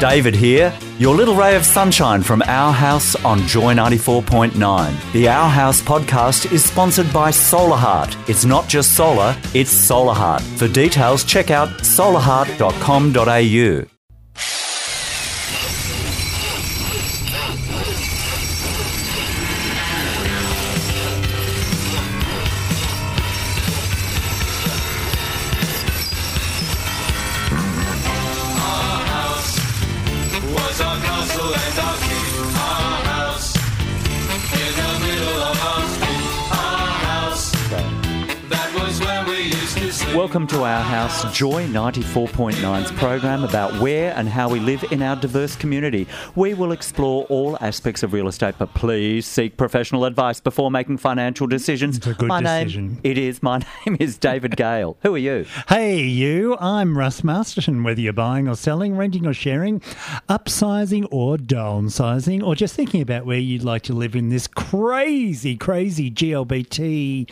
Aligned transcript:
David 0.00 0.34
here, 0.36 0.72
your 0.98 1.14
little 1.16 1.34
ray 1.34 1.56
of 1.56 1.64
sunshine 1.64 2.22
from 2.22 2.40
Our 2.42 2.72
House 2.72 3.16
on 3.24 3.40
Joy 3.48 3.74
94.9. 3.74 5.12
The 5.12 5.28
Our 5.28 5.48
House 5.48 5.82
podcast 5.82 6.52
is 6.52 6.64
sponsored 6.64 7.12
by 7.12 7.32
Solar 7.32 7.76
Heart. 7.76 8.16
It's 8.28 8.44
not 8.44 8.68
just 8.68 8.94
solar, 8.94 9.36
it's 9.54 9.72
Solar 9.72 10.14
Heart. 10.14 10.42
For 10.42 10.68
details, 10.68 11.24
check 11.24 11.50
out 11.50 11.70
solarheart.com.au. 11.80 13.97
Welcome 40.38 40.56
to 40.56 40.62
Our 40.62 40.82
House, 40.84 41.36
Joy 41.36 41.66
94.9's 41.66 42.92
program 42.92 43.42
about 43.42 43.74
where 43.80 44.14
and 44.14 44.28
how 44.28 44.48
we 44.48 44.60
live 44.60 44.84
in 44.92 45.02
our 45.02 45.16
diverse 45.16 45.56
community. 45.56 46.06
We 46.36 46.54
will 46.54 46.70
explore 46.70 47.24
all 47.24 47.58
aspects 47.60 48.04
of 48.04 48.12
real 48.12 48.28
estate, 48.28 48.54
but 48.56 48.72
please 48.72 49.26
seek 49.26 49.56
professional 49.56 50.04
advice 50.04 50.38
before 50.38 50.70
making 50.70 50.98
financial 50.98 51.48
decisions. 51.48 51.96
It's 51.96 52.06
a 52.06 52.14
good 52.14 52.28
my 52.28 52.40
decision. 52.40 52.86
Name, 52.86 53.00
it 53.02 53.18
is. 53.18 53.42
My 53.42 53.58
name 53.86 53.96
is 53.98 54.16
David 54.16 54.56
Gale. 54.56 54.96
Who 55.02 55.16
are 55.16 55.18
you? 55.18 55.44
Hey, 55.68 56.02
you, 56.02 56.56
I'm 56.58 56.96
Russ 56.96 57.24
Masterton. 57.24 57.82
Whether 57.82 58.02
you're 58.02 58.12
buying 58.12 58.46
or 58.46 58.54
selling, 58.54 58.96
renting 58.96 59.26
or 59.26 59.34
sharing, 59.34 59.80
upsizing 60.28 61.08
or 61.10 61.36
downsizing, 61.36 62.46
or 62.46 62.54
just 62.54 62.76
thinking 62.76 63.02
about 63.02 63.26
where 63.26 63.40
you'd 63.40 63.64
like 63.64 63.82
to 63.82 63.92
live 63.92 64.14
in 64.14 64.28
this 64.28 64.46
crazy, 64.46 65.56
crazy 65.56 66.12
GLBT 66.12 67.28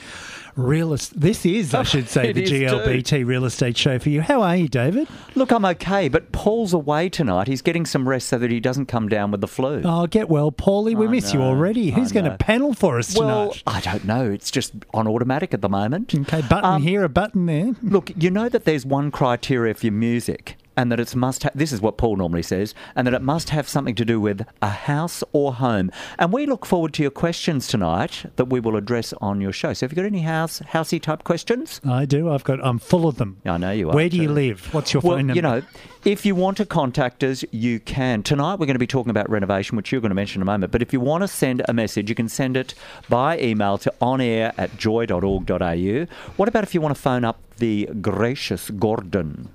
real 0.56 0.92
estate. 0.92 1.20
This 1.20 1.46
is, 1.46 1.74
I 1.74 1.80
oh, 1.80 1.84
should 1.84 2.08
say, 2.08 2.32
the 2.32 2.42
is 2.42 2.50
too. 2.50 2.66
GLBT 3.02 3.26
real 3.26 3.44
estate 3.44 3.76
show 3.76 3.98
for 3.98 4.08
you. 4.08 4.20
How 4.22 4.42
are 4.42 4.56
you, 4.56 4.68
David? 4.68 5.08
Look, 5.34 5.50
I'm 5.50 5.64
okay, 5.64 6.08
but 6.08 6.32
Paul's 6.32 6.72
away 6.72 7.08
tonight. 7.08 7.46
He's 7.48 7.62
getting 7.62 7.86
some 7.86 8.08
rest 8.08 8.28
so 8.28 8.38
that 8.38 8.50
he 8.50 8.60
doesn't 8.60 8.86
come 8.86 9.08
down 9.08 9.30
with 9.30 9.40
the 9.40 9.48
flu. 9.48 9.82
Oh, 9.84 10.06
get 10.06 10.28
well, 10.28 10.50
Paulie. 10.52 10.94
We 10.96 11.06
I 11.06 11.10
miss 11.10 11.32
you 11.34 11.40
already. 11.40 11.90
Who's 11.90 12.12
going 12.12 12.24
to 12.24 12.36
panel 12.36 12.74
for 12.74 12.98
us 12.98 13.16
well, 13.16 13.50
tonight? 13.50 13.62
I 13.66 13.80
don't 13.80 14.04
know. 14.04 14.30
It's 14.30 14.50
just 14.50 14.72
on 14.94 15.06
automatic 15.06 15.52
at 15.54 15.60
the 15.60 15.68
moment. 15.68 16.14
Okay, 16.14 16.42
button 16.42 16.64
Um, 16.64 16.82
here, 16.82 17.04
a 17.04 17.08
button 17.08 17.46
there. 17.46 17.74
Look, 17.82 18.10
you 18.16 18.30
know 18.30 18.48
that 18.48 18.64
there's 18.64 18.86
one 18.86 19.10
criteria 19.10 19.74
for 19.74 19.86
your 19.86 19.92
music, 19.92 20.56
and 20.76 20.90
that 20.92 21.00
it 21.00 21.14
must. 21.14 21.42
Ha- 21.44 21.50
this 21.54 21.72
is 21.72 21.80
what 21.80 21.96
Paul 21.96 22.16
normally 22.16 22.42
says, 22.42 22.74
and 22.94 23.06
that 23.06 23.14
it 23.14 23.22
must 23.22 23.50
have 23.50 23.68
something 23.68 23.94
to 23.94 24.04
do 24.04 24.20
with 24.20 24.46
a 24.62 24.68
house 24.68 25.22
or 25.32 25.54
home. 25.54 25.90
And 26.18 26.32
we 26.32 26.46
look 26.46 26.66
forward 26.66 26.92
to 26.94 27.02
your 27.02 27.10
questions 27.10 27.66
tonight 27.66 28.26
that 28.36 28.46
we 28.46 28.60
will 28.60 28.76
address 28.76 29.12
on 29.20 29.40
your 29.40 29.52
show. 29.52 29.72
So, 29.72 29.86
have 29.86 29.92
you 29.92 29.96
got 29.96 30.04
any 30.06 30.22
house 30.22 30.60
housey 30.72 31.00
type 31.00 31.24
questions? 31.24 31.80
I 31.86 32.04
do. 32.04 32.30
I've 32.30 32.44
got. 32.44 32.64
I'm 32.64 32.78
full 32.78 33.06
of 33.08 33.16
them. 33.16 33.38
I 33.44 33.56
know 33.58 33.70
you 33.72 33.90
are. 33.90 33.94
Where 33.94 34.08
do 34.08 34.16
you 34.16 34.30
live? 34.30 34.72
What's 34.74 34.92
your 34.92 35.00
Well, 35.02 35.16
phone 35.16 35.28
number? 35.28 35.36
you 35.36 35.42
know, 35.42 35.62
if 36.04 36.24
you 36.26 36.34
want 36.34 36.56
to 36.58 36.66
contact 36.66 37.24
us, 37.24 37.44
you 37.50 37.80
can. 37.80 38.22
Tonight 38.22 38.58
we're 38.58 38.66
going 38.66 38.74
to 38.74 38.78
be 38.78 38.86
talking 38.86 39.10
about 39.10 39.28
renovation, 39.30 39.76
which 39.76 39.90
you're 39.92 40.00
going 40.00 40.10
to 40.10 40.14
mention 40.14 40.40
in 40.40 40.42
a 40.42 40.50
moment. 40.50 40.72
But 40.72 40.82
if 40.82 40.92
you 40.92 41.00
want 41.00 41.22
to 41.22 41.28
send 41.28 41.62
a 41.68 41.72
message, 41.72 42.08
you 42.08 42.14
can 42.14 42.28
send 42.28 42.56
it 42.56 42.74
by 43.08 43.38
email 43.38 43.78
to 43.78 43.92
onair 44.00 44.52
at 44.58 44.76
joy.org.au. 44.76 46.06
What 46.36 46.48
about 46.48 46.62
if 46.64 46.74
you 46.74 46.80
want 46.80 46.94
to 46.94 47.00
phone 47.00 47.24
up 47.24 47.40
the 47.58 47.86
gracious 48.00 48.70
Gordon? 48.70 49.48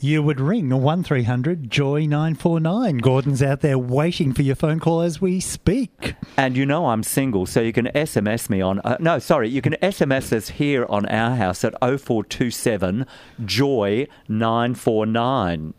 You 0.00 0.22
would 0.22 0.40
ring 0.40 0.70
1300 0.70 1.70
Joy 1.70 2.06
949. 2.06 2.98
Gordon's 2.98 3.42
out 3.42 3.60
there 3.60 3.78
waiting 3.78 4.32
for 4.32 4.42
your 4.42 4.54
phone 4.54 4.78
call 4.78 5.00
as 5.00 5.20
we 5.20 5.40
speak. 5.40 6.14
And 6.36 6.56
you 6.56 6.66
know 6.66 6.88
I'm 6.88 7.02
single, 7.02 7.46
so 7.46 7.60
you 7.60 7.72
can 7.72 7.86
SMS 7.86 8.50
me 8.50 8.60
on. 8.60 8.80
Uh, 8.84 8.96
no, 9.00 9.18
sorry, 9.18 9.48
you 9.48 9.62
can 9.62 9.74
SMS 9.82 10.32
us 10.32 10.50
here 10.50 10.86
on 10.88 11.06
our 11.06 11.36
house 11.36 11.64
at 11.64 11.74
0427 11.80 13.06
Joy 13.44 14.06
949. 14.28 15.74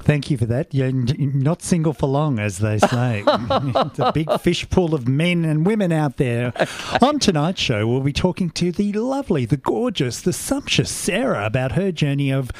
Thank 0.00 0.30
you 0.30 0.38
for 0.38 0.46
that. 0.46 0.72
You're 0.74 0.90
not 0.92 1.62
single 1.62 1.92
for 1.92 2.08
long, 2.08 2.38
as 2.38 2.58
they 2.58 2.78
say. 2.78 3.22
it's 3.28 3.98
a 3.98 4.10
big 4.12 4.40
fish 4.40 4.68
pool 4.70 4.94
of 4.94 5.06
men 5.06 5.44
and 5.44 5.66
women 5.66 5.92
out 5.92 6.16
there. 6.16 6.52
On 7.02 7.18
tonight's 7.18 7.60
show, 7.60 7.86
we'll 7.86 8.00
be 8.00 8.12
talking 8.12 8.50
to 8.50 8.72
the 8.72 8.92
lovely, 8.94 9.44
the 9.44 9.56
gorgeous, 9.56 10.20
the 10.20 10.32
sumptuous 10.32 10.90
Sarah 10.90 11.44
about 11.46 11.72
her 11.72 11.92
journey 11.92 12.30
of 12.30 12.50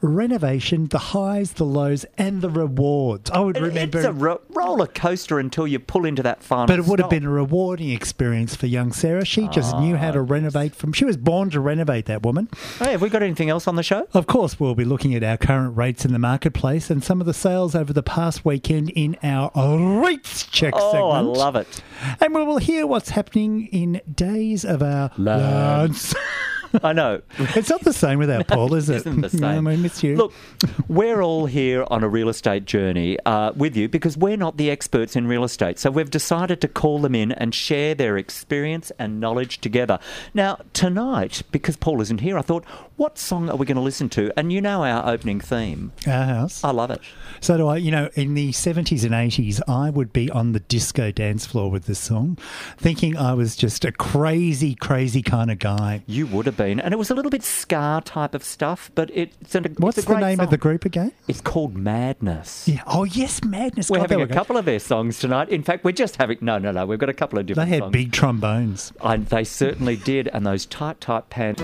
renovation, 0.00 0.86
the 0.88 0.98
highs, 0.98 1.52
the 1.52 1.64
lows, 1.64 2.04
and 2.16 2.42
the 2.42 2.50
rewards. 2.50 3.30
I 3.30 3.40
would 3.40 3.58
remember. 3.58 3.98
It's 3.98 4.06
a 4.06 4.12
ro- 4.12 4.40
roller 4.50 4.86
coaster 4.86 5.38
until 5.38 5.66
you 5.66 5.78
pull 5.78 6.04
into 6.04 6.22
that 6.22 6.42
final. 6.42 6.66
But 6.66 6.78
it 6.78 6.86
would 6.86 6.98
have 6.98 7.10
been 7.10 7.24
a 7.24 7.30
rewarding 7.30 7.90
experience 7.90 8.54
for 8.56 8.66
young 8.66 8.92
Sarah. 8.92 9.24
She 9.24 9.48
just 9.48 9.76
knew 9.78 9.96
how 9.96 10.08
Ah, 10.08 10.12
to 10.12 10.22
renovate 10.22 10.74
from. 10.74 10.92
She 10.92 11.04
was 11.04 11.16
born 11.18 11.50
to 11.50 11.60
renovate 11.60 12.06
that 12.06 12.22
woman. 12.22 12.48
Hey, 12.78 12.92
have 12.92 13.02
we 13.02 13.08
got 13.10 13.22
anything 13.22 13.50
else 13.50 13.66
on 13.68 13.76
the 13.76 13.82
show? 13.82 14.08
Of 14.14 14.26
course, 14.26 14.58
we'll 14.58 14.74
be 14.74 14.84
looking 14.86 15.14
at 15.14 15.22
our 15.22 15.36
current 15.36 15.76
rates 15.76 16.04
in 16.04 16.12
the 16.12 16.18
marketplace 16.38 16.88
and 16.88 17.02
some 17.02 17.20
of 17.20 17.26
the 17.26 17.34
sales 17.34 17.74
over 17.74 17.92
the 17.92 18.02
past 18.02 18.44
weekend 18.44 18.90
in 18.90 19.16
our 19.24 19.50
rates 20.00 20.44
check 20.46 20.72
Oh, 20.76 20.92
segment. 20.92 21.36
I 21.36 21.42
love 21.42 21.56
it. 21.56 21.82
And 22.20 22.32
we 22.32 22.44
will 22.44 22.58
hear 22.58 22.86
what's 22.86 23.08
happening 23.08 23.66
in 23.72 24.00
days 24.14 24.64
of 24.64 24.80
our 24.80 25.10
Lance. 25.18 26.14
I 26.82 26.92
know. 26.92 27.22
it's 27.38 27.70
not 27.70 27.82
the 27.82 27.92
same 27.92 28.18
without 28.18 28.46
Paul, 28.48 28.74
is 28.74 28.88
it? 28.88 28.96
Isn't 28.96 29.20
the 29.20 29.30
same. 29.30 29.64
No, 29.64 29.70
I 29.70 29.76
miss 29.76 30.02
you. 30.02 30.16
Look, 30.16 30.32
we're 30.88 31.22
all 31.22 31.46
here 31.46 31.84
on 31.88 32.02
a 32.04 32.08
real 32.08 32.28
estate 32.28 32.64
journey 32.64 33.18
uh, 33.26 33.52
with 33.56 33.76
you 33.76 33.88
because 33.88 34.16
we're 34.16 34.36
not 34.36 34.56
the 34.56 34.70
experts 34.70 35.16
in 35.16 35.26
real 35.26 35.44
estate. 35.44 35.78
So 35.78 35.90
we've 35.90 36.10
decided 36.10 36.60
to 36.60 36.68
call 36.68 37.00
them 37.00 37.14
in 37.14 37.32
and 37.32 37.54
share 37.54 37.94
their 37.94 38.16
experience 38.16 38.92
and 38.98 39.20
knowledge 39.20 39.60
together. 39.60 39.98
Now, 40.34 40.58
tonight, 40.72 41.42
because 41.50 41.76
Paul 41.76 42.00
isn't 42.00 42.20
here, 42.20 42.38
I 42.38 42.42
thought, 42.42 42.64
what 42.96 43.16
song 43.18 43.48
are 43.48 43.56
we 43.56 43.64
going 43.64 43.76
to 43.76 43.82
listen 43.82 44.08
to? 44.10 44.32
And 44.36 44.52
you 44.52 44.60
know 44.60 44.82
our 44.84 45.08
opening 45.10 45.40
theme. 45.40 45.92
our 46.06 46.24
house. 46.24 46.64
I 46.64 46.70
love 46.72 46.90
it. 46.90 47.00
So 47.40 47.56
do 47.56 47.68
I. 47.68 47.76
You 47.76 47.92
know, 47.92 48.10
in 48.14 48.34
the 48.34 48.50
70s 48.50 49.04
and 49.04 49.12
80s, 49.12 49.60
I 49.68 49.90
would 49.90 50.12
be 50.12 50.30
on 50.30 50.52
the 50.52 50.60
disco 50.60 51.12
dance 51.12 51.46
floor 51.46 51.70
with 51.70 51.86
this 51.86 52.00
song, 52.00 52.36
thinking 52.76 53.16
I 53.16 53.34
was 53.34 53.54
just 53.56 53.84
a 53.84 53.92
crazy, 53.92 54.74
crazy 54.74 55.22
kind 55.22 55.50
of 55.50 55.58
guy. 55.60 56.02
You 56.06 56.26
would 56.26 56.46
have 56.46 56.56
been. 56.58 56.80
And 56.80 56.92
it 56.92 56.98
was 56.98 57.10
a 57.10 57.14
little 57.14 57.30
bit 57.30 57.42
ska 57.42 58.02
type 58.04 58.34
of 58.34 58.44
stuff, 58.44 58.90
but 58.94 59.10
it, 59.14 59.32
it's 59.40 59.54
a, 59.54 59.62
What's 59.78 59.96
it's 59.96 60.06
the 60.06 60.18
name 60.18 60.40
of 60.40 60.50
the 60.50 60.58
group 60.58 60.84
again? 60.84 61.12
It's 61.26 61.40
called 61.40 61.74
Madness. 61.74 62.68
Yeah. 62.68 62.82
Oh, 62.86 63.04
yes, 63.04 63.42
Madness. 63.42 63.88
We're 63.88 64.00
God, 64.00 64.10
having 64.10 64.30
a 64.30 64.34
couple 64.34 64.58
of 64.58 64.66
their 64.66 64.80
songs 64.80 65.18
tonight. 65.18 65.48
In 65.48 65.62
fact, 65.62 65.84
we're 65.84 65.92
just 65.92 66.16
having 66.16 66.36
no, 66.42 66.58
no, 66.58 66.70
no. 66.70 66.84
We've 66.84 66.98
got 66.98 67.08
a 67.08 67.14
couple 67.14 67.38
of 67.38 67.46
different. 67.46 67.70
They 67.70 67.76
had 67.76 67.84
songs. 67.84 67.92
big 67.92 68.12
trombones. 68.12 68.92
And 69.00 69.26
they 69.26 69.44
certainly 69.44 69.96
did, 69.96 70.28
and 70.28 70.44
those 70.44 70.66
tight, 70.66 71.00
tight 71.00 71.30
pants. 71.30 71.62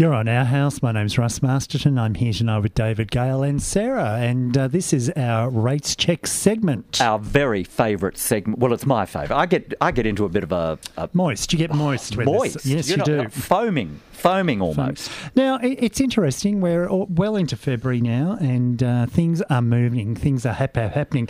You're 0.00 0.14
on 0.14 0.28
Our 0.28 0.44
House. 0.44 0.80
My 0.80 0.92
name's 0.92 1.18
Russ 1.18 1.42
Masterton. 1.42 1.98
I'm 1.98 2.14
here 2.14 2.32
tonight 2.32 2.60
with 2.60 2.72
David 2.72 3.10
Gale 3.10 3.42
and 3.42 3.60
Sarah, 3.60 4.18
and 4.20 4.56
uh, 4.56 4.68
this 4.68 4.92
is 4.92 5.10
our 5.16 5.50
rates 5.50 5.96
check 5.96 6.24
segment. 6.28 7.00
Our 7.00 7.18
very 7.18 7.64
favourite 7.64 8.16
segment. 8.16 8.60
Well, 8.60 8.72
it's 8.72 8.86
my 8.86 9.06
favourite. 9.06 9.36
I 9.36 9.46
get, 9.46 9.74
I 9.80 9.90
get 9.90 10.06
into 10.06 10.24
a 10.24 10.28
bit 10.28 10.44
of 10.44 10.52
a, 10.52 10.78
a 10.96 11.10
Moist. 11.14 11.52
You 11.52 11.58
get 11.58 11.74
moist. 11.74 12.16
this. 12.16 12.24
moist. 12.26 12.64
Yes, 12.64 12.88
you, 12.88 12.96
know, 12.98 13.04
do. 13.04 13.28
foaming, 13.28 14.00
foaming 14.12 14.62
almost. 14.62 15.10
Now, 15.34 15.56
it- 15.56 15.78
it's 15.82 16.00
interesting. 16.00 16.60
We're 16.60 16.86
all- 16.86 17.08
well 17.10 17.34
into 17.34 17.56
February 17.56 18.00
now, 18.00 18.38
and 18.40 18.80
uh, 18.80 19.06
things 19.06 19.42
are 19.50 19.62
moving. 19.62 20.14
Things 20.14 20.46
are 20.46 20.52
hap- 20.52 20.76
happening. 20.76 21.28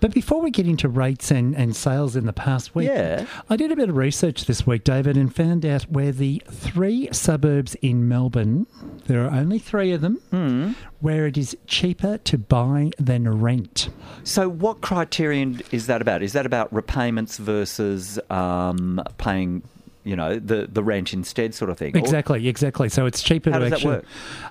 But 0.00 0.12
before 0.12 0.42
we 0.42 0.50
get 0.50 0.66
into 0.66 0.90
rates 0.90 1.30
and, 1.30 1.56
and 1.56 1.74
sales 1.74 2.16
in 2.16 2.26
the 2.26 2.34
past 2.34 2.74
week, 2.74 2.88
Yeah. 2.88 3.24
I 3.48 3.56
did 3.56 3.72
a 3.72 3.76
bit 3.76 3.88
of 3.88 3.96
research 3.96 4.44
this 4.44 4.66
week, 4.66 4.84
David, 4.84 5.16
and 5.16 5.34
found 5.34 5.64
out 5.64 5.84
where 5.84 6.12
the 6.12 6.42
three 6.50 7.08
suburbs 7.12 7.76
in 7.76 8.09
Melbourne, 8.10 8.66
there 9.06 9.24
are 9.24 9.30
only 9.30 9.58
three 9.60 9.92
of 9.92 10.00
them, 10.00 10.18
Hmm. 10.30 10.72
where 11.00 11.26
it 11.26 11.38
is 11.38 11.56
cheaper 11.66 12.18
to 12.18 12.36
buy 12.36 12.90
than 12.98 13.26
rent. 13.28 13.88
So, 14.24 14.48
what 14.48 14.80
criterion 14.80 15.60
is 15.70 15.86
that 15.86 16.02
about? 16.02 16.22
Is 16.22 16.32
that 16.34 16.44
about 16.44 16.72
repayments 16.72 17.38
versus 17.38 18.18
um, 18.28 19.00
paying 19.16 19.62
you 20.04 20.16
know, 20.16 20.38
the, 20.38 20.66
the 20.70 20.82
rent 20.82 21.12
instead, 21.12 21.54
sort 21.54 21.70
of 21.70 21.76
thing. 21.78 21.94
Exactly, 21.96 22.48
exactly. 22.48 22.88
So 22.88 23.06
it's 23.06 23.22
cheaper 23.22 23.50
How 23.50 23.58
to 23.58 23.64
does 23.68 23.70
that 23.70 23.76
actually. 23.76 23.94
work? 23.96 24.04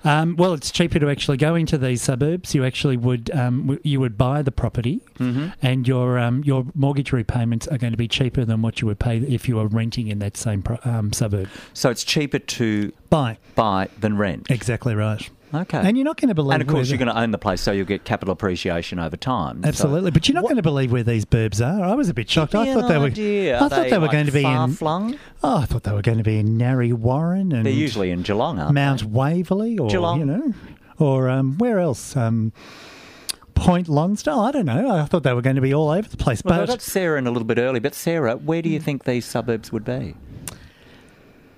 Um, 0.06 0.36
well, 0.36 0.54
it's 0.54 0.70
cheaper 0.72 1.00
to 1.00 1.10
actually 1.10 1.38
go 1.38 1.56
into 1.56 1.78
these 1.78 2.02
suburbs. 2.02 2.54
You 2.54 2.64
actually 2.66 2.98
would 2.98 3.32
um, 3.32 3.62
w- 3.62 3.82
you 3.84 4.00
would 4.00 4.18
buy 4.18 4.42
the 4.42 4.52
property, 4.52 5.02
Mm-hmm. 5.18 5.48
and 5.62 5.88
your 5.88 6.18
um, 6.20 6.44
your 6.46 6.66
mortgage 6.76 7.12
repayments 7.12 7.68
are 7.68 7.78
going 7.78 7.92
to 7.94 7.98
be 7.98 8.08
cheaper 8.08 8.46
than 8.46 8.62
what 8.62 8.80
you 8.82 8.88
would 8.88 9.00
pay 9.00 9.18
if 9.20 9.50
you 9.50 9.56
were 9.58 9.68
renting 9.68 10.08
in 10.08 10.20
that 10.20 10.38
same 10.38 10.62
pro- 10.62 10.78
um, 10.86 11.12
suburb. 11.14 11.50
so 11.74 11.90
it's 11.90 12.04
cheaper 12.04 12.40
to 12.40 12.92
Buy 13.10 13.38
buy 13.56 13.90
than 14.00 14.18
rent. 14.18 14.50
exactly 14.52 14.94
right. 14.96 15.30
Okay. 15.54 15.78
And 15.80 15.98
you're 15.98 16.06
not 16.06 16.18
going 16.18 16.30
to 16.30 16.36
believe. 16.36 16.54
And 16.54 16.62
of 16.62 16.68
course, 16.68 16.90
you're 16.90 16.98
going 17.00 17.08
to 17.08 17.20
own 17.20 17.32
the 17.32 17.38
place, 17.38 17.62
so 17.62 17.72
you'll 17.72 17.86
get 17.86 18.04
capital 18.04 18.32
appreciation 18.32 19.00
over 19.00 19.18
time. 19.18 19.64
So- 19.64 19.68
Absolutely, 19.70 20.12
but 20.12 20.28
you're 20.28 20.36
not 20.36 20.44
What- 20.44 20.50
going 20.50 20.58
to 20.58 20.62
believe 20.64 20.92
where 20.92 21.04
these 21.04 21.26
burbs 21.26 21.60
are. 21.66 21.84
I 21.84 21.96
was 21.96 22.08
a 22.10 22.14
bit 22.14 22.30
shocked. 22.30 22.54
I 22.56 22.74
thought 22.74 22.88
they 22.88 22.98
were. 22.98 23.06
idea. 23.08 23.56
I 23.58 23.60
thought 23.68 23.90
they, 23.90 23.98
were 23.98 24.06
like 24.06 24.12
going 24.12 24.26
to 24.28 24.32
be 24.32 24.44
far 24.44 24.66
in. 24.66 24.72
flung. 24.74 25.18
Oh, 25.44 25.58
I 25.58 25.66
thought 25.66 25.84
they 25.84 25.92
were 25.92 26.02
going 26.02 26.18
to 26.20 26.24
be 26.24 26.38
in 26.38 26.58
Narre 26.58 26.94
Warren 26.94 27.52
and 27.52 27.66
They're 27.66 27.74
usually 27.74 28.12
in 28.12 28.22
Geelong, 28.22 28.60
aren't 28.60 28.74
Mount 28.74 29.00
they? 29.02 29.08
Waverley, 29.08 29.78
or 29.78 29.90
Geelong. 29.90 30.20
you 30.20 30.26
know, 30.26 30.54
or 30.98 31.30
um, 31.30 31.58
where 31.58 31.80
else? 31.80 32.16
Um, 32.16 32.52
Point 33.56 33.90
Lonsdale. 33.90 34.40
I 34.40 34.52
don't 34.52 34.66
know. 34.66 34.90
I 34.96 35.04
thought 35.06 35.24
they 35.24 35.34
were 35.34 35.42
going 35.42 35.58
to 35.58 35.62
be 35.62 35.74
all 35.74 35.90
over 35.90 36.08
the 36.08 36.16
place, 36.16 36.42
Well, 36.46 36.54
I 36.54 36.58
but 36.60 36.68
got 36.70 36.82
Sarah 36.82 37.18
in 37.18 37.28
a 37.28 37.32
little 37.32 37.46
bit 37.46 37.58
early, 37.58 37.80
but 37.82 37.94
Sarah, 37.94 38.36
where 38.38 38.62
do 38.62 38.70
you 38.70 38.80
think 38.80 39.04
these 39.04 39.26
suburbs 39.26 39.72
would 39.72 39.84
be? 39.84 40.16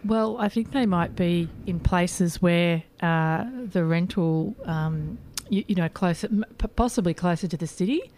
Well, 0.03 0.37
I 0.39 0.49
think 0.49 0.71
they 0.71 0.85
might 0.85 1.15
be 1.15 1.47
in 1.67 1.79
places 1.79 2.41
where 2.41 2.83
uh, 3.01 3.45
the 3.71 3.83
rental, 3.85 4.55
um, 4.65 5.17
you, 5.49 5.63
you 5.67 5.75
know, 5.75 5.89
closer, 5.89 6.27
possibly 6.75 7.13
closer 7.13 7.47
to 7.47 7.57
the 7.57 7.67
city. 7.67 8.11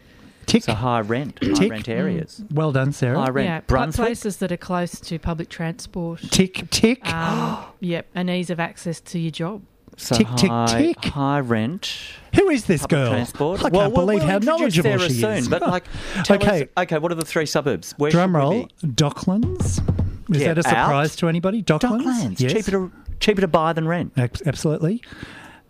tick. 0.45 0.63
So 0.63 0.73
high 0.73 1.01
rent, 1.01 1.39
high 1.43 1.53
Tick. 1.53 1.71
rent 1.71 1.89
areas. 1.89 2.41
Well 2.51 2.71
done, 2.71 2.91
Sarah. 2.93 3.19
High 3.19 3.29
rent. 3.29 3.47
yeah, 3.47 3.59
Brunswick. 3.61 4.05
places 4.07 4.37
that 4.37 4.51
are 4.51 4.57
close 4.57 4.99
to 5.01 5.19
public 5.19 5.49
transport. 5.49 6.21
Tick, 6.31 6.69
tick. 6.69 7.05
Um, 7.13 7.65
yep, 7.79 8.07
and 8.15 8.29
ease 8.29 8.49
of 8.49 8.59
access 8.59 8.99
to 9.01 9.19
your 9.19 9.31
job. 9.31 9.61
So 9.95 10.15
Tick, 10.15 10.27
tick, 10.37 10.49
high, 10.49 10.81
tick. 10.81 11.05
high 11.05 11.39
rent. 11.39 11.95
Who 12.35 12.49
is 12.49 12.65
this 12.65 12.83
girl? 12.87 13.11
transport. 13.11 13.59
I 13.59 13.63
can't 13.63 13.73
well, 13.73 13.91
we'll- 13.91 14.05
believe 14.07 14.19
we'll 14.21 14.27
how 14.29 14.37
knowledgeable 14.39 14.89
Sarah 14.97 15.07
she 15.09 15.21
soon, 15.21 15.31
is. 15.37 15.47
But 15.47 15.61
like, 15.61 15.83
tell 16.23 16.37
Okay. 16.41 16.63
us, 16.63 16.67
okay, 16.77 16.97
what 16.97 17.11
are 17.11 17.15
the 17.15 17.25
three 17.25 17.45
suburbs? 17.45 17.93
Where 17.97 18.09
Drum 18.09 18.31
should 18.31 18.37
we 18.37 18.39
roll. 18.39 18.69
be? 18.81 18.87
Docklands. 18.87 20.12
Is 20.35 20.41
Yeah, 20.41 20.53
that 20.53 20.57
a 20.59 20.63
surprise 20.63 21.13
out. 21.13 21.17
to 21.19 21.27
anybody? 21.29 21.61
Docklands. 21.63 22.03
Docklands. 22.03 22.39
Yes. 22.39 22.53
Cheaper 22.53 22.71
to 22.71 22.91
cheaper 23.19 23.41
to 23.41 23.47
buy 23.47 23.73
than 23.73 23.87
rent. 23.87 24.13
Absolutely. 24.17 25.01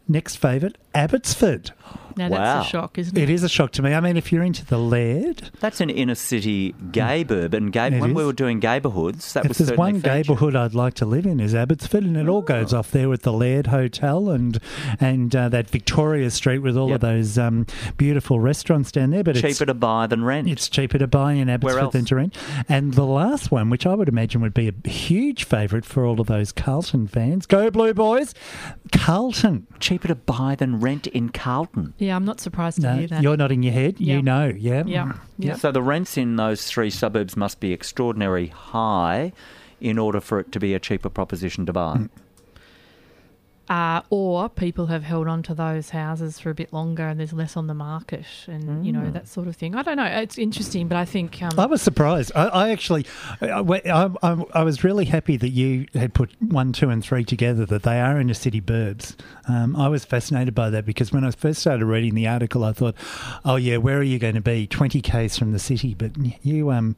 Next 0.07 0.35
favourite, 0.35 0.77
Abbotsford. 0.93 1.71
Now 2.17 2.29
Wow. 2.29 2.37
that's 2.37 2.67
a 2.67 2.69
shock, 2.69 2.97
isn't 2.97 3.17
it? 3.17 3.23
It 3.23 3.29
is 3.29 3.43
a 3.43 3.49
shock 3.49 3.71
to 3.73 3.81
me. 3.81 3.93
I 3.93 3.99
mean, 3.99 4.17
if 4.17 4.31
you're 4.31 4.43
into 4.43 4.65
the 4.65 4.77
Laird, 4.77 5.49
That's 5.59 5.81
an 5.81 5.89
inner 5.89 6.15
city 6.15 6.73
gay 6.91 7.23
burb, 7.23 7.53
and 7.53 7.71
gay, 7.71 7.87
It 7.87 7.99
when 7.99 8.13
we 8.13 8.25
were 8.25 8.33
doing 8.33 8.59
gayborhoods, 8.61 9.33
that 9.33 9.45
if 9.45 9.49
was 9.49 9.57
there's 9.59 9.77
one 9.77 9.95
featured. 9.95 10.11
neighbourhood 10.11 10.55
I'd 10.55 10.73
like 10.73 10.93
to 10.95 11.05
live 11.05 11.25
in 11.25 11.39
is 11.39 11.53
Abbotsford, 11.55 12.03
and 12.03 12.17
it 12.17 12.27
all 12.29 12.41
goes 12.41 12.73
off 12.73 12.91
there 12.91 13.09
with 13.09 13.21
the 13.23 13.33
Laird 13.33 13.67
Hotel 13.67 14.29
and 14.29 14.59
and 14.99 15.35
uh, 15.35 15.49
that 15.49 15.69
Victoria 15.69 16.29
Street 16.31 16.59
with 16.59 16.77
all 16.77 16.89
Yep. 16.89 16.95
of 16.95 17.01
those 17.01 17.37
um, 17.37 17.65
beautiful 17.97 18.39
restaurants 18.39 18.91
down 18.91 19.09
there. 19.11 19.23
But 19.23 19.35
cheaper 19.35 19.47
it's, 19.47 19.57
to 19.59 19.73
buy 19.73 20.07
than 20.07 20.23
rent. 20.23 20.47
it's 20.49 20.67
cheaper 20.69 20.97
to 20.97 21.07
buy 21.07 21.33
in 21.33 21.49
Abbotsford 21.49 21.91
than 21.93 22.05
to 22.05 22.15
rent. 22.15 22.35
And 22.69 22.93
the 22.93 23.05
last 23.05 23.51
one, 23.51 23.69
which 23.69 23.85
I 23.85 23.95
would 23.95 24.07
imagine 24.09 24.41
would 24.41 24.53
be 24.53 24.67
a 24.69 24.87
huge 24.89 25.43
favourite 25.45 25.85
for 25.85 26.05
all 26.05 26.19
of 26.21 26.27
those 26.27 26.51
Carlton 26.51 27.07
fans, 27.07 27.45
go 27.45 27.71
Blue 27.71 27.93
Boys, 27.93 28.33
Carlton. 28.93 29.67
cheaper 29.79 30.07
to 30.07 30.15
buy 30.15 30.55
than 30.55 30.79
rent 30.79 31.07
in 31.07 31.29
Carlton. 31.29 31.93
Yeah, 31.97 32.15
I'm 32.15 32.25
not 32.25 32.39
surprised 32.39 32.77
to 32.81 32.83
No, 32.87 32.95
hear 32.95 33.07
that. 33.07 33.21
you're 33.23 33.37
nodding 33.37 33.63
your 33.63 33.73
head. 33.73 33.99
Yeah. 33.99 34.15
You 34.15 34.21
know, 34.21 34.45
yeah. 34.55 34.83
Mm. 34.83 34.89
yeah, 34.89 35.13
yeah. 35.37 35.55
So 35.55 35.71
the 35.71 35.81
rents 35.81 36.17
in 36.17 36.35
those 36.35 36.65
three 36.65 36.89
suburbs 36.89 37.35
must 37.35 37.59
be 37.59 37.73
extraordinarily 37.73 38.47
high 38.47 39.33
in 39.81 39.97
order 39.97 40.21
for 40.21 40.39
it 40.39 40.51
to 40.53 40.59
be 40.59 40.73
a 40.73 40.79
cheaper 40.79 41.09
proposition 41.09 41.65
to 41.65 41.73
buy. 41.73 41.97
Mm. 41.97 42.09
Uh, 43.73 44.01
or 44.11 44.49
people 44.49 44.85
have 44.85 45.01
held 45.03 45.27
on 45.27 45.41
to 45.41 45.53
those 45.55 45.89
houses 45.89 46.37
for 46.37 46.51
a 46.51 46.53
bit 46.53 46.71
longer 46.71 47.07
and 47.07 47.19
there's 47.19 47.33
less 47.33 47.57
on 47.57 47.65
the 47.65 47.73
market 47.73 48.23
and, 48.47 48.85
you 48.85 48.91
know, 48.91 48.99
Mm. 48.99 49.13
that 49.13 49.27
sort 49.27 49.47
of 49.47 49.55
thing. 49.55 49.73
I 49.73 49.81
don't 49.81 49.97
know. 49.97 50.05
It's 50.05 50.37
interesting, 50.37 50.87
but 50.87 50.95
I 50.95 51.05
think. 51.05 51.41
Um, 51.41 51.51
I 51.57 51.65
was 51.65 51.81
surprised. 51.81 52.31
I, 52.35 52.45
I 52.49 52.69
actually, 52.69 53.05
I, 53.41 53.47
I, 53.61 54.09
I, 54.21 54.43
I 54.53 54.63
was 54.63 54.83
really 54.83 55.05
happy 55.05 55.37
that 55.37 55.49
you 55.49 55.87
had 55.95 56.13
put 56.13 56.29
one, 56.39 56.71
two, 56.71 56.89
and 56.89 57.03
three 57.03 57.23
together. 57.23 57.65
That 57.65 57.81
they 57.81 57.99
are 57.99 58.15
in 58.17 58.27
inner 58.27 58.35
city 58.35 58.61
burbs. 58.61 59.15
Um, 59.47 59.75
I 59.75 59.87
was 59.87 60.05
fascinated 60.05 60.53
by 60.53 60.69
that 60.69 60.85
because 60.85 61.11
when 61.11 61.23
I 61.23 61.31
first 61.31 61.59
started 61.61 61.83
reading 61.85 62.13
the 62.13 62.27
article, 62.27 62.63
I 62.63 62.73
thought, 62.73 62.95
"Oh 63.43 63.55
yeah, 63.55 63.77
where 63.77 63.97
are 63.97 64.03
you 64.03 64.19
going 64.19 64.35
to 64.35 64.41
be? 64.41 64.67
Twenty 64.67 65.01
k's 65.01 65.35
from 65.37 65.51
the 65.51 65.59
city." 65.59 65.95
But 65.95 66.11
you 66.45 66.69
um, 66.71 66.95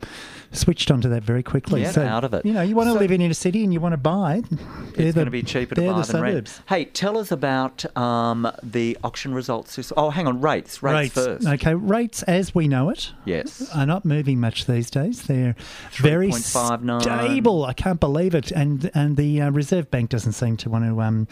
switched 0.52 0.92
onto 0.92 1.08
that 1.10 1.24
very 1.24 1.42
quickly. 1.44 1.84
Yeah, 1.84 1.92
so, 1.92 2.04
out 2.06 2.24
of 2.26 2.34
it. 2.34 2.46
You 2.46 2.52
know, 2.54 2.62
you 2.62 2.76
want 2.76 2.88
to 2.90 2.94
So- 2.94 3.00
live 3.00 3.12
in 3.12 3.22
inner 3.22 3.34
city 3.34 3.64
and 3.64 3.72
you 3.74 3.80
want 3.80 3.94
to 3.94 3.98
buy. 3.98 4.42
They're 4.52 4.60
It's 4.90 4.96
the- 4.98 5.14
going 5.14 5.26
to 5.26 5.32
be 5.32 5.42
cheaper 5.44 5.76
to 5.76 5.82
they're 5.82 5.94
buy 5.94 6.02
the 6.02 6.12
than 6.12 6.22
rent. 6.22 6.62
Hey, 6.68 6.86
tell 6.86 7.18
us 7.18 7.32
about 7.32 7.86
um, 7.96 8.52
the 8.64 8.98
auction 9.04 9.36
results. 9.36 9.76
this- 9.76 9.94
Oh, 9.96 10.10
hang 10.10 10.28
on, 10.28 10.42
rates. 10.42 10.82
Rates, 10.82 11.14
first. 11.14 11.48
Okay, 11.48 11.76
rates 11.76 12.24
as 12.24 12.56
we 12.56 12.68
know 12.68 12.90
it. 12.90 13.12
Yes. 13.24 13.70
are 13.76 13.86
not 13.86 14.04
moving 14.04 14.40
much 14.40 14.66
these 14.66 14.90
days. 14.90 15.24
They're 15.24 15.56
very 15.92 16.32
stable. 16.32 17.66
I 17.66 17.74
can't 17.74 18.00
believe 18.00 18.34
it. 18.34 18.52
And 18.52 18.90
and 18.96 19.16
the 19.16 19.42
uh, 19.44 19.52
Reserve 19.52 19.92
Bank 19.92 20.10
doesn't 20.10 20.34
seem 20.34 20.58
to 20.58 20.70
want 20.70 20.86
to 20.86 21.02
um, 21.02 21.28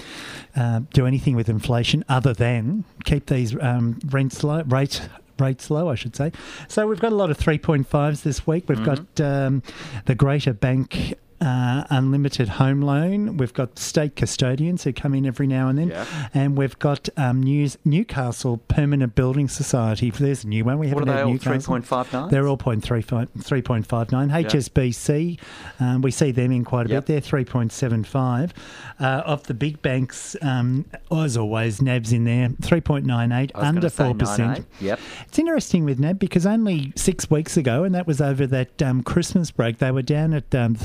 uh, 0.55 0.81
do 0.93 1.05
anything 1.07 1.35
with 1.35 1.49
inflation 1.49 2.05
other 2.07 2.33
than 2.33 2.83
keep 3.05 3.25
these 3.25 3.55
um, 3.61 3.99
rents 4.05 4.43
low, 4.43 4.61
rates 4.63 5.01
rates 5.39 5.71
low, 5.71 5.89
I 5.89 5.95
should 5.95 6.15
say. 6.15 6.31
So 6.67 6.85
we've 6.87 6.99
got 6.99 7.11
a 7.11 7.15
lot 7.15 7.31
of 7.31 7.39
3.5s 7.39 8.21
this 8.21 8.45
week. 8.45 8.65
We've 8.69 8.77
Mm-hmm. 8.77 9.05
got 9.17 9.45
um, 9.47 9.63
the 10.05 10.13
Greater 10.13 10.53
Bank. 10.53 11.15
Uh, 11.43 11.83
unlimited 11.89 12.47
home 12.47 12.81
loan. 12.81 13.35
We've 13.35 13.53
got 13.53 13.77
state 13.77 14.15
custodians 14.15 14.85
who 14.85 14.93
come 14.93 15.13
in 15.13 15.25
every 15.25 15.45
now 15.45 15.67
and 15.67 15.77
then, 15.77 15.89
Yeah. 15.89 16.05
and 16.33 16.57
we've 16.57 16.77
got 16.79 17.09
um, 17.17 17.43
News, 17.43 17.77
Newcastle 17.83 18.59
Permanent 18.69 19.13
Building 19.13 19.49
Society. 19.49 20.09
There's 20.09 20.45
a 20.45 20.47
new 20.47 20.63
one. 20.63 20.79
We 20.79 20.87
What 20.87 20.99
haven't 20.99 21.09
are 21.09 21.15
they 21.17 21.21
all? 21.23 21.31
Newcastle. 21.33 21.75
3.59? 21.79 22.29
They're 22.29 22.47
all 22.47 22.57
0.35 22.57 23.27
3.59. 23.39 24.31
HSBC, 24.45 25.39
um, 25.81 26.01
we 26.01 26.11
see 26.11 26.31
them 26.31 26.51
in 26.53 26.63
quite 26.63 26.85
a 26.85 26.89
Yep. 26.89 27.05
bit. 27.07 27.07
They're 27.07 27.43
3.75. 27.43 28.51
Uh, 28.99 29.03
of 29.25 29.43
the 29.47 29.53
big 29.53 29.81
banks, 29.81 30.37
um, 30.41 30.85
as 31.11 31.35
always, 31.35 31.81
NAB's 31.81 32.13
in 32.13 32.23
there, 32.23 32.49
3.98, 32.61 33.51
under 33.55 33.89
4%. 33.89 34.65
Yep. 34.79 34.99
It's 35.27 35.39
interesting 35.39 35.83
with 35.83 35.99
NAB 35.99 36.19
because 36.19 36.45
only 36.45 36.93
six 36.95 37.29
weeks 37.29 37.57
ago, 37.57 37.83
and 37.83 37.93
that 37.95 38.07
was 38.07 38.21
over 38.21 38.47
that 38.47 38.81
um, 38.81 39.03
Christmas 39.03 39.51
break, 39.51 39.79
they 39.79 39.91
were 39.91 40.01
down 40.03 40.33
at 40.33 40.53
um, 40.55 40.75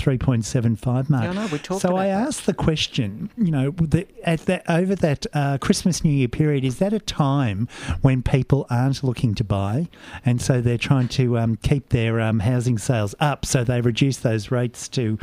3.75 0.49 1.11
mark. 1.11 1.25
Yeah, 1.25 1.33
know, 1.33 1.47
we 1.47 1.59
talked 1.59 1.83
so 1.83 1.97
I 1.97 2.07
that. 2.07 2.29
asked 2.29 2.47
the 2.47 2.55
question, 2.55 3.31
you 3.37 3.51
know, 3.51 3.71
the, 3.71 4.07
at 4.25 4.41
that 4.47 4.69
over 4.69 4.95
that 4.97 5.27
uh, 5.33 5.59
Christmas 5.59 6.05
New 6.05 6.11
Year 6.11 6.29
period, 6.29 6.65
is 6.65 6.79
that 6.79 6.93
a 6.93 7.01
time 7.01 7.69
when 8.03 8.23
people 8.23 8.67
aren't 8.71 9.03
looking 9.03 9.35
to 9.37 9.45
buy, 9.45 9.89
and 10.25 10.41
so 10.41 10.61
they're 10.61 10.79
trying 10.79 11.09
to 11.09 11.39
um, 11.39 11.57
keep 11.57 11.91
their 11.91 12.21
um, 12.21 12.41
housing 12.41 12.79
sales 12.79 13.15
up, 13.21 13.45
so 13.45 13.65
they 13.65 13.81
reduce 13.81 14.19
those 14.19 14.51
rates 14.51 14.89
to, 14.89 15.19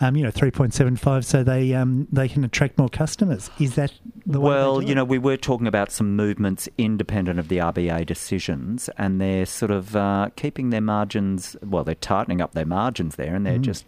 um, 0.00 0.16
you 0.16 0.22
know, 0.22 0.30
3.75, 0.30 1.24
so 1.24 1.42
they 1.42 1.74
um, 1.74 2.08
they 2.10 2.28
can 2.28 2.44
attract 2.44 2.78
more 2.78 2.88
customers. 2.88 3.50
Is 3.58 3.74
that 3.74 3.92
the 4.26 4.40
way 4.40 4.50
Well, 4.50 4.82
you 4.82 4.94
know, 4.94 5.04
we 5.04 5.18
were 5.18 5.36
talking 5.36 5.66
about 5.66 5.92
some 5.92 6.16
movements 6.16 6.68
independent 6.78 7.38
of 7.38 7.48
the 7.48 7.58
RBA 7.58 8.06
decisions, 8.06 8.88
and 8.96 9.20
they're 9.20 9.46
sort 9.46 9.70
of 9.70 9.96
uh, 9.96 10.30
keeping 10.36 10.70
their 10.70 10.80
margins. 10.80 11.56
Well, 11.62 11.84
they're 11.84 11.94
tightening 11.94 12.40
up 12.40 12.52
their 12.52 12.66
margins 12.66 13.16
there, 13.16 13.34
and 13.34 13.46
they're 13.46 13.58
just 13.58 13.84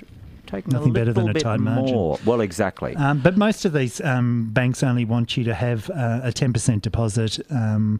taking 0.53 0.71
Mm. 0.73 0.75
Nothing 0.75 0.91
a 0.91 0.93
better 0.95 1.13
than 1.13 1.29
a 1.29 1.33
bit 1.33 1.43
tight 1.43 1.61
margin. 1.61 1.95
more. 1.95 2.19
Well, 2.25 2.41
exactly. 2.41 2.95
Um, 2.97 3.19
but 3.21 3.37
most 3.37 3.65
of 3.65 3.73
these 3.73 4.01
um, 4.03 4.51
banks 4.53 4.83
only 4.83 5.05
want 5.05 5.37
you 5.37 5.45
to 5.45 5.55
have 5.55 5.91
uh, 5.91 6.21
a 6.23 6.33
10% 6.33 6.81
deposit. 6.83 7.41
Um, 7.51 7.99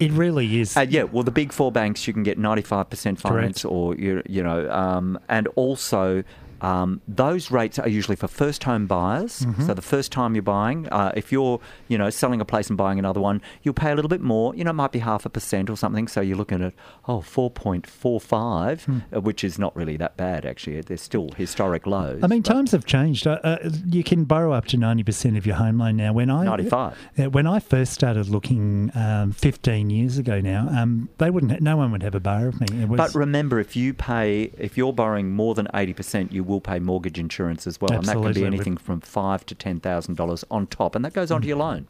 it 0.00 0.10
really 0.12 0.60
is. 0.60 0.76
Uh, 0.76 0.86
yeah, 0.88 1.04
well, 1.04 1.22
the 1.22 1.30
big 1.30 1.52
four 1.52 1.70
banks 1.70 2.06
you 2.06 2.12
can 2.12 2.24
get 2.24 2.36
ninety 2.36 2.62
five 2.62 2.90
percent 2.90 3.20
finance, 3.20 3.64
or 3.64 3.94
you 3.94 4.22
you 4.26 4.42
know, 4.42 4.68
um, 4.70 5.18
and 5.28 5.46
also. 5.54 6.24
Um, 6.64 7.00
those 7.06 7.50
rates 7.50 7.78
are 7.78 7.88
usually 7.88 8.16
for 8.16 8.28
first 8.28 8.64
home 8.64 8.86
buyers. 8.86 9.40
Mm-hmm. 9.40 9.66
So 9.66 9.74
the 9.74 9.82
first 9.94 10.10
time 10.12 10.34
you're 10.34 10.42
buying, 10.42 10.88
uh, 10.88 11.12
if 11.14 11.30
you're 11.32 11.60
you 11.88 11.98
know 11.98 12.10
selling 12.10 12.40
a 12.40 12.44
place 12.44 12.68
and 12.70 12.76
buying 12.78 12.98
another 12.98 13.20
one, 13.20 13.42
you'll 13.62 13.74
pay 13.74 13.90
a 13.92 13.94
little 13.94 14.08
bit 14.08 14.20
more. 14.20 14.54
You 14.54 14.64
know, 14.64 14.70
it 14.70 14.74
might 14.84 14.92
be 14.92 15.00
half 15.00 15.26
a 15.26 15.30
percent 15.30 15.68
or 15.70 15.76
something. 15.76 16.08
So 16.08 16.20
you're 16.20 16.36
looking 16.36 16.62
at 16.62 16.72
oh 17.06 17.20
four 17.20 17.50
point 17.50 17.86
four 17.86 18.18
five, 18.20 18.84
Hmm. 18.84 18.98
uh, 19.14 19.20
which 19.20 19.44
is 19.44 19.58
not 19.58 19.74
really 19.76 19.96
that 19.98 20.16
bad 20.16 20.46
actually. 20.46 20.80
They're 20.80 20.96
still 20.96 21.30
historic 21.36 21.86
lows. 21.86 22.20
I 22.22 22.26
mean, 22.26 22.42
times 22.42 22.72
have 22.72 22.86
changed. 22.86 23.26
Uh, 23.26 23.38
uh, 23.44 23.58
you 23.86 24.02
can 24.02 24.24
borrow 24.24 24.52
up 24.52 24.64
to 24.66 24.76
90% 24.76 25.36
of 25.36 25.44
your 25.46 25.56
home 25.56 25.78
loan 25.78 25.96
now. 25.96 26.12
When 26.12 26.30
I 26.30 26.44
95. 26.44 26.96
When 27.32 27.46
I 27.46 27.58
first 27.60 27.92
started 27.92 28.28
looking 28.28 28.90
um, 28.94 29.32
15 29.32 29.90
years 29.90 30.18
ago 30.18 30.40
now, 30.40 30.68
um, 30.70 31.08
they 31.18 31.30
wouldn't. 31.30 31.60
No 31.60 31.76
one 31.76 31.92
would 31.92 32.02
have 32.02 32.14
a 32.14 32.20
bar 32.20 32.48
of 32.48 32.60
me. 32.60 32.66
It 32.82 32.88
was, 32.88 32.98
But 32.98 33.14
remember, 33.14 33.60
if 33.60 33.76
you 33.76 33.92
pay, 33.94 34.50
if 34.58 34.76
you're 34.78 34.92
borrowing 34.92 35.30
more 35.32 35.54
than 35.54 35.68
eighty 35.74 35.92
percent, 35.92 36.32
you 36.32 36.42
will 36.44 36.53
pay 36.60 36.78
mortgage 36.78 37.18
insurance 37.18 37.66
as 37.66 37.80
well, 37.80 37.92
and 37.92 38.04
that 38.04 38.16
can 38.16 38.32
be 38.32 38.44
anything 38.44 38.76
from 38.76 39.00
five 39.00 39.44
to 39.46 39.54
ten 39.54 39.80
thousand 39.80 40.16
dollars 40.16 40.44
on 40.50 40.66
top, 40.66 40.94
and 40.94 41.04
that 41.04 41.12
goes 41.12 41.30
onto 41.30 41.48
your 41.48 41.56
mm. 41.56 41.60
loan. 41.60 41.86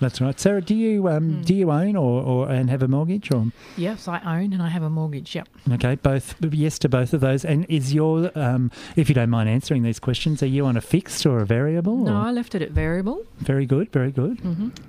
That's 0.00 0.20
right. 0.20 0.38
Sarah, 0.38 0.60
do 0.60 0.74
you 0.74 1.08
um, 1.08 1.42
do 1.42 1.54
you 1.54 1.70
own 1.70 1.96
or, 1.96 2.22
or 2.22 2.48
and 2.50 2.68
have 2.68 2.82
a 2.82 2.88
mortgage 2.88 3.32
or 3.32 3.46
Yes, 3.76 4.08
I 4.08 4.20
own 4.40 4.52
and 4.52 4.62
I 4.62 4.68
have 4.68 4.82
a 4.82 4.90
mortgage. 4.90 5.34
Yep. 5.34 5.48
okay, 5.72 5.94
both 5.94 6.34
yes 6.52 6.78
to 6.80 6.88
both 6.88 7.12
of 7.14 7.20
those. 7.20 7.44
And 7.44 7.64
is 7.68 7.94
your 7.94 8.30
um, 8.38 8.70
if 8.96 9.08
you 9.08 9.14
don't 9.14 9.30
mind 9.30 9.48
answering 9.48 9.82
these 9.82 9.98
questions, 9.98 10.42
are 10.42 10.46
you 10.46 10.66
on 10.66 10.76
a 10.76 10.80
fixed 10.80 11.24
or 11.24 11.38
a 11.38 11.46
variable? 11.46 11.96
No, 11.96 12.12
or- 12.12 12.26
I 12.26 12.30
left 12.30 12.54
it 12.54 12.62
at 12.62 12.70
variable. 12.72 13.24
Very 13.38 13.64
good, 13.66 13.90
very 13.92 14.10
good. 14.12 14.40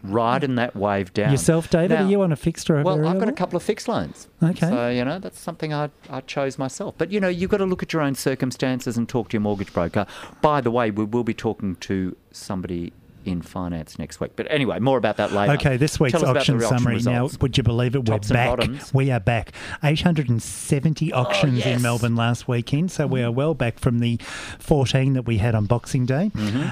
Riding 0.04 0.56
that 0.56 0.76
wave 0.76 1.14
down. 1.14 1.32
Yourself, 1.32 1.70
David, 1.70 1.92
Now- 1.92 2.06
are 2.06 2.10
you 2.10 2.22
on 2.22 2.32
a 2.32 2.36
fixed 2.36 2.70
or 2.70 2.80
a 2.80 2.84
Well, 2.84 2.96
variable? 2.96 3.14
I've 3.16 3.20
got 3.20 3.30
a 3.30 3.34
couple 3.36 3.58
of 3.58 3.64
fixed 3.64 3.88
loans. 3.88 4.28
Okay. 4.44 4.68
So, 4.70 4.90
you 4.90 5.04
know, 5.06 5.20
that's 5.20 5.40
something 5.40 5.74
I, 5.74 5.90
I 6.10 6.22
chose 6.22 6.58
myself. 6.58 6.96
But, 6.98 7.12
you 7.12 7.20
know, 7.20 7.28
you've 7.28 7.50
got 7.50 7.58
to 7.58 7.66
look 7.66 7.82
at 7.82 7.94
your 7.94 8.02
own 8.02 8.16
circumstances 8.16 8.98
and 8.98 9.08
talk 9.08 9.30
to 9.30 9.34
your 9.34 9.42
mortgage 9.42 9.74
broker. 9.74 10.06
By 10.42 10.62
the 10.62 10.70
way, 10.72 10.92
we 10.92 11.06
will 11.06 11.24
be 11.24 11.34
talking 11.34 11.76
to 11.78 12.16
somebody 12.32 12.94
in 13.27 13.41
finance 13.41 14.00
next 14.00 14.19
week. 14.19 14.31
But 14.36 14.48
anyway, 14.50 14.79
more 14.79 14.98
about 14.98 15.17
that 15.17 15.31
later. 15.31 15.53
Okay, 15.53 15.77
this 15.77 16.00
week's 16.00 16.13
Tell 16.13 16.22
us 16.24 16.29
about 16.29 16.38
auction 16.38 16.55
auction 16.55 16.77
summary. 16.77 16.96
results. 16.96 17.34
Now, 17.34 17.38
would 17.41 17.57
you 17.57 17.63
believe 17.63 17.96
it? 17.96 18.00
We're 18.10 18.15
Tops 18.19 18.31
back. 18.31 18.60
We 18.93 19.12
are 19.12 19.19
back. 19.19 19.51
870 19.84 21.13
auctions 21.13 21.53
in 21.65 21.72
yes. 21.74 21.81
Melbourne 21.81 22.15
last 22.15 22.48
weekend, 22.48 22.91
so 22.91 23.05
we 23.07 23.22
are 23.22 23.31
well 23.31 23.53
back 23.53 23.79
from 23.79 24.00
the 24.00 24.17
14 24.60 25.13
that 25.13 25.24
we 25.24 25.38
had 25.38 25.55
on 25.55 25.65
Boxing 25.65 26.05
Day. 26.05 26.31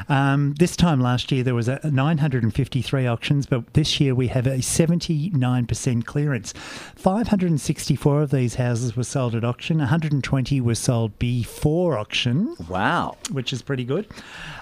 Um, 0.10 0.54
this 0.58 0.76
time 0.76 1.00
last 1.02 1.32
year, 1.32 1.44
there 1.44 1.56
was 1.56 1.68
a 1.68 1.80
953 1.84 3.06
auctions, 3.08 3.46
but 3.46 3.74
this 3.74 4.00
year 4.00 4.16
we 4.16 4.28
have 4.28 4.48
a 4.48 4.58
79% 4.60 6.06
clearance. 6.06 6.54
564 6.96 8.22
of 8.22 8.32
these 8.32 8.56
houses 8.56 8.96
were 8.96 9.04
sold 9.04 9.36
at 9.36 9.44
auction. 9.44 9.78
120 9.80 10.62
were 10.62 10.76
sold 10.76 11.18
before 11.20 11.98
auction 11.98 12.56
Wow. 12.70 13.18
which 13.32 13.52
is 13.54 13.62
pretty 13.62 13.84
good. 13.84 14.08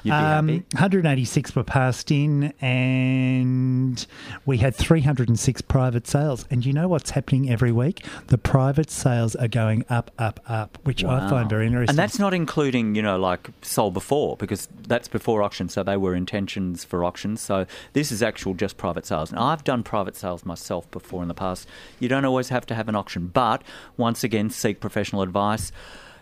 Um, 0.05 0.11
happy. 0.47 0.63
186 0.73 1.55
were 1.55 1.63
in, 2.11 2.53
and 2.61 4.05
we 4.45 4.57
had 4.57 4.75
306 4.75 5.61
private 5.61 6.07
sales. 6.07 6.45
And 6.49 6.65
you 6.65 6.73
know 6.73 6.87
what's 6.87 7.11
happening 7.11 7.49
every 7.49 7.71
week? 7.71 8.05
The 8.27 8.37
private 8.37 8.89
sales 8.89 9.35
are 9.35 9.47
going 9.47 9.85
up, 9.89 10.11
up, 10.17 10.39
up, 10.47 10.77
which 10.83 11.03
I 11.03 11.29
find 11.29 11.49
very 11.49 11.67
interesting. 11.67 11.91
And 11.91 11.97
that's 11.97 12.19
not 12.19 12.33
including, 12.33 12.95
you 12.95 13.01
know, 13.01 13.17
like 13.17 13.49
sold 13.61 13.93
before, 13.93 14.37
because 14.37 14.67
that's 14.87 15.07
before 15.07 15.43
auction, 15.43 15.69
so 15.69 15.83
they 15.83 15.97
were 15.97 16.15
intentions 16.15 16.83
for 16.83 17.03
auctions. 17.03 17.41
So 17.41 17.65
this 17.93 18.11
is 18.11 18.23
actual 18.23 18.53
just 18.53 18.77
private 18.77 19.05
sales. 19.05 19.31
And 19.31 19.39
I've 19.39 19.63
done 19.63 19.83
private 19.83 20.15
sales 20.15 20.45
myself 20.45 20.89
before 20.91 21.21
in 21.21 21.27
the 21.27 21.33
past. 21.33 21.67
You 21.99 22.09
don't 22.09 22.25
always 22.25 22.49
have 22.49 22.65
to 22.67 22.75
have 22.75 22.89
an 22.89 22.95
auction, 22.95 23.27
but 23.27 23.63
once 23.97 24.23
again, 24.23 24.49
seek 24.49 24.79
professional 24.79 25.21
advice. 25.21 25.71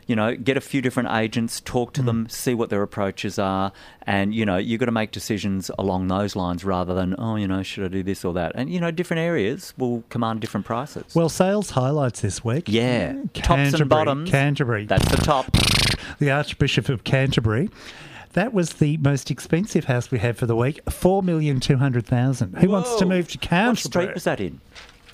You 0.08 0.15
know, 0.15 0.36
get 0.36 0.58
a 0.58 0.62
few 0.62 0.81
different 0.81 1.10
agents, 1.12 1.62
talk 1.62 1.93
to 1.93 2.01
hmm. 2.01 2.08
them, 2.08 2.29
see 2.29 2.53
what 2.53 2.70
their 2.70 2.81
approaches 2.81 3.39
are, 3.39 3.72
and 4.03 4.34
you 4.34 4.46
know, 4.46 4.58
you've 4.58 4.79
got 4.79 4.88
to 4.88 4.91
make 4.91 5.12
decisions 5.12 5.72
along 5.77 6.08
those 6.08 6.36
lines 6.36 6.65
rather 6.65 6.93
than, 6.93 7.15
oh, 7.17 7.36
you 7.36 7.48
know, 7.48 7.63
should 7.63 7.86
I 7.86 7.88
do 7.88 8.03
this 8.03 8.25
or 8.25 8.34
that? 8.34 8.53
And 8.55 8.70
you 8.70 8.79
know, 8.79 8.91
different 8.91 9.22
areas 9.22 9.74
will 9.77 10.03
command 10.10 10.41
different 10.41 10.65
prices. 10.65 11.15
well, 11.15 11.29
sales 11.29 11.72
highlights 11.72 12.22
this 12.22 12.43
week. 12.43 12.65
yeah, 12.67 13.13
tops 13.34 13.48
Canterbury, 13.48 13.81
and 13.81 13.89
bottoms. 13.89 14.29
Canterbury. 14.29 14.86
That's 14.86 15.10
the 15.10 15.17
top. 15.17 15.51
the 16.20 16.31
Archbishop 16.31 16.89
of 16.89 17.03
Canterbury. 17.03 17.70
That 18.34 18.53
was 18.53 18.74
the 18.74 18.98
most 18.98 19.29
expensive 19.29 19.86
house 19.86 20.10
we 20.10 20.20
had 20.20 20.38
for 20.38 20.46
the 20.46 20.55
week. 20.55 20.79
Four 20.89 21.22
million 21.22 21.60
two 21.60 21.77
hundred 21.77 22.05
thousand. 22.05 22.58
Who 22.60 22.70
wants 22.70 22.96
to 22.96 23.05
move 23.05 23.27
to 23.29 23.38
What 23.38 23.50
Canterbury? 23.50 24.05
street 24.05 24.13
was 24.13 24.24
that 24.24 24.39
in? 24.39 24.62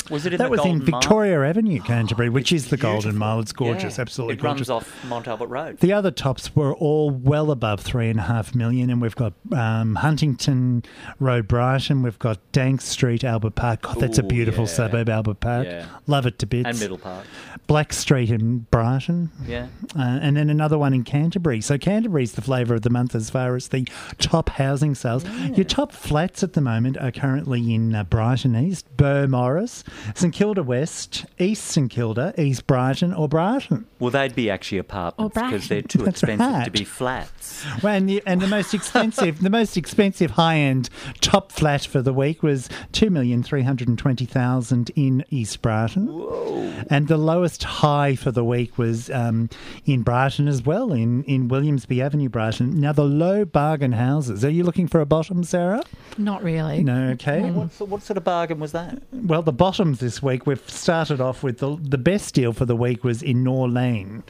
Was 0.10 0.26
it 0.26 0.34
in 0.34 0.38
that 0.38 0.46
the 0.46 0.50
was 0.52 0.60
in 0.62 0.80
Golden 0.80 0.92
Mile? 0.92 1.02
Victoria 1.02 1.44
Avenue, 1.44 1.82
Canterbury, 1.82 2.30
which 2.30 2.52
is 2.52 2.68
the 2.70 2.78
Golden 2.78 3.18
Mile. 3.18 3.40
It's 3.40 3.52
gorgeous, 3.52 3.98
Yeah. 3.98 4.02
absolutely 4.02 4.36
it 4.36 4.42
gorgeous. 4.42 4.70
runs 4.70 4.84
off 4.84 5.06
Mont 5.06 5.28
Albert 5.28 5.48
Road. 5.48 5.80
The 5.80 5.94
other 5.94 6.12
tops 6.12 6.56
were 6.56 6.74
all 6.74 7.10
well 7.10 7.52
above 7.52 7.82
three 7.82 8.10
and 8.10 8.20
a 8.20 8.24
half 8.24 8.56
million, 8.56 8.90
and 8.90 9.02
we've 9.02 9.16
got 9.16 9.34
um, 9.54 9.96
Huntington 9.96 10.84
Road, 11.20 11.48
Brighton. 11.48 12.04
We've 12.04 12.20
got 12.20 12.40
Dank 12.52 12.82
Street, 12.82 13.24
Albert 13.24 13.56
Park. 13.56 13.82
God, 13.82 14.00
that's 14.00 14.18
a 14.18 14.24
beautiful 14.24 14.64
yeah. 14.66 14.70
suburb, 14.72 15.10
Albert 15.10 15.40
Park. 15.40 15.66
Yeah. 15.68 15.86
Love 16.08 16.26
it 16.26 16.40
to 16.40 16.46
bits. 16.46 16.68
and 16.68 16.80
Middle 16.80 16.98
Park. 16.98 17.26
Black 17.68 17.92
Street 17.94 18.32
in 18.32 18.60
Brighton. 18.72 19.30
Yeah. 19.46 19.68
Uh, 19.98 20.20
and 20.22 20.38
then 20.38 20.50
another 20.50 20.78
one 20.78 20.94
in 20.94 21.04
Canterbury. 21.04 21.60
So 21.62 21.78
Canterbury's 21.78 22.34
the 22.34 22.42
flavour 22.42 22.76
of 22.76 22.84
the 22.84 22.90
month 22.90 23.14
as 23.14 23.30
far 23.30 23.56
as 23.56 23.68
the 23.70 23.88
top 24.20 24.50
housing 24.50 24.96
sales. 24.96 25.26
Your 25.56 25.66
top 25.66 25.92
flats 25.92 26.44
at 26.44 26.54
the 26.54 26.62
moment 26.62 26.98
are 26.98 27.12
currently 27.12 27.74
in 27.74 27.94
uh, 27.94 28.04
Brighton 28.04 28.56
East, 28.56 28.86
Beaumaris, 28.96 29.84
St 30.16 30.34
Kilda 30.34 30.64
West, 30.64 31.26
East 31.40 31.66
St 31.66 31.90
Kilda, 31.90 32.34
East 32.38 32.68
Brighton, 32.68 33.14
or 33.14 33.28
Brighton. 33.28 33.86
Well, 34.00 34.12
they'd 34.12 34.36
be 34.36 34.50
actually 34.50 34.78
apartments 34.78 35.34
because 35.34 35.68
they're 35.68 35.82
too 35.82 36.00
That's 36.00 36.22
expensive 36.24 36.54
right. 36.54 36.66
to 36.66 36.72
be 36.72 36.84
flats. 36.84 37.66
Well, 37.82 37.96
and 37.96 38.10
the, 38.10 38.22
and 38.26 38.42
the 38.42 38.48
most 38.48 38.74
expensive, 38.74 39.42
the 39.42 39.50
most 39.50 39.78
expensive 39.78 40.32
high-end 40.32 40.90
top 41.22 41.52
flat 41.52 41.86
for 41.86 42.02
the 42.02 42.14
week 42.14 42.44
was 42.44 42.70
two 42.92 43.10
million 43.10 43.44
three 43.44 43.64
hundred 43.64 43.88
and 43.88 43.98
twenty 43.98 44.26
thousand 44.26 44.92
in 44.96 45.24
East 45.30 45.62
Brighton. 45.62 46.08
Whoa. 46.08 46.74
And 46.90 47.08
the 47.08 47.18
lowest 47.18 47.64
high 47.64 48.16
for 48.16 48.32
the 48.32 48.44
week 48.44 48.78
was 48.78 49.10
um, 49.10 49.50
in 49.86 50.04
Brighton 50.04 50.48
as 50.48 50.64
well, 50.64 50.94
in 50.94 51.24
in 51.24 51.48
Williamsby 51.48 52.02
Avenue, 52.02 52.30
Brighton. 52.30 52.80
Now 52.80 52.92
the 52.92 53.04
low 53.04 53.46
bargain 53.46 53.94
houses. 53.94 54.46
Are 54.46 54.50
you 54.50 54.64
looking 54.64 54.88
for 54.88 55.02
a 55.02 55.06
bottom, 55.06 55.44
Sarah? 55.44 55.82
Not 56.18 56.44
really. 56.44 56.84
No. 56.84 57.10
Okay. 57.12 57.50
What, 57.50 57.90
what 57.90 58.04
sort 58.04 58.18
of 58.18 58.24
bargain 58.24 58.60
was 58.60 58.72
that? 58.74 59.02
Well, 59.12 59.42
the 59.42 59.52
bottoms 59.88 60.00
this 60.02 60.22
week, 60.22 60.46
we've 60.46 60.70
started 60.70 61.22
off 61.22 61.44
with 61.44 61.60
the, 61.60 61.78
the 61.82 61.98
best 61.98 62.34
deal 62.34 62.52
for 62.52 62.66
the 62.66 62.76
week 62.76 63.06
was 63.06 63.24
in 63.24 63.42
Norlane, 63.42 64.22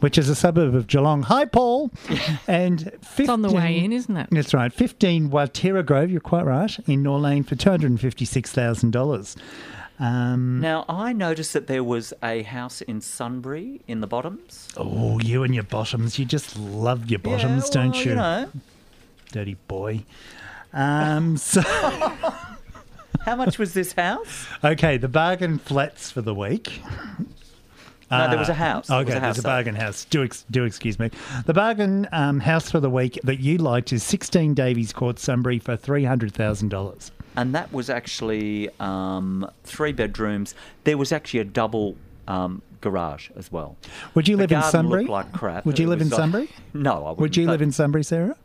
which 0.00 0.18
is 0.18 0.28
a 0.28 0.34
suburb 0.34 0.74
of 0.74 0.88
Geelong. 0.88 1.22
Hi, 1.22 1.44
Paul. 1.44 1.92
And 2.48 2.90
15, 3.02 3.22
It's 3.24 3.28
on 3.28 3.42
the 3.42 3.52
way 3.52 3.78
in, 3.78 3.92
isn't 3.92 4.16
it? 4.16 4.26
That's 4.32 4.52
right. 4.52 4.72
15 4.72 5.30
Watira 5.30 5.86
Grove, 5.86 6.10
you're 6.10 6.20
quite 6.20 6.44
right, 6.44 6.76
in 6.88 7.04
Norlane 7.04 7.46
for 7.46 7.54
$256,000. 7.54 9.36
Um, 10.00 10.60
Now, 10.60 10.84
I 10.88 11.12
noticed 11.12 11.52
that 11.52 11.68
there 11.68 11.84
was 11.84 12.12
a 12.20 12.42
house 12.42 12.80
in 12.80 13.00
Sunbury 13.00 13.82
in 13.86 14.00
the 14.00 14.08
bottoms. 14.08 14.68
oh, 14.76 15.20
you 15.20 15.44
and 15.44 15.54
your 15.54 15.62
bottoms. 15.64 16.18
You 16.18 16.24
just 16.24 16.58
love 16.58 17.08
your 17.08 17.20
bottoms, 17.20 17.66
Yeah, 17.68 17.82
don't 17.82 18.04
you? 18.04 18.10
You 18.10 18.16
know, 18.16 18.50
Dirty 19.30 19.56
boy. 19.68 20.04
Um, 20.72 21.36
so, 21.52 21.62
how 23.24 23.36
much 23.36 23.58
was 23.58 23.74
this 23.74 23.92
house? 23.92 24.46
okay, 24.62 24.96
the 24.96 25.08
bargain 25.08 25.58
flats 25.58 26.10
for 26.10 26.20
the 26.22 26.34
week. 26.34 26.80
No, 28.10 28.28
there 28.28 28.38
was 28.38 28.48
a 28.48 28.54
house. 28.54 28.88
Okay, 28.90 29.04
was 29.06 29.14
a 29.14 29.20
house 29.20 29.36
there's 29.36 29.38
a 29.44 29.48
bargain 29.48 29.74
house. 29.74 30.04
Do 30.04 30.22
ex- 30.22 30.44
do 30.50 30.64
excuse 30.64 30.98
me. 31.00 31.10
The 31.46 31.54
bargain 31.54 32.06
um, 32.12 32.38
house 32.38 32.70
for 32.70 32.78
the 32.78 32.90
week 32.90 33.18
that 33.24 33.40
you 33.40 33.58
liked 33.58 33.92
is 33.92 34.04
16 34.04 34.54
Davies 34.54 34.92
Court, 34.92 35.18
Sunbury, 35.18 35.58
for 35.58 35.76
three 35.76 36.04
hundred 36.04 36.32
thousand 36.32 36.68
dollars. 36.68 37.10
and 37.36 37.54
that 37.56 37.72
was 37.72 37.90
actually 37.90 38.68
um, 38.78 39.50
three 39.64 39.90
bedrooms. 39.92 40.54
There 40.84 40.96
was 40.96 41.10
actually 41.10 41.40
a 41.40 41.44
double 41.44 41.96
um, 42.28 42.62
garage 42.82 43.30
as 43.36 43.50
well. 43.50 43.76
Would 44.14 44.28
you 44.28 44.36
The 44.36 44.42
live 44.42 44.52
in 44.52 44.62
Sunbury? 44.62 45.06
like 45.06 45.32
crap. 45.32 45.66
Would 45.66 45.78
you 45.80 45.86
It 45.86 45.90
live 45.90 46.00
in 46.02 46.10
like- 46.10 46.16
Sunbury? 46.16 46.48
No, 46.74 46.92
I 46.92 46.98
wouldn't. 46.98 47.18
Would 47.20 47.36
you 47.36 47.46
live 47.46 47.62
in 47.62 47.72
Sunbury, 47.72 48.04
Sarah? 48.04 48.36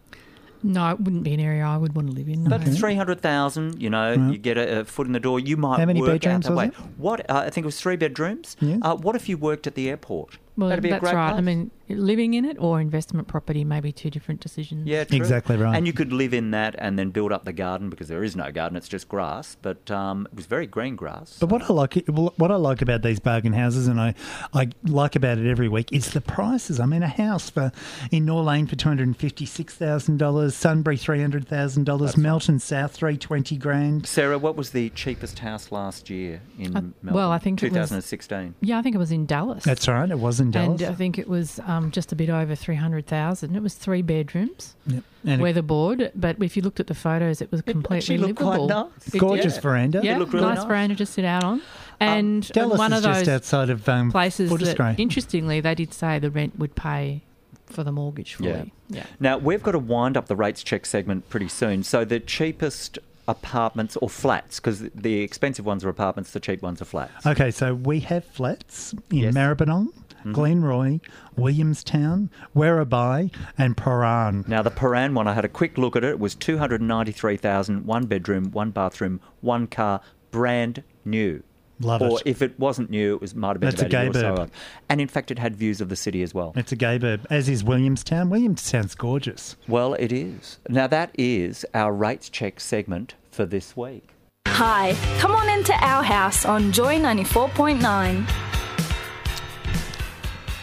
No, 0.62 0.90
it 0.92 1.00
wouldn't 1.00 1.24
be 1.24 1.34
an 1.34 1.40
area 1.40 1.64
I 1.64 1.78
would 1.78 1.96
want 1.96 2.10
to 2.10 2.14
live 2.14 2.28
in. 2.28 2.44
No. 2.44 2.58
But 2.58 2.64
three 2.68 2.96
hundred 2.96 3.22
thousand, 3.22 3.82
you 3.82 3.90
know, 3.90 4.12
you 4.14 4.38
get 4.38 4.58
a, 4.58 4.80
a 4.82 4.86
foot 4.86 5.08
in 5.08 5.14
the 5.14 5.20
door. 5.20 5.40
You 5.40 5.56
might 5.58 5.80
How 5.80 5.86
many 5.86 6.02
work 6.02 6.22
bedrooms 6.22 6.46
out 6.48 6.50
that 6.50 6.56
was 6.56 6.58
way. 6.58 6.66
it? 6.68 6.74
What 6.98 7.30
uh, 7.30 7.44
I 7.46 7.50
think 7.50 7.64
it 7.64 7.68
was 7.68 7.80
three 7.80 7.96
bedrooms. 7.96 8.58
Yeah. 8.60 8.78
Uh, 8.82 8.96
what 8.96 9.16
if 9.16 9.30
you 9.30 9.38
worked 9.38 9.68
at 9.68 9.76
the 9.76 9.90
airport? 9.90 10.38
well, 10.58 10.70
That'd 10.70 10.84
be 10.84 10.90
that's 10.90 11.02
a 11.02 11.06
great 11.06 11.16
right. 11.16 11.34
I 11.34 11.42
mean, 11.42 11.72
living 11.90 12.34
in 12.34 12.46
it 12.46 12.58
or 12.60 12.80
investment 12.80 13.28
property 13.28 13.64
may 13.64 13.80
be 13.80 13.92
two 13.92 14.10
different 14.10 14.40
decisions. 14.42 14.88
yeah, 14.88 15.04
true. 15.04 15.18
Exactly 15.18 15.58
right. 15.58 15.76
And 15.76 15.88
you 15.88 15.94
could 15.94 16.14
live 16.14 16.34
in 16.34 16.52
that 16.52 16.76
and 16.78 16.98
then 17.00 17.10
build 17.10 17.32
up 17.32 17.46
the 17.46 17.54
garden 17.54 17.90
because 17.90 18.08
there 18.08 18.24
is 18.24 18.36
no 18.36 18.52
garden; 18.52 18.76
it's 18.78 18.88
just 18.88 19.08
grass. 19.10 19.58
But 19.62 19.90
um, 19.92 20.28
it 20.32 20.36
was 20.36 20.46
very 20.46 20.68
green 20.68 20.96
grass. 20.96 21.38
But 21.40 21.50
what 21.50 21.70
I 21.70 21.74
like, 21.74 21.96
what 22.08 22.52
I 22.52 22.56
like 22.56 22.82
about 22.82 23.02
these 23.02 23.20
bargain 23.20 23.54
houses, 23.54 23.88
and 23.88 24.00
I, 24.00 24.14
I 24.54 24.70
like 24.84 25.16
about 25.16 25.38
it 25.38 25.50
every 25.50 25.68
week, 25.70 25.92
is 25.92 26.12
the 26.12 26.22
prices. 26.22 26.80
I 26.80 26.86
mean, 26.86 27.04
a 27.04 27.08
house 27.08 27.50
for 27.50 27.72
in 28.12 28.26
Norlane 28.26 28.68
for 28.70 28.76
two 28.76 28.88
hundred 28.90 29.08
and 29.08 29.18
fifty 29.18 29.46
six 29.46 29.76
thousand 29.76 30.18
dollars, 30.18 30.56
Sunbury 30.56 30.98
three 30.98 31.22
hundred 31.22 31.48
thousand 31.48 31.86
dollars, 31.86 32.18
Melton 32.18 32.60
South 32.60 32.92
three 32.92 33.18
twenty 33.18 33.58
grand. 33.58 34.06
Sarah, 34.08 34.38
what 34.38 34.56
was 34.56 34.72
the 34.72 34.90
cheapest 34.92 35.40
house 35.40 35.72
last 35.72 36.10
year 36.10 36.42
in 36.58 36.76
Uh, 36.76 36.82
Melbourne? 36.82 36.94
well, 37.14 37.32
I 37.32 37.38
think 37.40 37.60
2016. 37.60 38.56
Yeah, 38.62 38.78
I 38.78 38.82
think 38.82 38.96
it 38.96 39.00
was 39.00 39.12
in 39.12 39.26
Dallas. 39.26 39.64
That's 39.64 39.88
right. 39.88 40.10
It 40.10 40.20
was 40.20 40.40
in 40.40 40.52
Dallas. 40.52 40.82
And 40.82 40.92
I 40.92 40.96
think 40.96 41.18
it 41.18 41.28
was 41.28 41.60
um, 41.66 41.79
just 41.92 42.12
a 42.12 42.16
bit 42.16 42.30
over 42.30 42.56
300,000. 42.56 43.56
It 43.56 43.62
was 43.62 43.74
three 43.76 44.02
bedrooms, 44.02 44.76
Yep. 44.88 45.04
And 45.26 45.42
weatherboard, 45.42 46.12
but 46.16 46.42
if 46.42 46.56
you 46.56 46.62
looked 46.64 46.80
at 46.80 46.88
the 46.88 46.94
photos, 46.96 47.42
it 47.42 47.52
was 47.52 47.62
completely 47.62 47.98
actually 47.98 48.18
looked 48.20 48.40
quite 48.40 48.60
livable. 48.62 48.90
nice. 48.98 49.14
It 49.14 49.18
gorgeous 49.20 49.54
did. 49.56 49.64
veranda. 49.64 50.02
Yeah, 50.04 50.18
looked 50.18 50.34
really 50.34 50.46
nice 50.46 50.58
nice. 50.60 50.66
veranda 50.68 50.96
to 50.96 51.06
sit 51.06 51.26
out 51.26 51.44
on. 51.44 51.62
And 52.00 52.48
Dallas 52.50 52.78
one 52.78 52.94
is 52.94 53.00
of 53.00 53.04
those 53.04 53.18
just 53.26 53.30
outside 53.30 53.70
of 53.70 53.88
um, 53.90 54.12
places 54.12 54.50
that, 54.50 54.96
interestingly, 54.98 55.60
they 55.60 55.76
did 55.76 55.94
say 55.94 56.20
the 56.20 56.32
rent 56.32 56.58
would 56.58 56.76
pay 56.76 57.24
for 57.66 57.84
the 57.84 57.92
mortgage 57.92 58.36
fully. 58.36 58.72
Yeah. 58.90 59.06
Now, 59.20 59.38
we've 59.38 59.62
got 59.62 59.74
to 59.74 59.80
wind 59.80 60.16
up 60.18 60.28
the 60.28 60.36
rates 60.36 60.64
check 60.64 60.86
segment 60.86 61.30
pretty 61.30 61.50
soon. 61.50 61.84
So, 61.84 62.06
the 62.06 62.20
cheapest 62.22 62.98
apartments 63.28 63.96
or 63.98 64.10
flats, 64.10 64.60
because 64.60 64.80
the 64.96 65.20
expensive 65.22 65.66
ones 65.66 65.84
are 65.86 65.90
apartments, 65.90 66.32
the 66.32 66.40
cheap 66.40 66.62
ones 66.64 66.82
are 66.82 66.86
flats. 66.86 67.26
Okay, 67.28 67.52
so 67.52 67.76
we 67.76 68.00
have 68.00 68.26
flats 68.26 68.94
in 69.12 69.18
Yes. 69.18 69.36
Maribyrnong, 69.36 69.90
Mm-hmm. 70.20 70.34
Glenroy, 70.34 71.02
Williamstown, 71.36 72.30
Werribee, 72.56 73.34
and 73.58 73.76
Prahran. 73.78 74.48
Now, 74.48 74.62
the 74.62 74.72
Prahran 74.72 75.14
one, 75.14 75.28
I 75.28 75.34
had 75.34 75.46
a 75.46 75.50
quick 75.50 75.78
look 75.78 75.96
at 75.96 76.04
it. 76.04 76.10
It 76.10 76.20
was 76.20 76.36
293,000, 76.36 77.86
one 77.86 78.06
bedroom, 78.06 78.52
one 78.52 78.72
bathroom, 78.72 79.20
one 79.42 79.68
car, 79.68 80.02
brand 80.32 80.84
new. 81.06 81.44
Love 81.82 82.02
or 82.02 82.20
it. 82.20 82.24
if 82.26 82.42
it 82.42 82.60
wasn't 82.60 82.90
new, 82.90 83.16
it 83.16 83.22
was 83.22 83.34
might 83.34 83.52
have 83.52 83.62
been 83.62 83.70
That's 83.70 83.82
a 83.82 83.86
about 83.86 84.02
year 84.02 84.10
or 84.10 84.14
gay 84.14 84.20
so 84.20 84.30
bird. 84.32 84.40
old. 84.40 84.52
And 84.90 85.00
in 85.00 85.08
fact, 85.08 85.32
it 85.32 85.40
had 85.40 85.56
views 85.56 85.80
of 85.80 85.88
the 85.88 85.96
city 85.96 86.22
as 86.24 86.34
well. 86.34 86.52
It's 86.58 86.74
a 86.74 86.76
gay 86.76 86.98
bird, 86.98 87.26
as 87.30 87.48
is 87.48 87.64
Williamstown. 87.64 88.30
Williamstown's 88.30 88.96
gorgeous. 88.96 89.56
Well, 89.68 89.94
it 89.94 90.12
is. 90.12 90.60
Now, 90.68 90.88
that 90.88 91.12
is 91.18 91.66
our 91.74 91.94
rates 91.94 92.30
check 92.30 92.60
segment 92.60 93.16
for 93.32 93.46
this 93.46 93.78
week. 93.78 94.10
Hi, 94.48 94.94
come 95.20 95.32
on 95.32 95.48
into 95.48 95.74
our 95.74 96.04
house 96.04 96.44
on 96.44 96.74
Joy 96.74 97.00
94.9. 97.00 98.59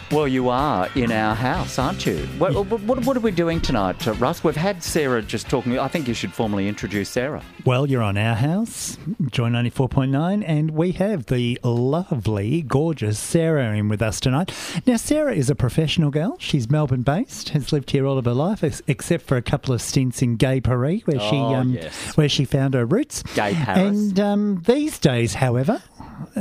Well, 0.09 0.27
you 0.27 0.47
are 0.47 0.87
in 0.95 1.11
our 1.11 1.35
house, 1.35 1.77
aren't 1.77 2.05
you? 2.05 2.17
What, 2.37 2.53
what, 2.53 2.99
what 3.05 3.17
are 3.17 3.19
we 3.19 3.29
doing 3.31 3.59
tonight, 3.59 4.07
uh, 4.07 4.13
Russ? 4.13 4.41
We've 4.41 4.55
had 4.55 4.81
Sarah 4.81 5.21
just 5.21 5.49
talking. 5.49 5.77
I 5.77 5.89
think 5.89 6.07
you 6.07 6.13
should 6.13 6.31
formally 6.31 6.69
introduce 6.69 7.09
Sarah. 7.09 7.43
Well, 7.65 7.85
you're 7.85 8.01
on 8.01 8.17
our 8.17 8.35
house, 8.35 8.97
Joy 9.29 9.49
94.9, 9.49 10.45
and 10.47 10.71
we 10.71 10.93
have 10.93 11.25
the 11.25 11.59
lovely, 11.61 12.61
gorgeous 12.61 13.19
Sarah 13.19 13.75
in 13.75 13.89
with 13.89 14.01
us 14.01 14.21
tonight. 14.21 14.53
Now, 14.85 14.95
Sarah 14.95 15.35
is 15.35 15.49
a 15.49 15.55
professional 15.55 16.09
girl. 16.09 16.37
She's 16.39 16.69
Melbourne 16.71 17.01
based, 17.01 17.49
has 17.49 17.73
lived 17.73 17.91
here 17.91 18.05
all 18.05 18.17
of 18.17 18.23
her 18.23 18.33
life, 18.33 18.63
ex- 18.63 18.81
except 18.87 19.25
for 19.27 19.35
a 19.35 19.41
couple 19.41 19.73
of 19.73 19.81
stints 19.81 20.21
in 20.21 20.37
Gay 20.37 20.61
Paris, 20.61 21.01
where 21.05 21.19
she 21.19 21.35
Oh, 21.35 21.55
um, 21.55 21.73
yes. 21.73 22.15
where 22.15 22.29
she 22.29 22.45
found 22.45 22.75
her 22.75 22.85
roots. 22.85 23.23
Gay 23.35 23.53
Paris. 23.53 23.79
And 23.97 24.19
um, 24.21 24.61
these 24.65 24.99
days, 24.99 25.33
however, 25.33 25.83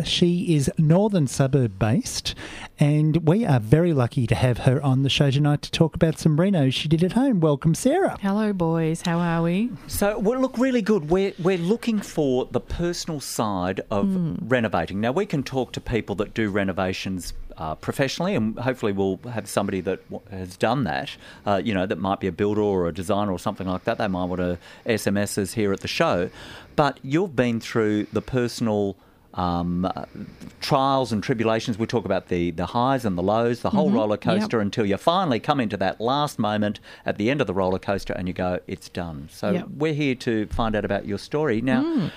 she 0.04 0.54
is 0.54 0.70
northern 0.78 1.26
suburb 1.26 1.78
based, 1.80 2.36
and 2.78 3.26
we 3.26 3.44
are 3.44 3.58
very 3.58 3.92
lucky 3.92 4.26
to 4.26 4.34
have 4.34 4.58
her 4.58 4.82
on 4.82 5.02
the 5.02 5.08
show 5.08 5.30
tonight 5.30 5.62
to 5.62 5.70
talk 5.70 5.94
about 5.94 6.18
some 6.18 6.36
renos 6.36 6.74
she 6.74 6.88
did 6.88 7.02
at 7.02 7.12
home. 7.12 7.40
Welcome, 7.40 7.74
Sarah. 7.74 8.18
Hello, 8.20 8.52
boys. 8.52 9.02
How 9.02 9.18
are 9.18 9.42
we? 9.42 9.70
So, 9.86 10.18
we 10.18 10.36
look 10.36 10.58
really 10.58 10.82
good. 10.82 11.08
We're, 11.08 11.32
we're 11.38 11.56
looking 11.58 12.00
for 12.00 12.44
the 12.44 12.60
personal 12.60 13.20
side 13.20 13.80
of 13.90 14.36
renovating. 14.42 15.00
Now, 15.00 15.12
we 15.12 15.24
can 15.24 15.42
talk 15.42 15.72
to 15.72 15.80
people 15.80 16.14
that 16.16 16.34
do 16.34 16.50
renovations 16.50 17.32
uh, 17.56 17.74
professionally, 17.74 18.34
and 18.34 18.58
hopefully, 18.58 18.92
we'll 18.92 19.18
have 19.32 19.48
somebody 19.48 19.80
that 19.80 20.04
w- 20.10 20.30
has 20.30 20.58
done 20.58 20.84
that. 20.84 21.16
Uh, 21.46 21.60
you 21.64 21.72
know, 21.72 21.86
that 21.86 21.98
might 21.98 22.20
be 22.20 22.26
a 22.26 22.32
builder 22.32 22.60
or 22.60 22.86
a 22.88 22.92
designer 22.92 23.32
or 23.32 23.38
something 23.38 23.66
like 23.66 23.84
that. 23.84 23.96
They 23.96 24.08
might 24.08 24.24
want 24.26 24.40
to 24.40 24.58
SMS 24.84 25.38
us 25.38 25.54
here 25.54 25.72
at 25.72 25.80
the 25.80 25.88
show. 25.88 26.28
But 26.74 27.00
you've 27.02 27.34
been 27.34 27.60
through 27.60 28.08
the 28.12 28.20
personal. 28.20 28.96
Um, 29.36 29.84
uh, 29.84 30.06
trials 30.62 31.12
and 31.12 31.22
tribulations. 31.22 31.78
We 31.78 31.86
talk 31.86 32.06
about 32.06 32.28
the, 32.28 32.50
the 32.52 32.66
highs 32.66 33.04
and 33.04 33.18
the 33.18 33.22
lows, 33.22 33.60
the 33.60 33.68
whole 33.70 33.90
roller 33.90 34.16
coaster 34.16 34.60
until 34.60 34.86
you 34.86 34.96
finally 34.96 35.38
come 35.40 35.60
into 35.60 35.76
that 35.76 36.00
last 36.00 36.38
moment 36.38 36.80
at 37.04 37.18
the 37.18 37.28
end 37.30 37.42
of 37.42 37.46
the 37.46 37.52
roller 37.52 37.78
coaster 37.78 38.14
and 38.14 38.26
you 38.28 38.32
go, 38.34 38.60
it's 38.66 38.88
done. 38.88 39.28
So 39.30 39.50
Yep. 39.52 39.66
we're 39.76 39.92
here 39.92 40.14
to 40.14 40.46
find 40.46 40.74
out 40.74 40.86
about 40.86 41.04
your 41.06 41.18
story. 41.18 41.60
Now, 41.60 42.10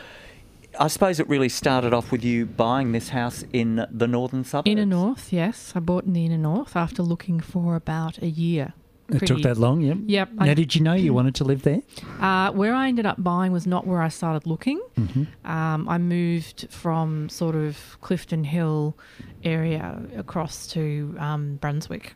I 0.79 0.88
suppose 0.88 1.19
it 1.19 1.27
really 1.27 1.49
started 1.49 1.93
off 1.93 2.09
with 2.11 2.23
you 2.23 2.45
buying 2.45 2.93
this 2.93 3.09
house 3.09 3.43
in 3.51 3.85
the 3.91 4.07
northern 4.07 4.45
suburbs. 4.45 4.69
Inner 4.71 4.85
North, 4.85 5.33
yes. 5.33 5.73
I 5.75 5.79
bought 5.81 6.05
in 6.05 6.13
the 6.13 6.25
Inner 6.25 6.38
North 6.38 6.75
after 6.75 7.03
looking 7.03 7.39
for 7.41 7.75
about 7.75 8.19
a 8.21 8.27
year. 8.27 8.73
It 9.12 9.25
took 9.25 9.42
that 9.42 9.58
long, 9.58 9.82
yeah. 9.82 9.96
Yep. 10.06 10.34
Now, 10.34 10.46
I- 10.46 10.54
did 10.54 10.75
you 10.75 10.82
know 10.82 10.94
you 10.94 11.13
wanted 11.13 11.36
to 11.36 11.44
live 11.44 11.63
there? 11.63 11.82
Uh, 12.20 12.51
where 12.51 12.74
I 12.74 12.88
ended 12.88 13.06
up 13.06 13.22
buying 13.24 13.51
was 13.51 13.66
not 13.68 13.86
where 13.88 14.01
I 14.01 14.10
started 14.10 14.46
looking. 14.48 14.80
Mm-hmm. 14.98 15.50
Um, 15.50 15.89
I 15.89 15.98
moved 15.98 16.68
from 16.70 17.30
sort 17.30 17.56
of 17.56 17.98
Clifton 18.01 18.44
Hill 18.44 18.96
area 19.44 20.00
across 20.16 20.68
to 20.68 21.16
um, 21.20 21.56
Brunswick. 21.62 22.13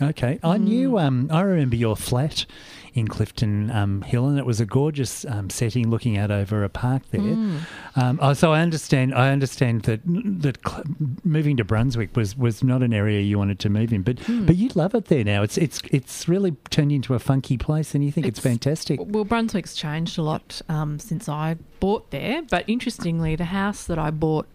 Okay, 0.00 0.40
I 0.42 0.56
Mm. 0.58 0.62
knew. 0.64 0.98
Um, 0.98 1.28
I 1.30 1.42
remember 1.42 1.76
your 1.76 1.96
flat 1.96 2.46
in 2.94 3.08
Clifton 3.08 3.70
um, 3.70 4.02
Hill, 4.02 4.26
and 4.28 4.38
it 4.38 4.44
was 4.44 4.60
a 4.60 4.66
gorgeous 4.66 5.24
um, 5.24 5.48
setting, 5.48 5.88
looking 5.90 6.18
out 6.18 6.30
over 6.30 6.62
a 6.62 6.68
park 6.68 7.02
there. 7.10 7.20
Mm. 7.20 7.60
Um, 7.96 8.18
oh, 8.22 8.34
so 8.34 8.52
I 8.52 8.60
understand. 8.60 9.14
I 9.14 9.30
understand 9.30 9.82
that 9.84 10.00
that 10.04 10.58
cl- 10.66 10.84
moving 11.24 11.56
to 11.56 11.64
Brunswick 11.64 12.14
was, 12.16 12.36
was 12.36 12.62
not 12.62 12.82
an 12.82 12.92
area 12.92 13.20
you 13.20 13.38
wanted 13.38 13.58
to 13.60 13.70
move 13.70 13.92
in, 13.92 14.02
but 14.02 14.18
Hmm. 14.20 14.44
but 14.46 14.56
you 14.56 14.68
love 14.74 14.94
it 14.94 15.06
there 15.06 15.24
now. 15.24 15.42
It's 15.42 15.56
it's 15.56 15.80
it's 15.90 16.28
really 16.28 16.52
turned 16.70 16.92
into 16.92 17.14
a 17.14 17.18
funky 17.18 17.56
place, 17.56 17.94
and 17.94 18.04
you 18.04 18.12
think 18.12 18.26
it's, 18.26 18.38
It's- 18.38 18.52
fantastic. 18.52 19.00
Well, 19.02 19.24
Brunswick's 19.24 19.74
changed 19.74 20.18
a 20.18 20.22
lot 20.22 20.60
um, 20.68 20.98
since 20.98 21.28
I 21.28 21.56
bought 21.80 22.10
there, 22.10 22.42
but 22.42 22.64
interestingly, 22.68 23.36
the 23.36 23.46
house 23.46 23.84
that 23.84 23.98
I 23.98 24.10
bought 24.10 24.46